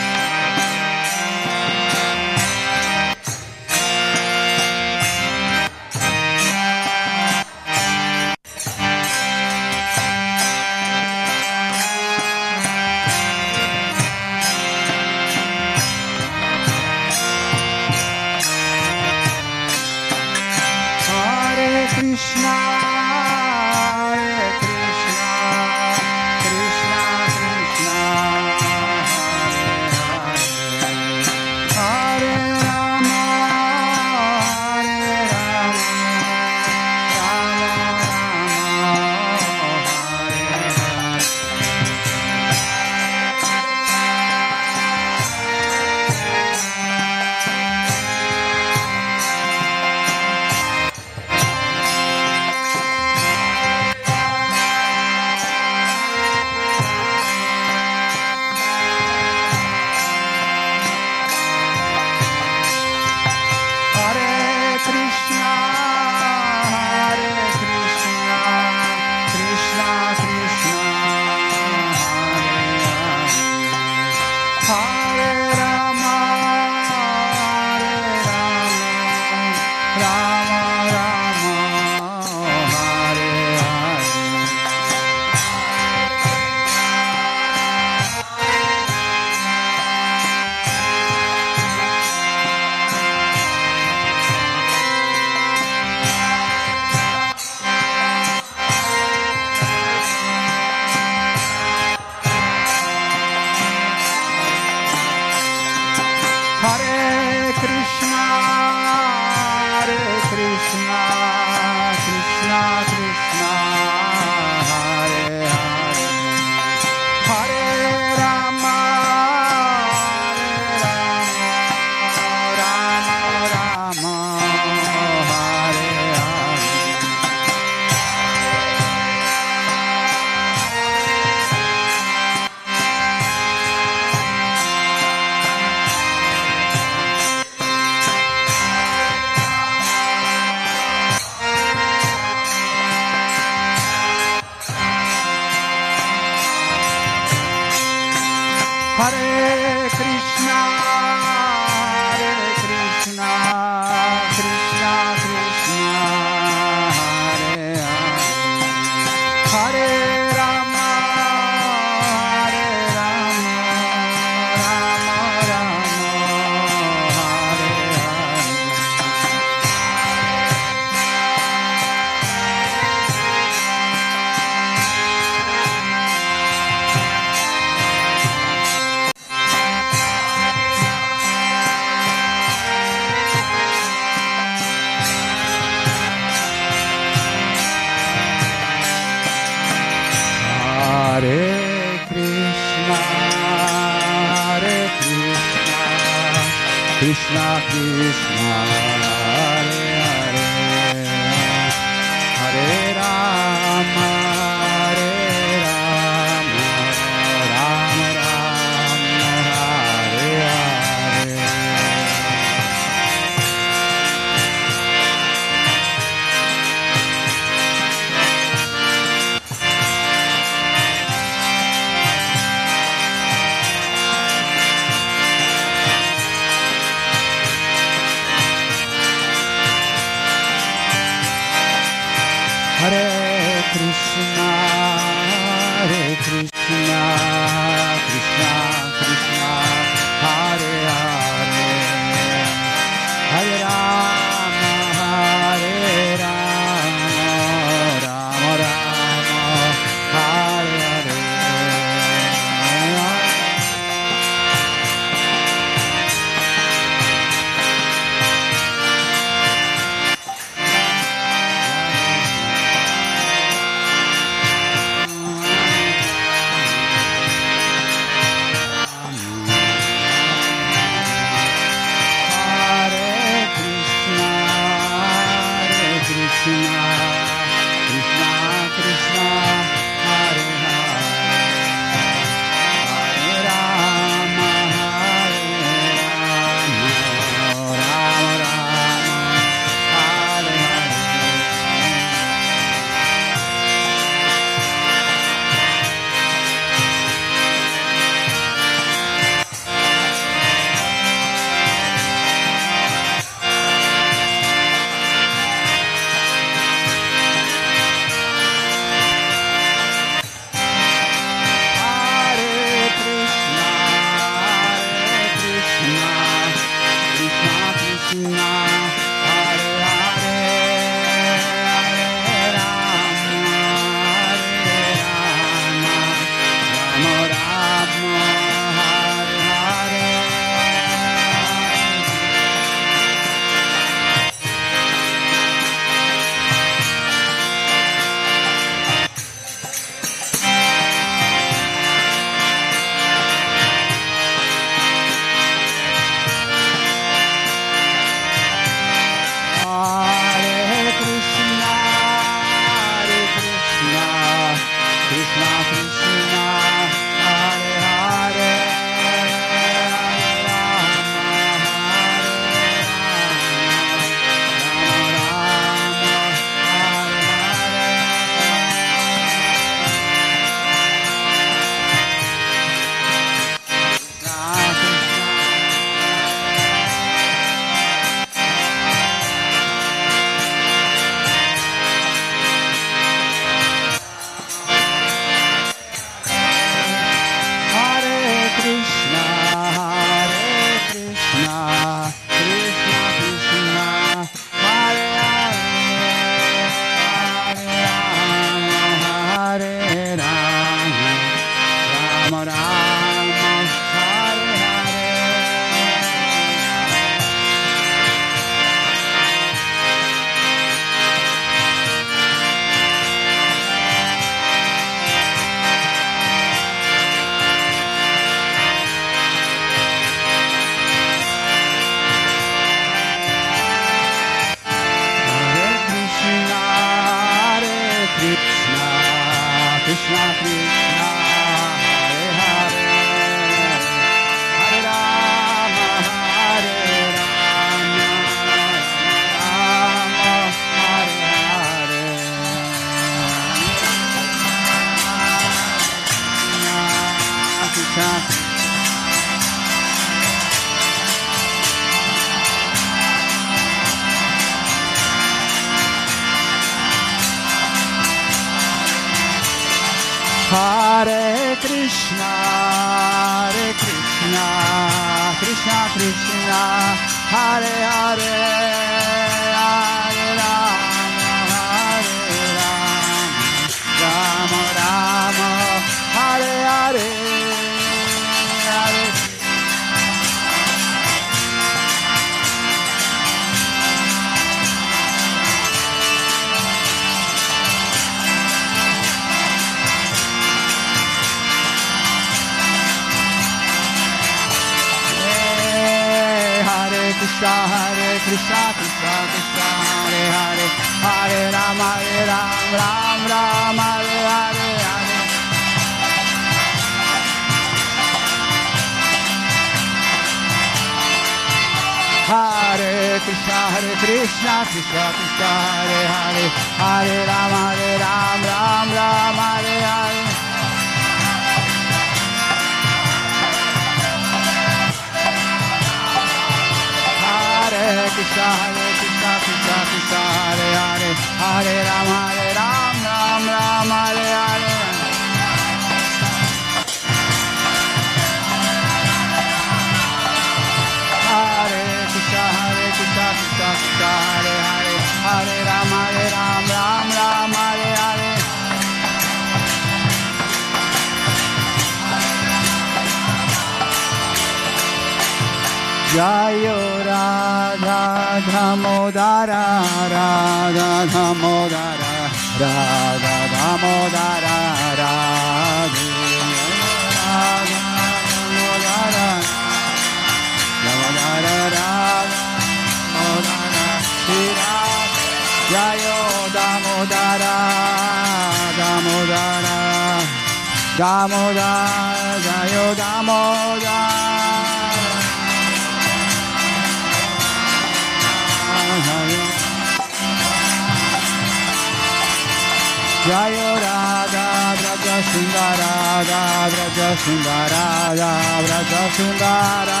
Sundara 595.70 596.24
Radha 596.26 596.70
Braja 596.70 597.16
Sundara 597.22 597.84
Radha 598.18 598.62
Braja 598.66 599.02
Sundara 599.16 600.00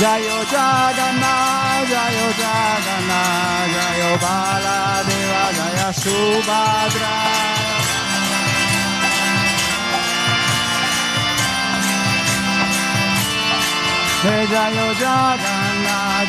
Jayo 0.00 0.38
Jagannath 0.52 1.90
Jayo 1.90 2.28
Jagannath 2.40 3.74
Jayo 3.74 4.10
Baladeva 4.22 5.42
Jaya 5.58 5.88
Subhadra 6.02 7.14
Hey 14.22 14.46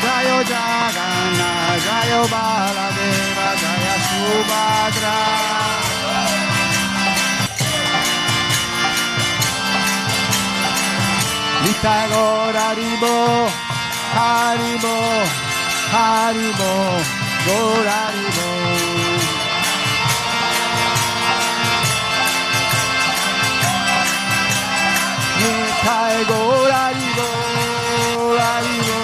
Jayo 0.02 0.38
Jagana 0.50 1.50
Jayo 1.86 2.22
Baladeva 2.32 3.48
Jaya 3.62 3.94
Subhadra. 4.08 5.18
Nitagor 11.64 12.54
Haribo 12.54 13.16
Haribo 14.16 14.96
Haribo 15.92 16.72
Gor 17.46 17.86
Haribo 17.94 18.48
Nitagor 25.40 26.70
Haribo 26.70 27.28
Haribo 28.38 29.03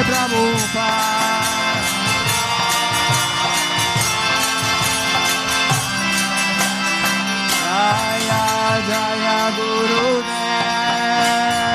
vai 0.00 0.04
pra 0.04 0.28
bufar, 0.28 1.82
ai, 7.66 8.28
ai, 8.30 8.92
ai, 8.92 9.52
Guru 9.52 10.22
né? 10.22 11.69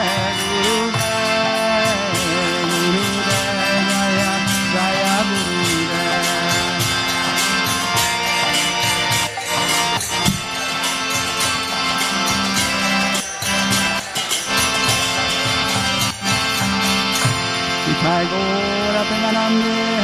े 18.06 18.12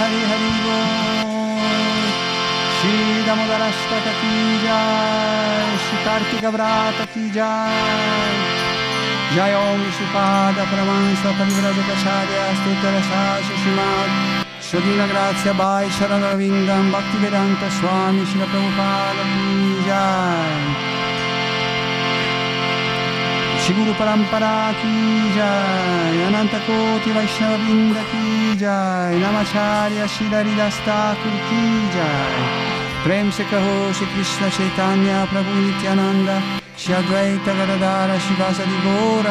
हरिहरि 0.01 0.51
भो 0.63 0.75
श्रीदमोदरीजाय 2.77 3.77
श्री 5.77 5.97
कार्तिकवरात 6.05 7.01
जयों 9.35 9.91
श्रीपाद 9.91 10.55
परमां 10.55 11.15
स्वीनग्राक्ष 14.69 15.47
बाईश्वरविन्दं 15.47 16.91
भक्तिवेदान्तस्वामि 16.91 18.25
शिरप्रोपाली 18.25 19.83
जय 19.83 20.90
Shiguru 23.61 23.93
Parampara 23.93 24.73
Ki 24.81 24.93
Jai, 25.37 26.15
Ananta 26.27 26.59
Koti 26.65 27.11
Vaishnava 27.13 27.57
Vrinda 27.61 28.03
Ki 28.09 28.57
Jai, 28.57 29.13
Namacharya 29.21 30.07
Shidaridas 30.13 30.77
Thakur 30.85 31.35
Ki 31.47 31.63
Jai, 31.93 32.41
Prem 33.03 33.31
Se 33.31 33.43
Shri 33.43 34.07
Krishna 34.13 34.49
Chaitanya 34.49 35.27
Prabhu 35.29 35.53
Nityananda, 35.61 36.41
Shri 36.75 36.95
Advaita 36.95 37.53
Gadadara 37.53 38.17
Shivasadi 38.17 38.77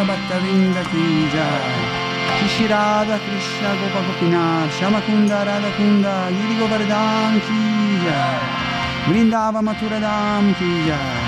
Bhatta 0.08 0.36
Vrinda 0.42 0.82
Ki 0.90 1.04
Jai, 1.34 2.48
Shri 2.54 2.66
Radha 2.68 3.18
Krishna 3.18 3.70
Gopa 3.80 4.00
Gopinath, 4.06 4.70
Shamakunda 4.78 5.38
Radha 5.44 5.70
Kunda, 5.76 6.14
Giri 6.30 6.54
Govardhan 6.60 7.34
Ki 7.46 7.60
Jai, 8.04 8.38
Vrindava 9.06 9.60
Maturadam 9.60 10.54
Ki 10.54 10.70
Jai, 10.86 11.18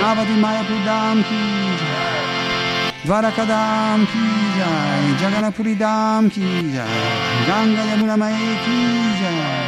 Navadi 0.00 0.36
Mayapudam 0.44 1.18
Ki 1.24 1.40
Jai, 1.80 1.83
Dvarakadam 3.04 4.06
ki 4.10 4.26
jai, 4.56 5.04
Jaganapuri 5.20 5.74
Dham 5.76 6.30
ki 6.32 6.40
jai, 6.74 7.00
Ganga 7.46 7.82
Yamuna 7.90 8.16
Mai 8.16 8.32
ki 8.64 8.78
jai, 9.20 9.60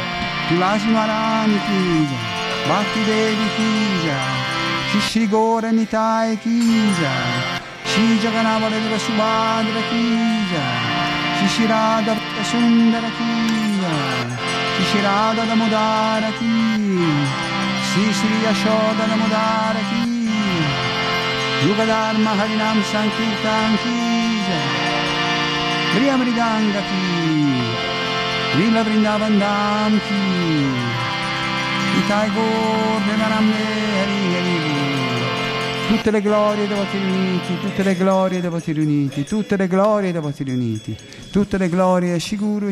Tulasi 0.47 0.89
Marani 0.95 1.59
ki 1.67 1.81
jai, 2.09 2.23
Bhakti 2.69 3.01
Devi 3.09 3.47
ki 3.57 3.69
jai, 4.05 5.01
Shri 5.09 5.27
Gora 5.27 5.69
Nitai 5.69 6.33
ki 6.41 6.57
jai, 6.99 7.61
Shri 7.85 8.17
Jagannapada 8.25 8.81
Deva 8.83 8.97
Subhadra 9.05 9.85
ki 9.91 10.03
jai, 10.51 11.47
Shri 11.53 11.67
Radha 11.67 12.17
Sundara 12.49 13.11
ki 13.17 13.31
jai, 13.83 14.83
Shri 14.89 14.99
Radha 15.05 15.45
Damodara 15.45 16.31
ki, 16.39 16.53
Shri 17.87 18.11
Shri 18.17 18.37
Yashoda 18.47 19.05
Damodara 19.13 19.83
ki, 19.91 20.06
Yuga 21.65 21.85
Dharma 21.85 22.31
Harinam 22.37 22.83
Sankirtan 22.83 23.77
Ki 23.81 23.97
Jai 24.47 24.77
Briya 25.95 26.15
Mridanga 26.17 26.81
Ki. 26.89 27.03
Villa 28.57 28.83
Vrindavan 28.83 29.35
Dham 29.39 29.93
Ki. 30.07 30.23
Itai 31.99 32.29
Gaur 32.35 33.01
Premanamne 33.05 33.65
Hari 33.97 34.21
Hari. 34.35 34.57
Tutte 35.87 36.11
le 36.11 36.21
glorie 36.21 36.67
dei 36.67 36.75
voti 36.75 36.97
riuniti, 36.97 37.59
tutte 37.61 37.83
le 37.83 37.95
glorie 37.95 38.41
dei 38.41 38.49
voti 38.49 38.71
riuniti, 38.73 39.23
tutte 39.23 39.55
le 39.55 39.67
glorie 39.67 40.11
dei 40.11 40.21
voti 40.21 40.43
riuniti, 40.43 40.97
tutte 41.31 41.57
le 41.57 41.69
glorie 41.69 42.19
Shiguru 42.19 42.69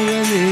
Hallelujah. 0.00 0.49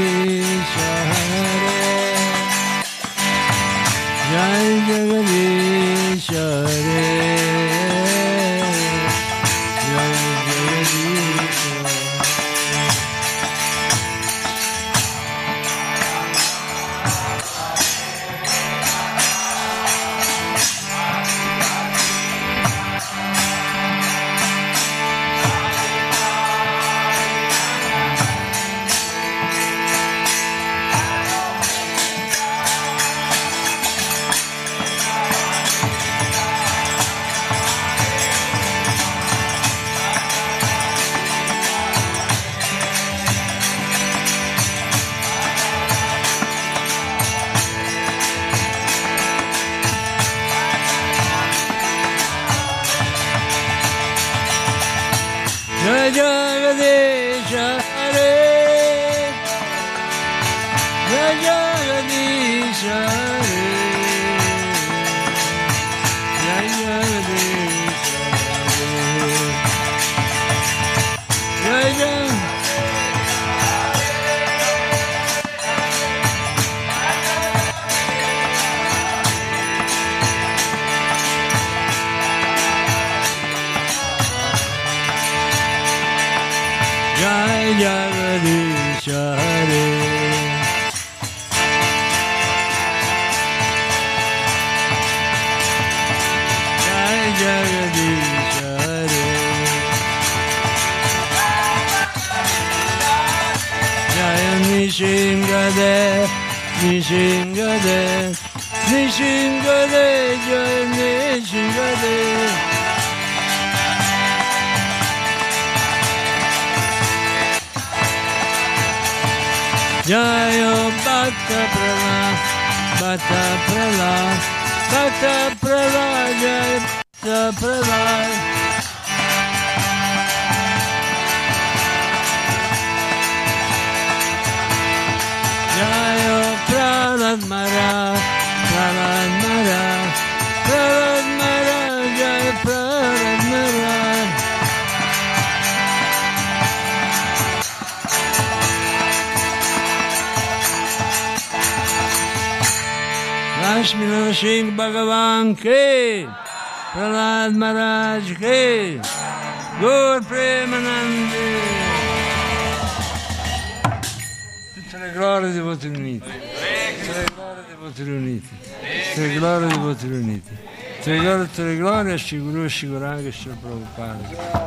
rassicurare 172.69 173.23
che 173.23 173.31
c'è 173.31 173.49
preoccupante. 173.49 174.58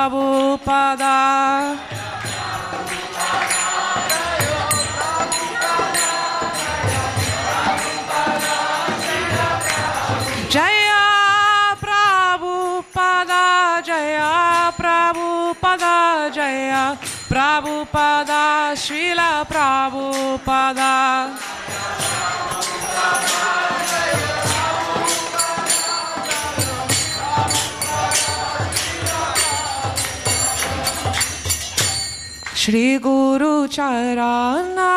Prabhupada. 0.00 1.76
Jaya 10.48 11.04
Prabhupada, 11.76 13.44
Jaya 13.84 14.72
Prabhupada, 14.72 16.32
Jaya 16.32 16.96
Prabhupada, 17.28 18.72
Srila 18.72 19.44
Prabhupada. 19.44 20.96
Shri 32.60 32.86
गुरु 33.04 33.52
चराना 33.74 34.90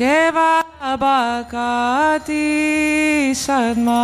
के 0.00 0.30
बाबा 0.36 1.18
काती 1.52 2.44
सदमा 3.44 4.00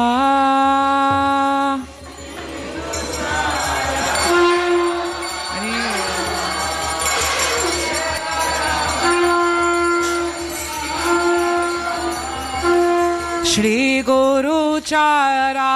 श्री 13.53 14.03
गुरु 14.09 14.59
चारा 14.89 15.73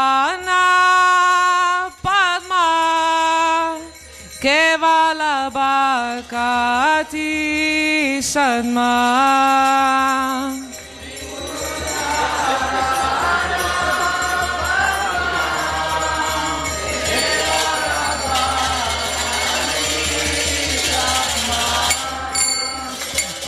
Sadma. 8.23 8.91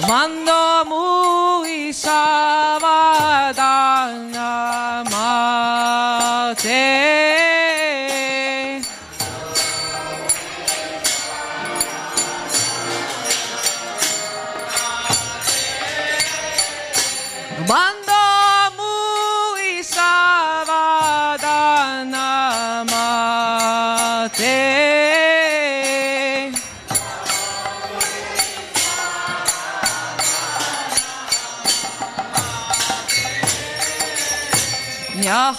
Mando 0.08 0.61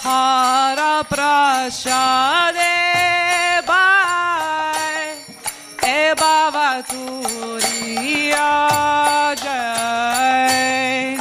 हार 0.04 0.80
प्रसाद 1.02 2.58
बाय। 3.68 5.06
ए 5.84 6.14
बाबा 6.14 6.80
तूरिया 6.80 8.48
जय। 9.34 11.18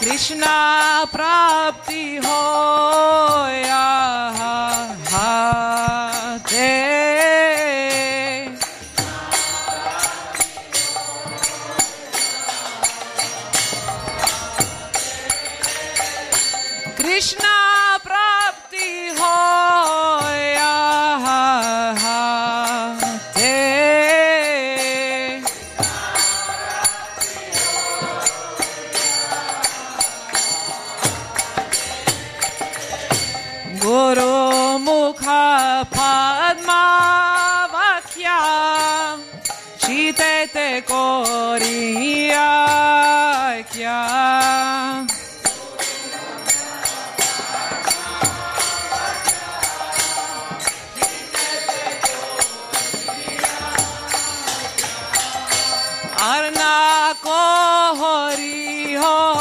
कृष्णा 0.00 0.56
प्राप्ति 1.04 2.16
हो 2.24 2.40
या 3.48 3.86
हा, 4.38 4.56
हा। 5.12 5.89
अर्ना 56.20 57.12
को 57.26 57.38
हरी 58.00 58.94
हो 58.94 59.39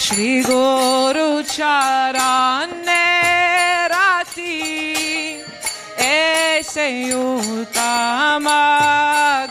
श्री 0.00 0.42
गुरु 0.42 1.42
चरण 1.42 2.84
राती। 3.92 5.42
ऐसे 5.98 6.86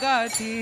गति 0.03 0.55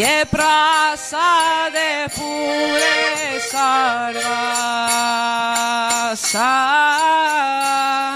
ये 0.00 0.24
प्रसाद 0.24 1.74
पूरे 2.18 3.38
सर्वा। 3.40 5.45
passar. 6.16 8.15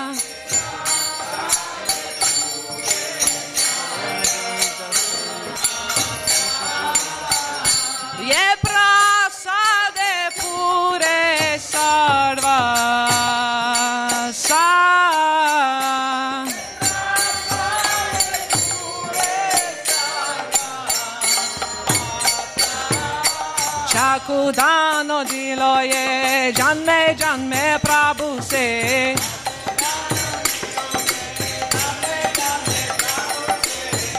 जन्मे 26.53 27.15
जन्मे 27.15 27.77
प्रभु 27.77 28.43
से। 28.43 28.67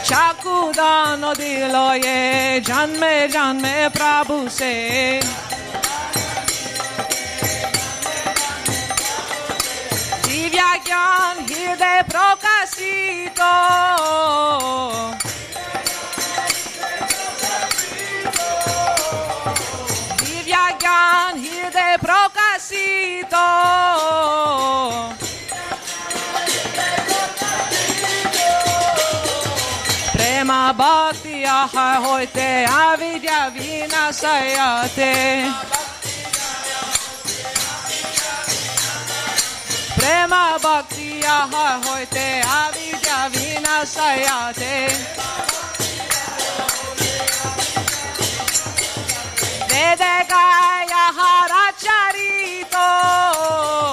चाकुदानो 0.04 1.34
दिलो 1.34 1.94
ये 1.94 2.60
जन्मे 2.60 3.28
जन्मे 3.28 3.88
प्रभु 3.88 4.48
से। 4.48 4.72
दिव्या 10.26 10.74
ज्ञान, 10.76 11.36
हृदय 11.38 12.02
प्रकाशित। 12.02 13.40
προκασίτο. 22.00 23.46
Prema 30.16 30.72
bhakti 30.80 31.44
aha 31.44 31.88
hoite 32.04 32.50
avidya 32.84 33.40
vinasayate. 33.54 35.14
Prema 39.96 40.44
bhakti 40.64 41.10
aha 41.38 41.66
hoite 41.84 42.28
avidya 42.60 43.18
vinasayate. 43.32 44.74
Vedeka 49.70 50.44
yahara 50.92 51.61
oh. 52.84 53.91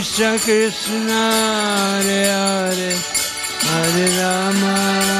Krishna 0.00 0.38
Krishna 0.38 1.30
Hare 2.00 2.24
Hare 2.24 2.92
Hare 3.60 4.08
Rama 4.16 5.19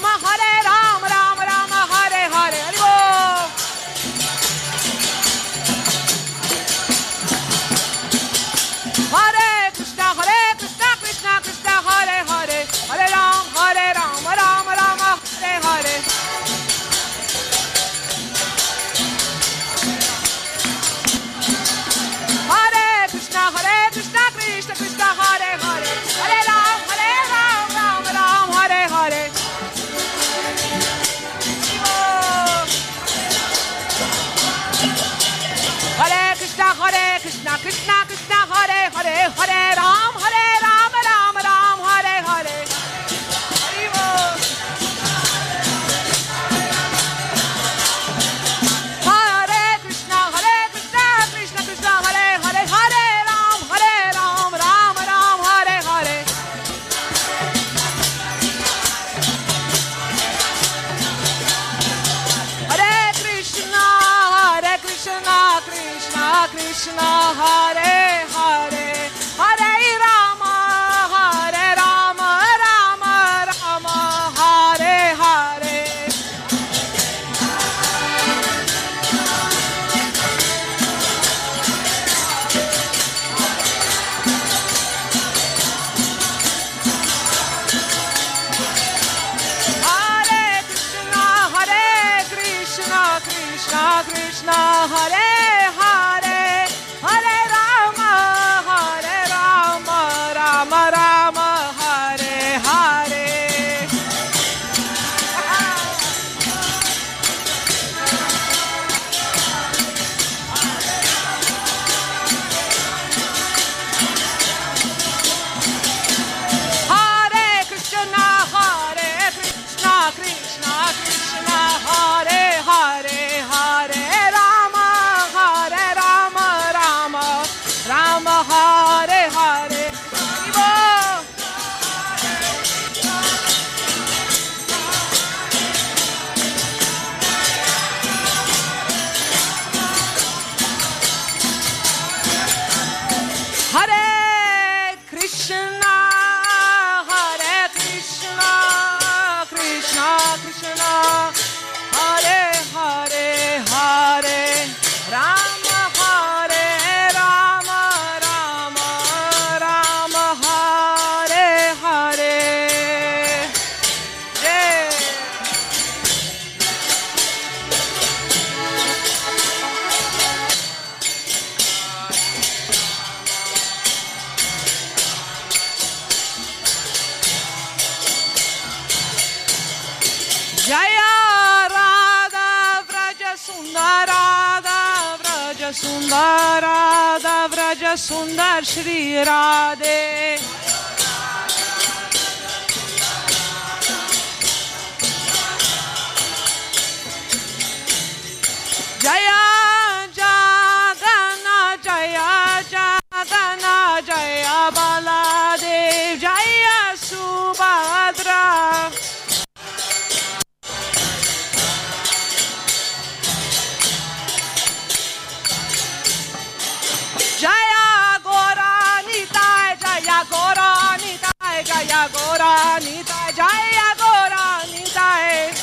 Nitai, 222.09 223.29
Jaya 223.35 223.93
Gora 224.01 224.65
Nitai. 224.73 225.53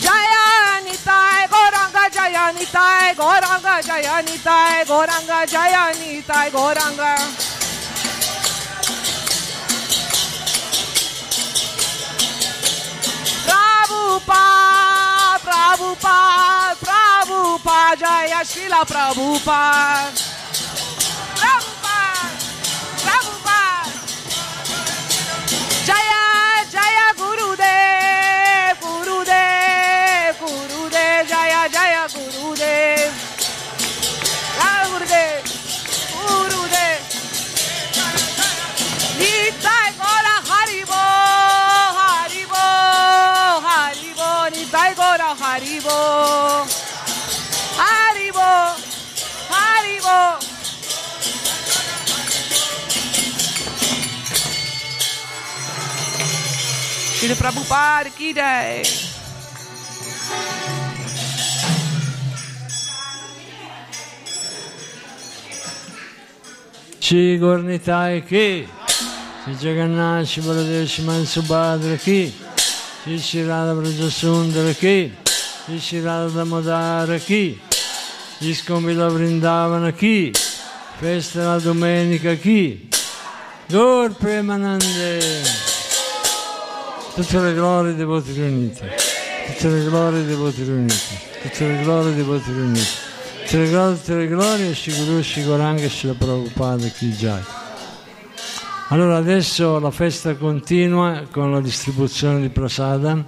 Jaya 0.00 0.80
Nitai, 0.80 1.46
Goranga 1.48 2.08
Jaya 2.10 2.52
Nitai, 2.56 3.14
Goranga 3.14 3.82
Jaya 3.84 4.22
Nitai, 4.22 4.84
Goranga 4.86 5.46
Jaya 5.46 5.92
Nitai, 5.92 6.50
Goranga. 6.50 7.53
Prabhupada, 17.94 17.96
Jaya 17.96 18.44
Shila 18.44 18.84
Shri 57.34 57.42
Prabhupada 57.42 58.10
ki 58.16 58.32
jai. 58.34 58.82
Shri 67.00 67.38
Gornitai 67.38 68.26
Ki, 68.26 68.68
Shri 69.44 69.54
Jagannath 69.54 70.28
Shri 70.28 70.42
Baladev 70.42 70.86
Shiman 70.86 71.24
Subhadra 71.24 71.98
Ki, 71.98 72.32
Shri 73.02 73.18
Shri 73.18 73.42
Radha 73.48 73.74
Vrajasundara 73.74 74.78
Ki, 74.78 75.12
Shri 75.66 75.78
Shri 75.78 76.00
Radha 76.02 76.44
Damodara 76.44 77.18
Ki, 77.18 77.58
Iskon 78.40 78.86
Villa 78.86 79.10
Vrindavana 79.10 79.92
Ki, 79.96 80.32
Festa 81.00 81.40
la 81.40 81.58
Domenica 81.58 82.40
Ki, 82.40 82.88
Gaur 83.68 84.10
Premanande, 84.10 85.63
tutte 87.14 87.40
le 87.40 87.54
glorie 87.54 87.94
dei 87.94 88.04
voti 88.04 88.32
riuniti, 88.32 88.82
tutte 89.46 89.68
le 89.68 89.84
glorie 89.84 90.24
dei 90.24 90.34
voti 90.34 90.62
riuniti, 90.62 91.18
tutte 91.42 91.66
le 91.66 91.82
glorie 91.82 92.14
dei 92.14 92.24
voti 92.24 92.52
riuniti. 92.52 93.12
Tutte 93.44 93.58
le 93.58 93.68
glorie, 93.68 93.96
tutte 93.96 94.14
le 94.16 94.26
glorie, 94.26 94.74
Shiguru, 94.74 95.22
Shigoranga, 95.22 95.86
Shila 95.86 96.14
Prabhupada, 96.14 96.88
Ki 96.88 97.10
Jai. 97.10 97.42
Allora 98.88 99.16
adesso 99.16 99.78
la 99.78 99.90
festa 99.90 100.34
continua 100.34 101.24
con 101.30 101.52
la 101.52 101.60
distribuzione 101.60 102.40
di 102.40 102.48
prasadam. 102.48 103.22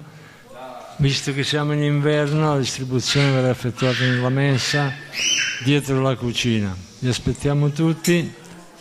Visto 0.96 1.34
che 1.34 1.44
siamo 1.44 1.74
in 1.74 1.82
inverno, 1.82 2.54
la 2.54 2.58
distribuzione 2.58 3.30
verrà 3.30 3.50
effettuata 3.50 4.04
nella 4.04 4.30
mensa 4.30 4.90
dietro 5.64 6.00
la 6.00 6.16
cucina. 6.16 6.74
Vi 7.00 7.08
aspettiamo 7.08 7.68
tutti. 7.68 8.32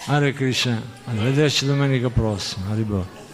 Hare 0.05 0.31
Krishna. 0.31 0.81
Arrivederci 1.03 1.65
domenica 1.65 2.09
prossima. 2.09 2.71
Arrivo. 2.71 3.24